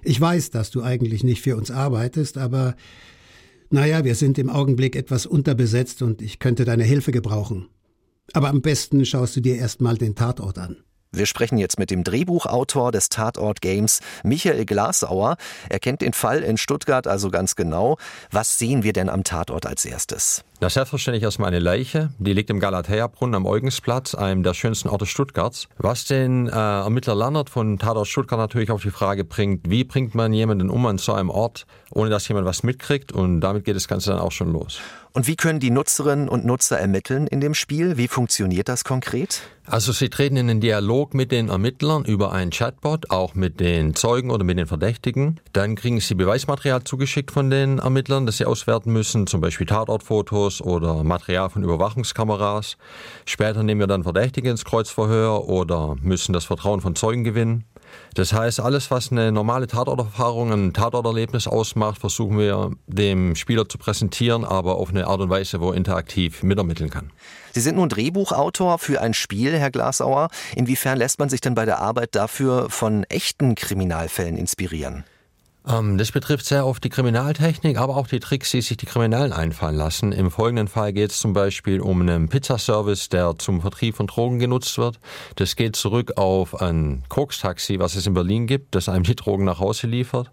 Ich 0.04 0.20
weiß, 0.20 0.50
dass 0.50 0.70
du 0.72 0.84
eigentlich 0.84 1.24
nicht 1.24 1.42
für 1.42 1.56
uns 1.56 1.72
arbeitest, 1.72 2.38
aber 2.38 2.76
naja, 3.74 4.04
wir 4.04 4.16
sind 4.16 4.38
im 4.38 4.50
Augenblick 4.50 4.96
etwas 4.96 5.26
unterbesetzt 5.26 6.02
und 6.02 6.22
ich 6.22 6.40
könnte 6.40 6.66
deine 6.66 6.84
Hilfe 6.84 7.12
gebrauchen. 7.12 7.68
Aber 8.34 8.50
am 8.50 8.62
besten 8.62 9.06
schaust 9.06 9.36
du 9.36 9.42
dir 9.42 9.58
erstmal 9.58 9.98
den 9.98 10.16
Tatort 10.16 10.58
an. 10.58 10.78
Wir 11.14 11.26
sprechen 11.26 11.58
jetzt 11.58 11.78
mit 11.78 11.92
dem 11.92 12.06
Drehbuchautor 12.06 12.94
des 12.94 13.10
Tatort 13.10 13.60
Games, 13.60 14.00
Michael 14.24 14.66
Glasauer. 14.66 15.36
Er 15.70 15.80
kennt 15.80 16.02
den 16.02 16.14
Fall 16.14 16.40
in 16.40 16.56
Stuttgart 16.56 17.06
also 17.06 17.30
ganz 17.30 17.56
genau. 17.56 17.98
Was 18.32 18.58
sehen 18.58 18.84
wir 18.84 18.94
denn 18.94 19.10
am 19.10 19.26
Tatort 19.26 19.66
als 19.66 19.84
erstes? 19.84 20.46
Na, 20.64 20.70
selbstverständlich 20.70 21.24
erstmal 21.24 21.48
eine 21.48 21.58
Leiche. 21.58 22.12
Die 22.20 22.34
liegt 22.34 22.52
im 22.52 22.60
Galatea-Brunnen 22.60 23.34
am 23.34 23.48
Eugensplatz, 23.48 24.14
einem 24.14 24.44
der 24.44 24.54
schönsten 24.54 24.90
Orte 24.90 25.08
Stuttgarts. 25.08 25.68
Was 25.80 26.06
den 26.06 26.48
äh, 26.48 26.52
Ermittler 26.52 27.16
Lannert 27.16 27.50
von 27.50 27.80
Tatort 27.80 28.08
Stuttgart 28.08 28.38
natürlich 28.38 28.70
auf 28.70 28.84
die 28.84 28.92
Frage 28.92 29.24
bringt, 29.24 29.68
wie 29.68 29.84
bringt 29.84 30.14
man 30.14 30.32
jemanden 30.34 30.70
um 30.70 30.86
an 30.86 31.00
so 31.00 31.14
einem 31.14 31.32
Ort, 31.32 31.66
ohne 31.90 32.12
dass 32.12 32.28
jemand 32.28 32.46
was 32.46 32.62
mitkriegt? 32.62 33.12
Und 33.12 33.42
damit 33.42 33.66
geht 33.66 33.76
das 33.76 33.88
Ganze 33.88 34.12
dann 34.12 34.20
auch 34.20 34.32
schon 34.32 34.54
los. 34.54 34.80
Und 35.14 35.28
wie 35.28 35.36
können 35.36 35.60
die 35.60 35.72
Nutzerinnen 35.72 36.30
und 36.30 36.46
Nutzer 36.46 36.80
ermitteln 36.80 37.28
in 37.28 37.42
dem 37.42 37.54
Spiel? 37.54 37.98
Wie 37.98 38.08
funktioniert 38.08 38.70
das 38.70 38.86
konkret? 38.86 39.42
Also 39.66 39.92
sie 39.92 40.10
treten 40.10 40.38
in 40.38 40.48
den 40.48 40.62
Dialog 40.62 41.14
mit 41.14 41.32
den 41.32 41.50
Ermittlern 41.50 42.06
über 42.06 42.32
einen 42.32 42.52
Chatbot, 42.52 43.10
auch 43.10 43.36
mit 43.36 43.60
den 43.60 43.94
Zeugen 43.94 44.32
oder 44.32 44.44
mit 44.44 44.58
den 44.58 44.68
Verdächtigen. 44.68 45.40
Dann 45.54 45.76
kriegen 45.76 46.00
sie 46.00 46.16
Beweismaterial 46.16 46.84
zugeschickt 46.84 47.32
von 47.32 47.50
den 47.50 47.80
Ermittlern, 47.80 48.26
das 48.26 48.38
sie 48.38 48.46
auswerten 48.46 48.92
müssen, 48.92 49.28
zum 49.28 49.42
Beispiel 49.42 49.68
Tatortfotos 49.68 50.51
oder 50.60 51.04
Material 51.04 51.50
von 51.50 51.64
Überwachungskameras. 51.64 52.76
Später 53.26 53.64
nehmen 53.64 53.80
wir 53.80 53.88
dann 53.88 54.04
Verdächtige 54.04 54.50
ins 54.50 54.66
Kreuzverhör 54.66 55.48
oder 55.48 55.96
müssen 56.02 56.34
das 56.34 56.44
Vertrauen 56.44 56.82
von 56.82 56.96
Zeugen 56.96 57.24
gewinnen. 57.24 57.64
Das 58.14 58.34
heißt, 58.34 58.60
alles, 58.60 58.92
was 58.92 59.12
eine 59.12 59.32
normale 59.32 59.68
Tatorterfahrung, 59.68 60.52
ein 60.52 60.74
Tatorterlebnis 60.74 61.48
ausmacht, 61.48 62.00
versuchen 62.00 62.38
wir 62.38 62.72
dem 62.88 63.36
Spieler 63.36 63.68
zu 63.68 63.78
präsentieren, 63.78 64.44
aber 64.44 64.76
auf 64.76 64.90
eine 64.90 65.08
Art 65.08 65.22
und 65.22 65.30
Weise, 65.30 65.62
wo 65.62 65.72
er 65.72 65.78
interaktiv 65.78 66.44
mitermitteln 66.44 66.90
kann. 66.90 67.12
Sie 67.54 67.62
sind 67.62 67.76
nun 67.76 67.90
Drehbuchautor 67.90 68.80
für 68.80 69.02
ein 69.02 69.14
Spiel, 69.14 69.58
Herr 69.58 69.72
Glasauer. 69.72 70.30
Inwiefern 70.56 70.98
lässt 70.98 71.20
man 71.20 71.30
sich 71.30 71.42
denn 71.42 71.56
bei 71.56 71.66
der 71.66 71.80
Arbeit 71.80 72.16
dafür 72.16 72.70
von 72.70 73.04
echten 73.06 73.56
Kriminalfällen 73.56 74.38
inspirieren? 74.38 75.04
Ähm, 75.68 75.98
das 75.98 76.12
betrifft 76.12 76.46
sehr 76.46 76.66
oft 76.66 76.84
die 76.84 76.90
Kriminaltechnik, 76.90 77.78
aber 77.78 77.96
auch 77.98 78.08
die 78.08 78.20
Tricks, 78.20 78.52
die 78.52 78.62
sich 78.62 78.78
die 78.78 78.86
Kriminellen 78.86 79.34
einfallen 79.34 79.76
lassen. 79.76 80.12
Im 80.12 80.32
folgenden 80.32 80.68
Fall 80.68 80.94
geht 80.94 81.12
es 81.12 81.20
zum 81.20 81.34
Beispiel 81.34 81.82
um 81.82 82.02
einen 82.02 82.30
Pizzaservice, 82.30 83.10
der 83.10 83.38
zum 83.38 83.62
Vertrieb 83.62 83.96
von 83.96 84.08
Drogen 84.08 84.40
genutzt 84.40 84.78
wird. 84.78 85.00
Das 85.36 85.56
geht 85.56 85.76
zurück 85.76 86.18
auf 86.18 86.62
ein 86.62 87.04
Koks-Taxi, 87.10 87.80
was 87.80 87.96
es 87.96 88.08
in 88.08 88.14
Berlin 88.14 88.48
gibt, 88.48 88.76
das 88.76 88.90
einem 88.90 89.04
die 89.04 89.16
Drogen 89.16 89.46
nach 89.46 89.60
Hause 89.60 89.88
liefert. 89.88 90.32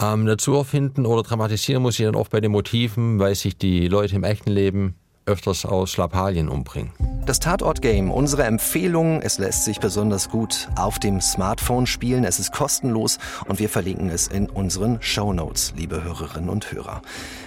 Ähm, 0.00 0.26
dazu 0.26 0.54
erfinden 0.54 1.06
oder 1.06 1.22
dramatisieren 1.22 1.82
muss 1.82 1.98
ich 1.98 2.06
dann 2.06 2.14
oft 2.14 2.30
bei 2.30 2.40
den 2.40 2.52
Motiven, 2.52 3.18
weil 3.18 3.34
sich 3.34 3.58
die 3.58 3.88
Leute 3.88 4.16
im 4.16 4.24
echten 4.24 4.50
Leben 4.50 4.94
öfters 5.28 5.64
aus 5.64 5.96
Lappalien 5.96 6.48
umbringen. 6.48 6.90
Das 7.28 7.38
Tatort-Game, 7.40 8.10
unsere 8.10 8.44
Empfehlung, 8.44 9.20
es 9.20 9.36
lässt 9.36 9.64
sich 9.64 9.80
besonders 9.80 10.30
gut 10.30 10.70
auf 10.76 10.98
dem 10.98 11.20
Smartphone 11.20 11.86
spielen, 11.86 12.24
es 12.24 12.38
ist 12.38 12.52
kostenlos 12.52 13.18
und 13.46 13.58
wir 13.58 13.68
verlinken 13.68 14.08
es 14.08 14.28
in 14.28 14.48
unseren 14.48 15.02
Show 15.02 15.34
Notes, 15.34 15.74
liebe 15.76 16.02
Hörerinnen 16.02 16.48
und 16.48 16.72
Hörer. 16.72 17.02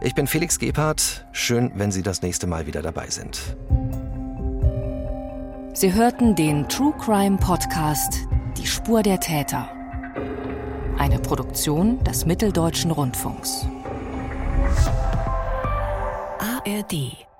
Ich 0.00 0.14
bin 0.14 0.26
Felix 0.26 0.58
Gebhardt. 0.58 1.26
Schön, 1.32 1.72
wenn 1.74 1.92
Sie 1.92 2.02
das 2.02 2.22
nächste 2.22 2.46
Mal 2.46 2.66
wieder 2.66 2.82
dabei 2.82 3.08
sind. 3.08 3.56
Sie 5.74 5.92
hörten 5.94 6.36
den 6.36 6.68
True 6.68 6.92
Crime 6.98 7.38
Podcast 7.38 8.14
Die 8.58 8.66
Spur 8.66 9.02
der 9.02 9.20
Täter. 9.20 9.70
Eine 10.98 11.18
Produktion 11.18 12.02
des 12.04 12.26
Mitteldeutschen 12.26 12.90
Rundfunks. 12.90 13.66
ARD 16.38 17.31